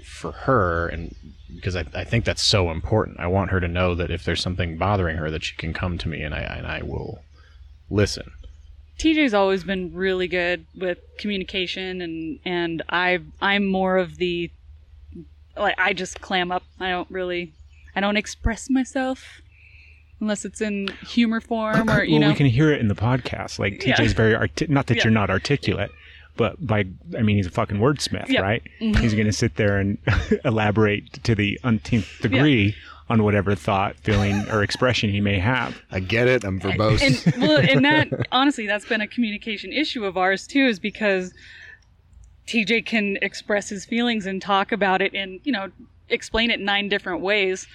[0.04, 1.14] for her and
[1.54, 3.20] because I, I think that's so important.
[3.20, 5.98] I want her to know that if there's something bothering her that she can come
[5.98, 7.22] to me and i and i will
[7.90, 8.32] listen
[8.98, 14.50] TJ's always been really good with communication, and and I I'm more of the
[15.56, 16.62] like I just clam up.
[16.80, 17.52] I don't really
[17.96, 19.40] I don't express myself
[20.20, 22.28] unless it's in humor form or you well, know.
[22.28, 23.58] we can hear it in the podcast.
[23.58, 23.96] Like Yeah.
[23.96, 25.04] TJ's very arti- not that Yeah.
[25.04, 25.90] you're not articulate,
[26.36, 26.84] but by
[27.18, 28.42] I mean he's a fucking wordsmith, Yep.
[28.42, 28.62] right?
[28.80, 28.98] Mhm.
[29.00, 29.98] He's going to sit there and
[30.44, 32.74] elaborate to the umpteenth degree
[33.08, 35.80] on whatever thought, feeling, or expression he may have.
[35.90, 36.44] I get it.
[36.44, 37.02] I'm verbose.
[37.02, 41.34] and well, and that honestly, that's been a communication issue of ours too, is because
[42.46, 45.70] TJ can express his feelings and talk about it and you know
[46.08, 47.66] explain it nine different ways,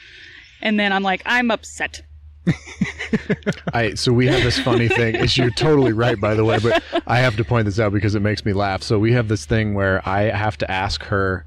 [0.61, 2.01] and then I'm like, I'm upset.
[3.73, 5.15] I so we have this funny thing.
[5.15, 8.15] Is you're totally right, by the way, but I have to point this out because
[8.15, 8.81] it makes me laugh.
[8.81, 11.45] So we have this thing where I have to ask her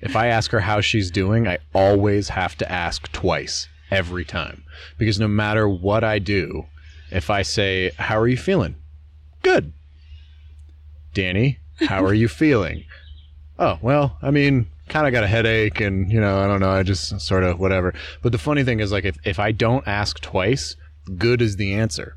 [0.00, 4.64] if I ask her how she's doing, I always have to ask twice every time
[4.98, 6.66] because no matter what I do,
[7.10, 8.76] if I say, "How are you feeling?"
[9.42, 9.72] Good.
[11.14, 12.84] Dani, how are you feeling?
[13.58, 16.70] Oh, well, I mean, kind of got a headache and, you know, I don't know,
[16.70, 17.94] I just sort of whatever.
[18.22, 20.76] But the funny thing is like if if I don't ask twice,
[21.16, 22.16] good is the answer.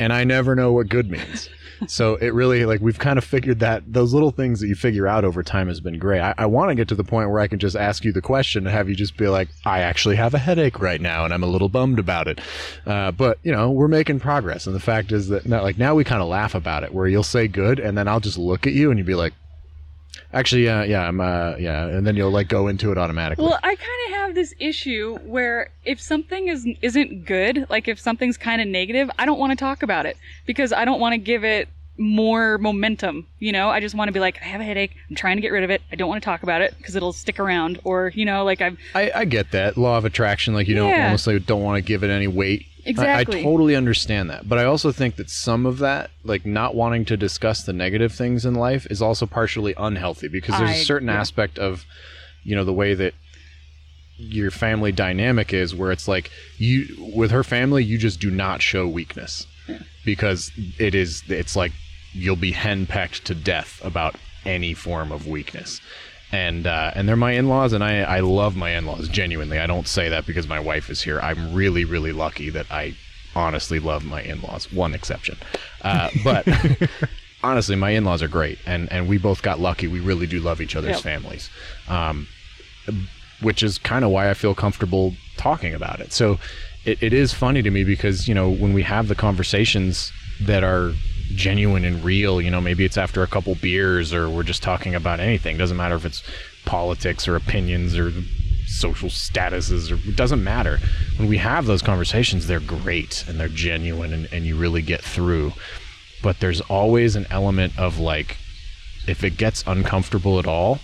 [0.00, 1.48] And I never know what good means.
[1.86, 5.06] so it really like we've kind of figured that those little things that you figure
[5.06, 6.20] out over time has been great.
[6.20, 8.22] I, I want to get to the point where I can just ask you the
[8.22, 11.32] question and have you just be like, I actually have a headache right now and
[11.32, 12.40] I'm a little bummed about it.
[12.86, 14.66] Uh, but you know, we're making progress.
[14.66, 17.06] And the fact is that now, like now we kind of laugh about it where
[17.06, 19.34] you'll say good and then I'll just look at you and you'd be like,
[20.32, 21.86] actually, uh, yeah, I'm, uh, yeah.
[21.86, 23.44] And then you'll like go into it automatically.
[23.44, 27.98] Well, I kind of have this issue where if something is isn't good, like if
[28.00, 30.16] something's kind of negative, I don't want to talk about it
[30.46, 31.68] because I don't want to give it
[31.98, 33.26] more momentum.
[33.40, 34.92] You know, I just want to be like, I have a headache.
[35.10, 35.82] I'm trying to get rid of it.
[35.92, 37.78] I don't want to talk about it because it'll stick around.
[37.84, 40.54] Or you know, like I've I, I get that law of attraction.
[40.54, 41.04] Like you don't Yeah.
[41.06, 42.66] almost like don't want to give it any weight.
[42.86, 43.40] I- Exactly.
[43.40, 47.04] I, totally understand that, but I also think that some of that, like not wanting
[47.06, 50.84] to discuss the negative things in life, is also partially unhealthy because there's I a
[50.84, 51.18] certain agree.
[51.20, 51.84] aspect of,
[52.42, 53.14] you know, the way that
[54.16, 58.60] your family dynamic is, where it's like you with her family, you just do not
[58.62, 59.46] show weakness
[60.04, 61.72] because it is it's like
[62.12, 65.80] you'll be henpecked to death about any form of weakness
[66.32, 69.88] and uh, and they're my in-laws and I, I love my in-laws genuinely i don't
[69.88, 72.94] say that because my wife is here i'm really really lucky that i
[73.34, 75.36] honestly love my in-laws one exception
[75.82, 76.46] uh, but
[77.42, 80.60] honestly my in-laws are great and and we both got lucky we really do love
[80.60, 81.02] each other's Yep.
[81.02, 81.50] families
[81.88, 82.26] um,
[83.40, 86.12] which is kind of why I feel comfortable talking about it.
[86.12, 86.38] So
[86.84, 90.12] it, it is funny to me because, you know, when we have the conversations
[90.42, 90.92] that are
[91.34, 94.94] genuine and real, you know, maybe it's after a couple beers or we're just talking
[94.94, 95.56] about anything.
[95.56, 96.22] Doesn't matter if it's
[96.64, 98.12] politics or opinions or
[98.66, 100.78] social statuses or it doesn't matter.
[101.16, 105.02] When we have those conversations, they're great and they're genuine and, and you really get
[105.02, 105.52] through.
[106.22, 108.36] But there's always an element of like,
[109.08, 110.80] if it gets uncomfortable at all,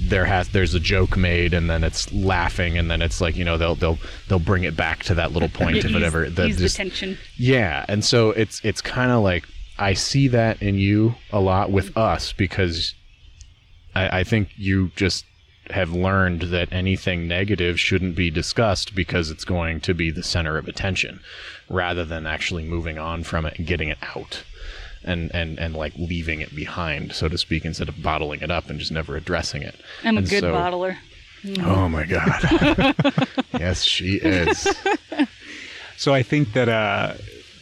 [0.00, 3.44] there has there's a joke made and then it's laughing and then it's like you
[3.44, 3.98] know they'll they'll
[4.28, 7.18] they'll bring it back to that little point of whatever the, the tension.
[7.36, 9.46] yeah and so it's it's kind of like
[9.78, 12.94] i see that in you a lot with us because
[13.94, 15.24] I, I think you just
[15.70, 20.56] have learned that anything negative shouldn't be discussed because it's going to be the center
[20.56, 21.20] of attention
[21.68, 24.44] rather than actually moving on from it and getting it out
[25.04, 28.68] and and and like leaving it behind so to speak instead of bottling it up
[28.70, 30.96] and just never addressing it I'm a good so- bottler.
[31.62, 32.94] oh my god
[33.58, 34.66] yes she is
[35.96, 37.14] So I think that uh,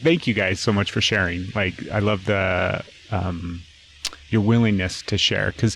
[0.03, 1.47] thank you guys so much for sharing.
[1.55, 3.63] Like I love the um,
[4.29, 5.75] your willingness to share because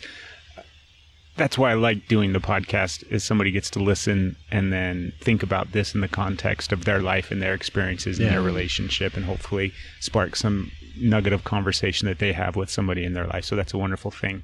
[1.37, 3.03] that's why I like doing the podcast.
[3.11, 7.01] Is somebody gets to listen and then think about this in the context of their
[7.01, 10.71] life and their experiences and their relationship, and hopefully spark some
[11.01, 13.45] nugget of conversation that they have with somebody in their life.
[13.45, 14.43] So that's a wonderful thing.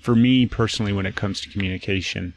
[0.00, 2.34] For me personally, when it comes to communication,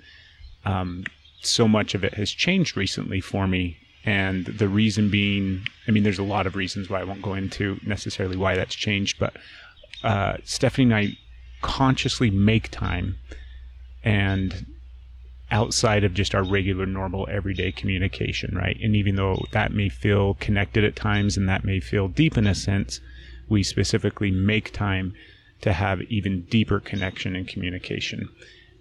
[0.65, 1.05] um,
[1.41, 3.77] so much of it has changed recently for me.
[4.05, 7.33] And the reason being, I mean, there's a lot of reasons why I won't go
[7.33, 9.35] into necessarily why that's changed, but
[10.03, 11.17] uh, Stephanie and I
[11.61, 13.17] consciously make time
[14.03, 14.67] and
[15.51, 18.77] outside of just our regular, normal, everyday communication, right?
[18.81, 22.45] And even though that may feel connected at times and that may feel deep in
[22.45, 22.99] a sense,
[23.49, 25.13] we specifically make time
[25.61, 28.29] to have even deeper connection and communication.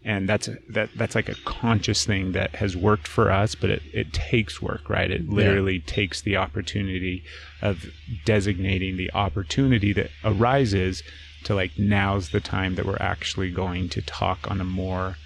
[0.05, 3.83] And that's that that's like a conscious thing that has worked for us but it,
[3.95, 5.11] it takes work right?
[5.11, 7.25] It literally takes the opportunity
[7.63, 7.87] of
[8.27, 11.03] designating the opportunity that arises
[11.45, 15.17] to like now's the time that we're actually going to talk on a more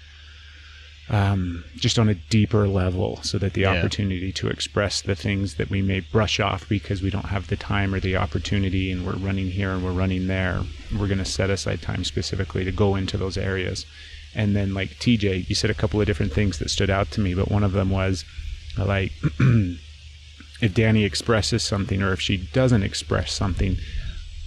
[1.09, 3.71] um, just on a deeper level so that the Yeah.
[3.77, 7.55] opportunity to express the things that we may brush off because we don't have the
[7.55, 10.61] time or the opportunity and we're running here and we're running there
[10.97, 13.85] we're going to set aside time specifically to go into those areas
[14.35, 17.19] and then like tj you said a couple of different things that stood out to
[17.21, 18.23] me but one of them was
[18.77, 19.11] like
[20.61, 23.77] if Dani expresses something or if she doesn't express something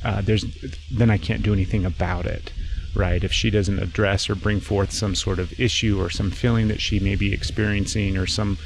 [0.04, 0.44] uh, there's
[0.90, 2.52] then I can't do anything about it,
[2.94, 3.22] right?
[3.22, 6.80] If she doesn't address or bring forth some sort of issue or some feeling that
[6.80, 8.58] she may be experiencing or some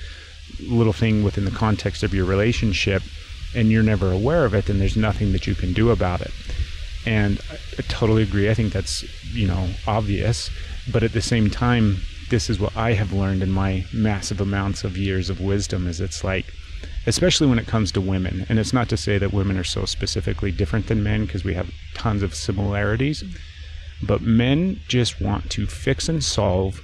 [0.61, 3.03] little thing within the context of your relationship,
[3.55, 6.32] and you're never aware of it, then there's nothing that you can do about it.
[7.07, 8.51] And I, I totally agree.
[8.51, 9.05] I think that's
[9.35, 10.51] you know obvious,
[10.93, 11.98] but at the same time,
[12.31, 15.86] this is what I have learned in my massive amounts of years of wisdom.
[15.86, 16.47] Is it's like
[17.07, 18.44] especially when it comes to women.
[18.48, 21.55] And it's not to say that women are so specifically different than men because we
[21.55, 23.24] have tons of similarities.
[24.02, 26.82] But men just want to fix and solve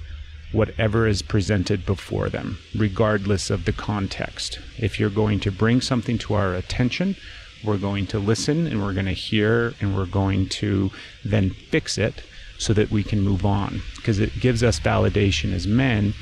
[0.51, 4.59] whatever is presented before them, regardless of the context.
[4.77, 7.15] If you're going to bring something to our attention,
[7.63, 10.91] we're going to listen and we're going to hear and we're going to
[11.23, 12.23] then fix it
[12.57, 16.13] so that we can move on because it gives us validation as men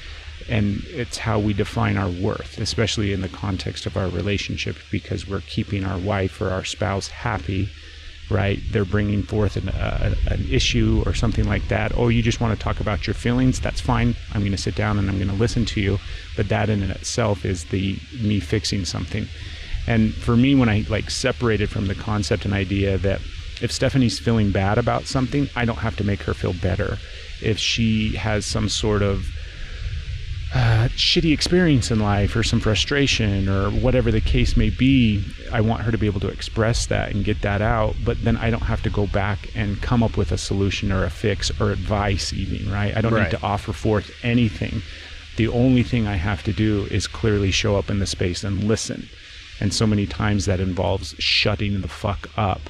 [0.50, 5.28] and it's how we define our worth, especially in the context of our relationship, because
[5.28, 7.70] we're keeping our wife or our spouse happy,
[8.32, 8.60] right?
[8.72, 11.96] They're bringing forth an, uh, an issue or something like that.
[11.96, 13.60] Oh, you just want to talk about your feelings?
[13.60, 14.16] That's fine.
[14.34, 16.00] I'm going to sit down and I'm going to listen to you.
[16.36, 19.28] But that in itself is the me fixing something.
[19.88, 23.20] And for me, when I like separated from the concept and idea that
[23.62, 26.98] if Stephanie's feeling bad about something, I don't have to make her feel better.
[27.42, 29.28] If she has some sort of
[30.54, 35.62] uh, shitty experience in life or some frustration or whatever the case may be, I
[35.62, 37.96] want her to be able to express that and get that out.
[38.04, 41.06] But then I don't have to go back and come up with a solution or
[41.06, 42.96] a fix or advice, even, right?
[42.96, 43.32] I don't Right.
[43.32, 44.82] need to offer forth anything.
[45.38, 48.64] The only thing I have to do is clearly show up in the space and
[48.66, 49.08] listen.
[49.62, 52.62] And so many times that involves shutting the fuck up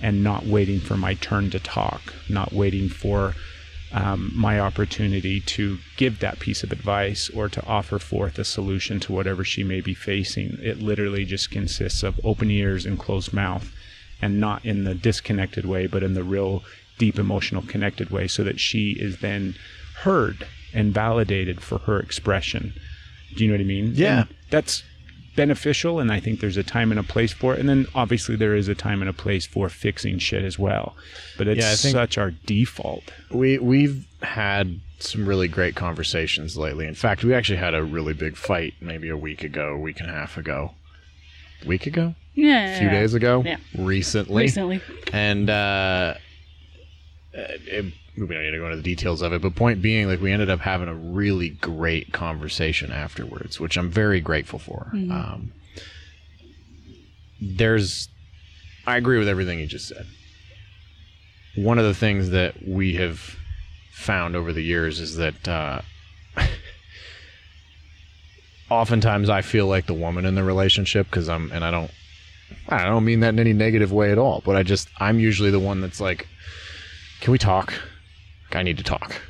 [0.00, 3.34] and not waiting for my turn to talk, not waiting for
[3.92, 9.00] um, my opportunity to give that piece of advice or to offer forth a solution
[9.00, 10.58] to whatever she may be facing.
[10.60, 13.72] It literally just consists of open ears and closed mouth,
[14.20, 16.64] and not in the disconnected way, but in the real
[16.98, 19.54] deep emotional connected way, so that she is then
[20.02, 22.72] heard and validated for her expression.
[23.34, 23.92] Do you know what I mean?
[23.94, 24.20] Yeah.
[24.20, 24.82] And that's
[25.36, 27.60] beneficial and I think there's a time and a place for it.
[27.60, 30.96] And then obviously there is a time and a place for fixing shit as well.
[31.38, 33.04] But it's Yeah, such our default.
[33.30, 36.86] We we've had some really great conversations lately.
[36.86, 40.00] In fact, we actually had a really big fight maybe a week ago, a week
[40.00, 40.72] and a half ago.
[41.64, 42.14] A Week ago?
[42.34, 42.76] Yeah.
[42.76, 43.42] A few days ago?
[43.44, 43.56] Yeah.
[43.76, 44.42] Recently.
[44.42, 44.80] Recently.
[45.12, 46.14] And uh,
[47.32, 50.20] it, we don't need to go into the details of it, but point being, like
[50.20, 54.88] we ended up having a really great conversation afterwards, which I'm very grateful for.
[55.12, 55.52] Um,
[57.40, 58.08] there's,
[58.86, 60.06] I agree with everything you just said.
[61.56, 63.36] One of the things that we have
[63.92, 65.82] found over the years is that uh,
[68.70, 71.90] oftentimes I feel like the woman in the relationship because I'm, and I don't,
[72.68, 75.50] I don't mean that in any negative way at all, but I just, I'm usually
[75.50, 76.26] the one that's like,
[77.20, 77.74] can we talk?
[78.52, 79.20] I need to talk.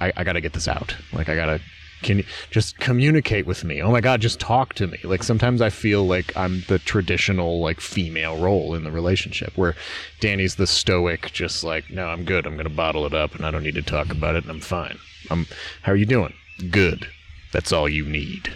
[0.00, 0.96] I, I got to get this out.
[1.12, 1.60] Like, I got to,
[2.02, 3.80] can you just communicate with me?
[3.80, 4.98] Oh my God, just talk to me.
[5.04, 9.74] Like, sometimes I feel like I'm the traditional, like, female role in the relationship where
[10.20, 12.46] Dani's the stoic, just like, no, I'm good.
[12.46, 14.50] I'm going to bottle it up and I don't need to talk about it and
[14.50, 14.98] I'm fine.
[15.30, 15.46] I'm,
[15.82, 16.34] how are you doing?
[16.70, 17.08] Good.
[17.52, 18.52] That's all you need.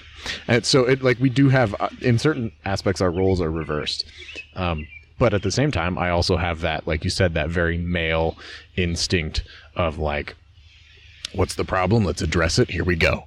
[0.49, 4.05] And so it like we do have uh, in certain aspects our roles are reversed.
[4.55, 4.89] Um,
[5.19, 8.37] but at the same time, I also have that, like you said, that very male
[8.77, 9.43] instinct
[9.75, 10.37] of like,
[11.35, 12.05] what's the problem?
[12.05, 12.71] Let's address it.
[12.71, 13.25] Here we go.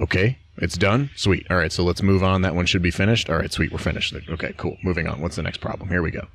[0.00, 1.10] Okay, it's done.
[1.16, 1.46] Sweet.
[1.50, 2.42] All right, so let's move on.
[2.42, 3.28] That one should be finished.
[3.30, 3.72] All right, sweet.
[3.72, 4.14] We're finished.
[4.28, 4.76] Okay, cool.
[4.82, 5.20] Moving on.
[5.20, 5.88] What's the next problem?
[5.88, 6.26] Here we go.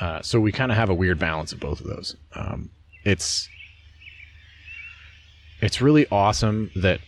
[0.00, 2.16] Uh, so we kind of have a weird balance of both of those.
[2.34, 2.70] Um,
[3.04, 3.48] it's
[5.60, 7.00] it's really awesome that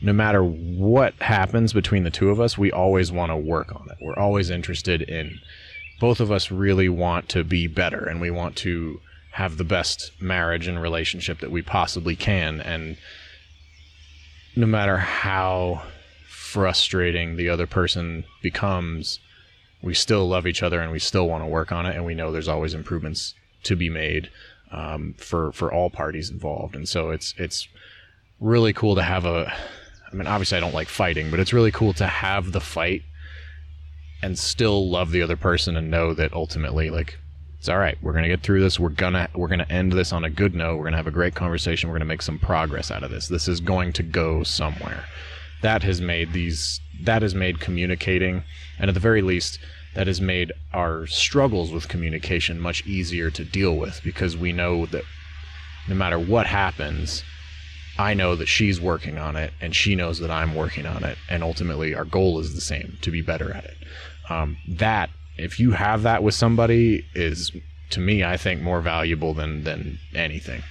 [0.00, 3.88] no matter what happens between the two of us, we always want to work on
[3.90, 3.98] it.
[4.00, 5.38] We're always interested in
[6.02, 9.00] both of us really want to be better and we want to
[9.30, 12.96] have the best marriage and relationship that we possibly can and
[14.56, 15.80] no matter how
[16.28, 19.20] frustrating the other person becomes
[19.80, 22.14] we still love each other and we still want to work on it and we
[22.14, 24.28] know there's always improvements to be made
[24.72, 26.74] um, for for all parties involved.
[26.74, 27.68] And so it's it's
[28.40, 29.52] really cool to have a
[30.10, 33.02] I mean obviously I don't like fighting but it's really cool to have the fight
[34.22, 37.18] and still love the other person and know that ultimately like
[37.58, 37.98] It's all right.
[38.02, 38.78] We're gonna get through this.
[38.78, 40.78] We're gonna we're gonna end this on a good note.
[40.78, 41.88] We're gonna have a great conversation.
[41.88, 43.28] We're gonna make some progress out of this.
[43.28, 45.04] This is going to go somewhere.
[45.62, 48.44] That has made these that has made communicating,
[48.78, 49.58] and at the very least,
[49.94, 54.86] that has made our struggles with communication much easier to deal with because we know
[54.86, 55.04] that
[55.88, 57.24] no matter what happens,
[57.98, 61.18] I know that she's working on it and she knows that I'm working on it.
[61.28, 63.76] And ultimately, our goal is the same to be better at it.
[64.28, 67.52] Um, that, if you have that with somebody, is
[67.90, 70.62] to me, I think, more valuable than, than anything.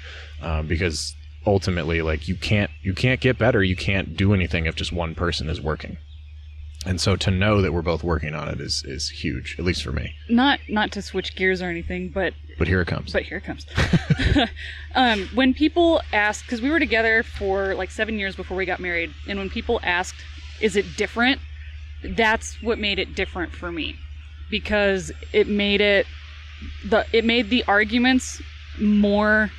[0.42, 1.16] Um, because
[1.46, 3.64] ultimately, like, you can't, you can't get better.
[3.64, 5.98] You can't do anything if just one person is working.
[6.84, 9.84] And so to know that we're both working on it is, is huge, at least
[9.84, 10.14] for me.
[10.30, 13.14] Not not to switch gears or anything, but But here it comes.
[13.14, 13.68] but here it comes.
[14.96, 18.80] um, when people ask, because we were together for like seven years before we got
[18.80, 20.16] married, and when people asked,
[20.60, 21.40] "Is it different?"
[22.04, 23.96] That's what made it different for me,
[24.50, 26.06] because it made it
[26.86, 28.42] the it made the arguments
[28.80, 29.52] more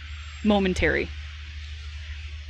[0.44, 1.08] momentary.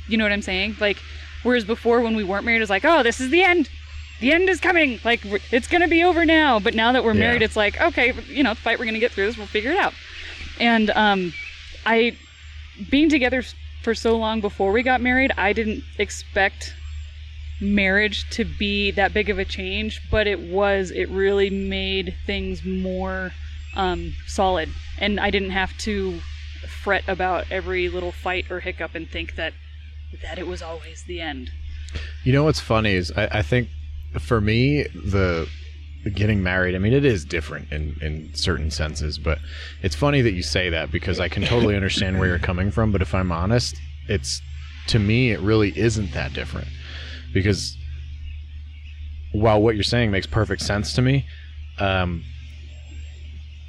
[0.07, 0.75] You know what I'm saying?
[0.79, 0.97] Like,
[1.43, 3.69] whereas before when we weren't married, it was like, "Oh, this is the end."
[4.19, 4.99] The end is coming.
[5.03, 5.21] Like
[5.51, 6.59] it's gonna be over now.
[6.59, 7.19] But now that we're Yeah.
[7.21, 8.79] married, it's like okay, you know, fight.
[8.79, 9.37] We're gonna get through this.
[9.37, 9.93] We'll figure it out.
[10.59, 11.33] And um,
[11.85, 12.15] I,
[12.89, 13.43] being together
[13.81, 16.73] for so long before we got married, I didn't expect
[17.61, 20.91] marriage to be that big of a change, but it was.
[20.91, 23.31] It really made things more
[23.75, 24.69] um, solid,
[24.99, 26.19] and I didn't have to
[26.83, 29.53] fret about every little fight or hiccup and think that
[30.21, 31.51] that it was always the end.
[32.23, 33.69] You know what's funny is I, I think
[34.19, 35.47] for me the
[36.03, 36.75] the getting married.
[36.75, 39.39] I mean, it is different in in certain senses, but
[39.81, 42.91] it's funny that you say that because I can totally understand where you're coming from.
[42.91, 43.75] But if I'm honest,
[44.07, 44.41] it's
[44.87, 46.67] to me it really isn't that different
[47.33, 47.77] because
[49.31, 51.25] while what you're saying makes perfect sense to me,
[51.79, 52.23] um,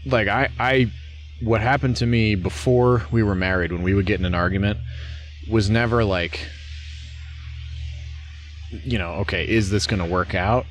[0.07, 0.93] like I I
[1.43, 4.79] what happened to me before we were married when we would get in an argument
[5.51, 6.47] was never like
[8.85, 10.67] you know, okay, is this going to work out?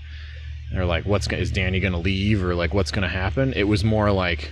[0.76, 2.44] Or like, what's gonna, is Dani going to leave?
[2.44, 3.54] Or like, what's going to happen?
[3.54, 4.52] It was more like,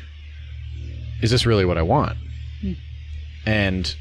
[1.21, 2.17] is this really what I want?
[3.45, 3.93] And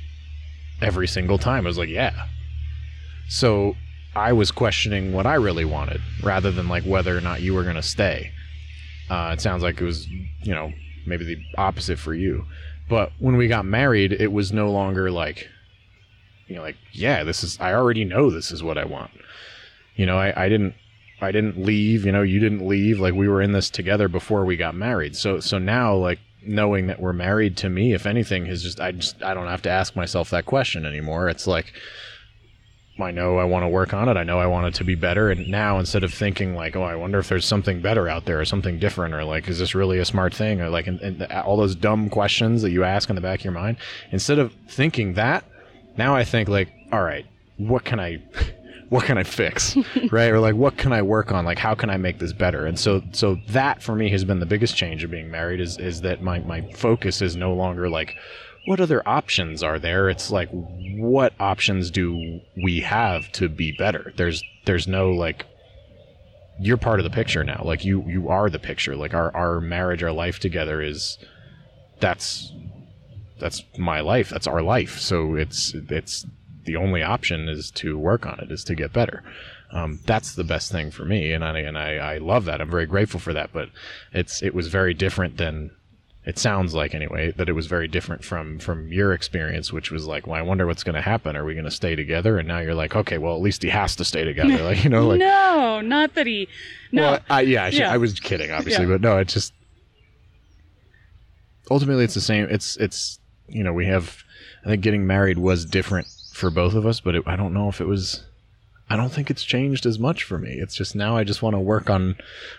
[0.83, 2.27] every single time I was like, yeah.
[3.29, 3.75] So
[4.15, 7.63] I was questioning what I really wanted rather than like whether or not you were
[7.63, 8.33] going to stay.
[9.09, 10.73] Uh, it sounds like it was, you know,
[11.07, 12.45] maybe the opposite for you.
[12.89, 15.49] But when we got married, it was no longer like,
[16.49, 19.11] you know, like, yeah, this is, I already know this is what I want
[20.01, 20.75] you know I, I didn't
[21.21, 24.47] i didn't leave you know you didn't leave like we were in this together before
[24.47, 28.47] we got married so so now like knowing that we're married to me if anything
[28.47, 31.75] is just i just i don't have to ask myself that question anymore it's like
[33.03, 34.95] i know i want to work on it i know i want it to be
[34.95, 38.25] better and now instead of thinking like oh i wonder if there's something better out
[38.25, 41.01] there or something different or like is this really a smart thing or like and,
[41.01, 43.77] and all those dumb questions that you ask in the back of your mind
[44.13, 45.45] instead of thinking that
[45.97, 47.27] now i think like all right
[47.59, 48.19] what can i
[48.91, 49.77] what can I fix,
[50.11, 50.31] right?
[50.31, 51.45] Or like, what can I work on?
[51.45, 52.67] Like, how can I make this better?
[52.67, 55.79] And so, so that for me has been the biggest change of being married is
[55.79, 58.17] is that my my focus is no longer like,
[58.67, 60.09] what other options are there?
[60.09, 64.13] It's like, what options do we have to be better?
[64.17, 65.47] There's there's no like,
[66.61, 67.63] you're part of the picture now.
[67.65, 68.97] Like you you are the picture.
[68.97, 71.19] Like our our marriage, our life together is,
[72.01, 72.53] that's
[73.39, 74.29] that's my life.
[74.29, 74.99] That's our life.
[74.99, 76.27] So it's it's
[76.65, 79.23] the only option is to work on it, is to get better.
[79.73, 82.61] Um, that's the best thing for me, and I and I, I love that.
[82.61, 83.53] I'm very grateful for that.
[83.53, 83.71] But
[84.13, 85.71] it's it was very different than
[86.27, 87.33] it sounds like anyway.
[87.33, 90.67] That it was very different from from your experience, which was like, well, I wonder
[90.67, 91.35] what's going to happen.
[91.37, 92.39] Are we going to stay together?
[92.39, 94.63] And now you're like, okay, well, at least he has to stay together.
[94.63, 96.47] Like you know, like no, not that he.
[96.93, 97.93] No, well, I, yeah, I, Yeah.
[97.93, 98.91] I was kidding, obviously, Yeah.
[98.93, 99.53] but no, it's just
[101.71, 102.47] ultimately it's the same.
[102.51, 103.19] It's it's
[103.49, 104.23] you know we have.
[104.65, 107.69] I think getting married was different for both of us, but it, I don't know
[107.69, 108.25] if it was.
[108.91, 110.51] I don't think it's changed as much for me.
[110.61, 112.17] It's just now I just want to work on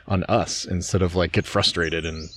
[0.07, 2.29] on us instead of like get frustrated and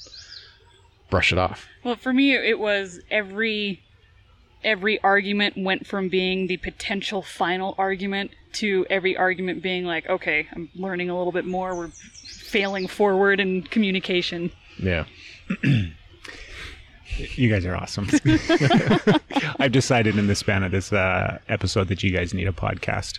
[1.15, 1.69] brush it off.
[1.85, 3.81] Well, for me, it was every
[4.65, 10.49] every argument went from being the potential final argument to every argument being like, okay,
[10.53, 11.77] I'm learning a little bit more.
[11.77, 14.51] We're failing forward in communication.
[14.77, 15.05] Yeah.
[17.37, 18.09] You guys are awesome.
[19.59, 23.19] I've decided in the span of this uh, episode that you guys need a podcast.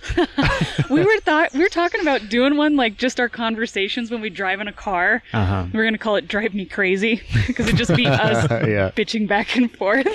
[0.90, 4.30] we were thought we were talking about doing one like just our conversations when we
[4.30, 5.24] drive in a car.
[5.34, 5.66] Uh huh.
[5.74, 8.91] We are gonna call it "Drive Me Crazy" because it just be us yeah.
[8.91, 10.07] bitching back and forth.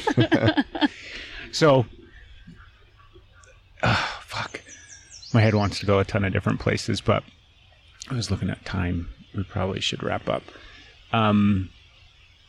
[1.53, 1.87] So,
[3.83, 4.61] ah, fuck.
[5.33, 7.23] My head wants to go a ton of different places, but
[8.11, 9.09] I was looking at time.
[9.35, 10.43] We probably should wrap up.
[11.13, 11.71] Um,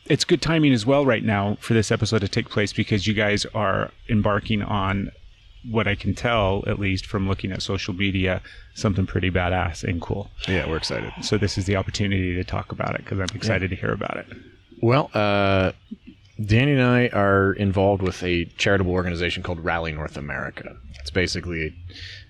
[0.06, 3.14] it's good timing as well right now for this episode to take place because you
[3.14, 5.10] guys are embarking on
[5.70, 8.42] what I can tell, at least from looking at social media,
[8.74, 10.30] something pretty badass and cool.
[10.48, 11.12] Yeah, we're excited.
[11.22, 14.16] So this is the opportunity to talk about it because I'm excited to hear about
[14.16, 14.26] it.
[14.80, 15.72] Well, uh,
[16.40, 20.76] Dani and I are involved with a charitable organization called Rally North America.
[20.98, 21.76] It's basically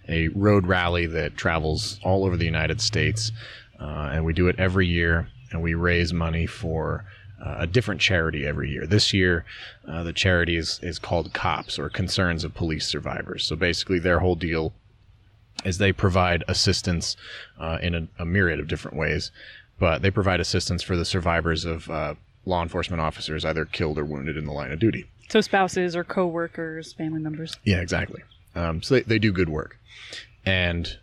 [0.09, 3.33] a, a road rally that travels all over the United States,
[3.81, 7.07] uh, and we do it every year, and we raise money for
[7.45, 8.87] uh, a different charity every year.
[8.87, 9.45] This year,
[9.89, 13.45] uh, the charity is, is called COPS, or Concerns of Police Survivors.
[13.45, 14.73] So basically, their whole deal
[15.65, 17.17] is they provide assistance
[17.59, 19.31] uh, in a, a myriad of different ways,
[19.79, 22.15] but they provide assistance for the survivors of uh,
[22.47, 25.07] law enforcement officers either killed or wounded in the line of duty.
[25.29, 27.57] So spouses or co-workers, family members.
[27.65, 28.23] Yeah, exactly.
[28.55, 29.79] Um, so they, they do good work.
[30.45, 30.99] And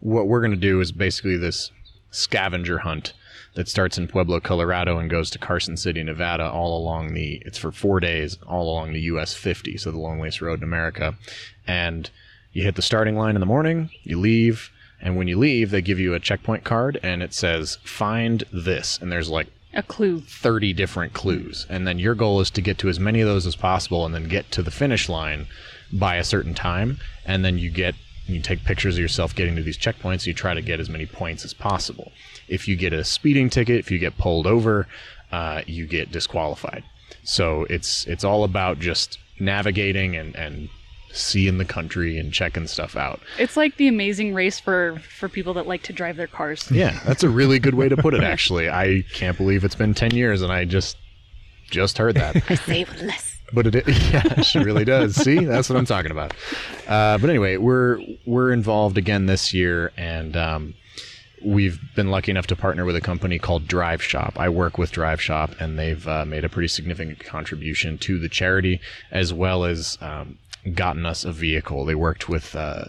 [0.00, 1.70] what we're going to do is basically this
[2.10, 3.12] scavenger hunt
[3.54, 7.58] that starts in Pueblo, Colorado and goes to Carson City, Nevada, all along the, it's
[7.58, 11.14] for four days, all along the US 50, so the loneliest road in America.
[11.66, 12.10] And
[12.52, 14.70] you hit the starting line in the morning, you leave,
[15.00, 18.98] and when you leave, they give you a checkpoint card and it says, find this.
[19.00, 20.20] And there's like A clue.
[20.20, 21.66] 30 different clues.
[21.68, 24.14] And then your goal is to get to as many of those as possible and
[24.14, 25.46] then get to the finish line
[25.92, 26.98] by a certain time.
[27.26, 27.94] And then you get,
[28.26, 30.26] you take pictures of yourself getting to these checkpoints.
[30.26, 32.10] You try to get as many points as possible.
[32.48, 34.86] If you get a speeding ticket, if you get pulled over,
[35.32, 36.84] uh, you get disqualified.
[37.22, 40.68] So it's, it's all about just navigating and, and
[41.12, 43.20] seeing the country and checking stuff out.
[43.38, 46.70] It's like the amazing race for for people that like to drive their cars.
[46.74, 48.22] Yeah, that's a really good way to put it.
[48.22, 50.96] Actually, I can't believe it's been ten years, and I just
[51.70, 52.36] just heard that.
[52.50, 53.38] I Save less.
[53.52, 55.14] but it, yeah, she really does.
[55.14, 56.34] See, that's what I'm talking about.
[56.88, 60.74] Uh, but anyway, we're we're involved again this year, and um,
[61.44, 64.34] we've been lucky enough to partner with a company called Drive Shop.
[64.38, 68.28] I work with Drive Shop, and they've uh, made a pretty significant contribution to the
[68.28, 68.80] charity,
[69.10, 70.38] as well as um,
[70.74, 71.84] gotten us a vehicle.
[71.84, 72.54] They worked with.
[72.54, 72.86] Uh,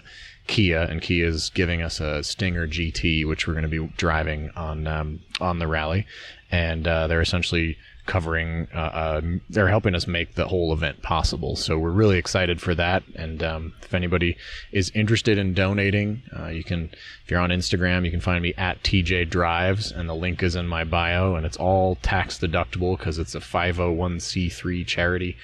[0.47, 4.85] Kia and Kia's giving us a Stinger GT, which we're going to be driving on
[4.85, 6.05] um, on the rally,
[6.51, 8.67] and uh, they're essentially covering.
[8.73, 11.55] Uh, uh, they're helping us make the whole event possible.
[11.55, 13.03] So we're really excited for that.
[13.15, 14.37] And um, if anybody
[14.71, 16.91] is interested in donating, uh, you can.
[17.23, 20.55] If you're on Instagram, you can find me at TJ Drives, and the link is
[20.55, 25.35] in my bio, and it's all tax deductible because it's a 501c3 charity.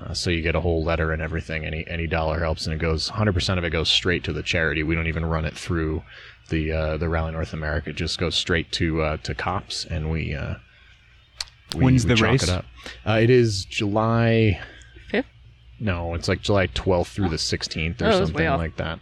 [0.00, 1.64] Uh, so you get a whole letter and everything.
[1.64, 4.82] Any any dollar helps, and it goes 100% of it goes straight to the charity.
[4.82, 6.02] We don't even run it through
[6.48, 7.90] the uh, the Rally North America.
[7.90, 10.36] It just goes straight to uh, to cops, and we.
[11.74, 12.42] We When's we the race?
[12.44, 12.64] It, up.
[13.06, 14.60] Uh, it is July.
[15.10, 15.26] Fifth?
[15.80, 18.76] No, it's like July 12th through the 16th or Oh, it was way something like
[18.76, 19.00] that.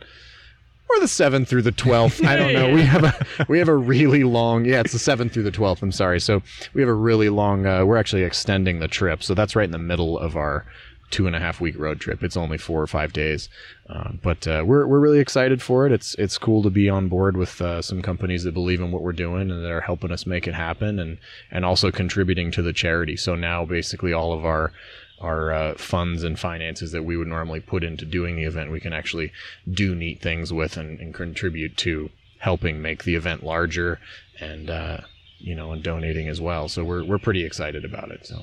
[0.91, 2.25] Or the 7th through the 12th.
[2.27, 2.69] I don't know.
[2.75, 4.65] We have a we have a really long.
[4.65, 5.83] Yeah, it's the 7th through the 12th.
[5.83, 6.21] I'm sorry.
[6.21, 6.43] So
[6.73, 7.67] we have a really long.
[7.67, 9.23] Uh, we're actually extending the trip.
[9.23, 10.67] So that's right in the middle of our
[11.15, 12.25] two and a half week road trip.
[12.25, 13.49] It's only four or five days,
[13.89, 15.93] uh, but uh, we're we're really excited for it.
[15.93, 19.03] It's it's cool to be on board with uh, some companies that believe in what
[19.03, 21.19] we're doing and that are helping us make it happen, and
[21.53, 23.17] and also contributing to the charity.
[23.17, 24.73] So now basically all of our
[25.21, 28.81] our uh, funds and finances that we would normally put into doing the event, we
[28.81, 29.31] can actually
[29.71, 32.11] do neat things with and, and contribute to
[32.41, 34.01] helping make the event larger
[34.41, 34.99] and uh,
[35.39, 36.69] you know and donating as well.
[36.69, 38.27] So we're we're pretty excited about it.
[38.27, 38.43] So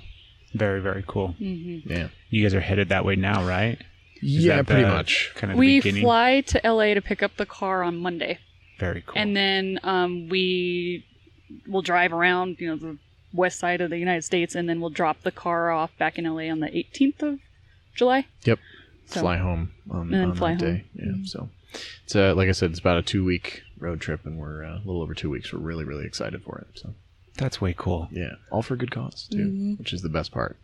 [0.53, 1.36] Very, very cool.
[1.40, 3.80] yeah, You guys are headed that way now, right?
[4.22, 5.32] Is yeah, pretty the- much.
[5.36, 6.03] Kind of We beginning.
[6.03, 8.40] fly to LA to pick up the car on Monday,
[8.80, 9.14] Very cool.
[9.18, 11.06] and then um, we
[11.68, 12.98] will drive around, you know, the
[13.34, 16.26] west side of the United States, and then we'll drop the car off back in
[16.26, 17.40] LA on the 18th of
[17.95, 18.28] July.
[18.44, 18.60] Yep.
[19.06, 20.65] So- fly home on, then on fly that day.
[20.65, 20.82] home.
[20.98, 21.19] Mm-hmm.
[21.22, 21.26] Yeah.
[21.26, 21.49] So
[22.03, 24.76] it's uh, like I said, it's about a two week road trip, and we're uh,
[24.76, 25.52] a little over two weeks.
[25.52, 26.80] We're really really excited for it.
[26.80, 26.94] So
[27.37, 28.07] That's way cool.
[28.11, 29.73] yeah, all for good cause too, Mm-hmm.
[29.75, 30.57] which is the best part.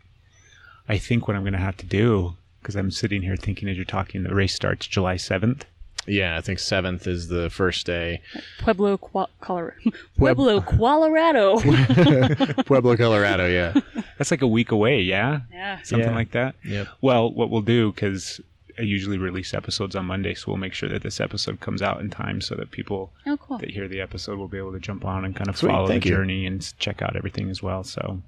[0.90, 3.76] I think what I'm going to have to do, because I'm sitting here thinking as
[3.78, 5.64] you're talking, the race starts July 7th.
[6.06, 8.22] Yeah, I think seventh is the first day.
[8.60, 9.76] Pueblo, Qua- Colorado.
[10.18, 11.60] Pueblo, Colorado.
[12.66, 13.46] Pueblo, Colorado.
[13.48, 13.74] Yeah.
[14.18, 15.42] That's like a week away, yeah?
[15.52, 15.82] yeah.
[15.84, 16.16] Something Yeah.
[16.16, 16.56] like that?
[16.64, 16.88] Yep.
[17.02, 18.40] Well, what we'll do, because
[18.80, 22.00] I usually release episodes on Monday, so we'll make sure that this episode comes out
[22.02, 23.58] in time so that people Oh, cool.
[23.58, 25.88] that hear the episode will be able to jump on and kind of Sweet, follow
[25.88, 26.12] the thank you.
[26.12, 27.84] journey and check out everything as well.
[27.84, 28.22] So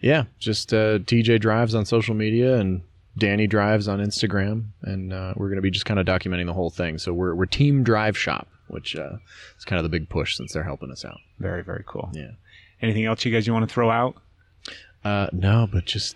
[0.00, 2.82] Yeah, just uh, TJ drives on social media and
[3.18, 6.52] Dani drives on Instagram, and uh, we're going to be just kind of documenting the
[6.52, 6.98] whole thing.
[6.98, 9.16] So we're we're Team Drive Shop, which uh,
[9.58, 11.18] is kind of the big push since they're helping us out.
[11.38, 12.10] very, very cool.
[12.12, 12.32] Yeah.
[12.82, 14.16] Anything else you guys you want to throw out?
[15.02, 16.14] Uh, no, but just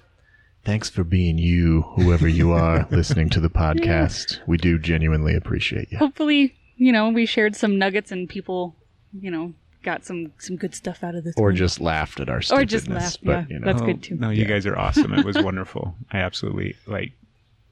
[0.65, 4.39] thanks for being you, whoever you are listening to the podcast.
[4.47, 5.99] We do genuinely appreciate you.
[5.99, 8.77] Hopefully, you know, we shared some nuggets and people,
[9.13, 11.35] you know, got some some good stuff out of this.
[11.37, 11.57] or one.
[11.57, 13.25] just laughed at our or just laughed.
[13.25, 14.17] But yeah, you know, that's good too.
[14.17, 15.13] No, you guys are awesome.
[15.15, 15.95] It was wonderful.
[16.13, 17.13] I absolutely like.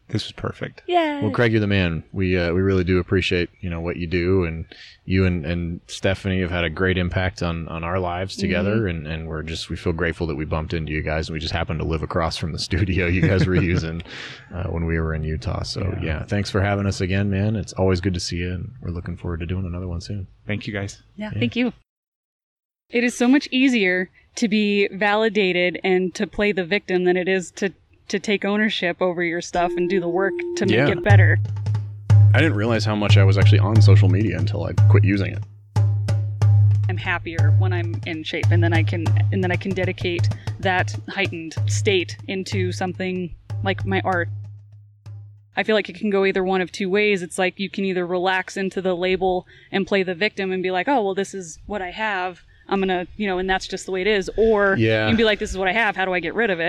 [0.09, 0.83] This was perfect.
[0.87, 1.21] Yeah.
[1.21, 2.03] Well, Craig, you're the man.
[2.13, 4.65] We uh, we really do appreciate you know what you do, and
[5.05, 8.89] you and, and Stephanie have had a great impact on, on our lives together, Mm-hmm.
[8.89, 11.41] and, and we're just we feel grateful that we bumped into you guys, and we
[11.41, 14.03] just happened to live across from the studio you guys were using
[14.55, 15.63] uh, when we were in Utah.
[15.63, 16.03] So yeah.
[16.03, 16.25] Yeah.
[16.25, 17.55] thanks for having us again, man.
[17.57, 20.27] It's always good to see you, and we're looking forward to doing another one soon.
[20.47, 21.03] Thank you guys.
[21.17, 21.73] Yeah, thank you.
[22.89, 27.29] It is so much easier to be validated and to play the victim than it
[27.29, 27.75] is to
[28.09, 30.89] to take ownership over your stuff and do the work to make Yeah.
[30.89, 31.39] it better.
[32.35, 35.33] I didn't realize how much I was actually on social media until I quit using
[35.33, 35.43] it.
[36.89, 40.29] I'm happier when I'm in shape and then I can and then I can dedicate
[40.61, 44.29] that heightened state into something like my art.
[45.57, 47.21] I feel like it can go either one of two ways.
[47.23, 50.71] It's like you can either relax into the label and play the victim and be
[50.71, 52.41] like, "Oh, well this is what I have.
[52.71, 55.07] I'm going to, you know, and that's just the way it is." Or Yeah.
[55.07, 55.97] you can be like, "This is what I have.
[55.97, 56.65] How do I get rid of it?"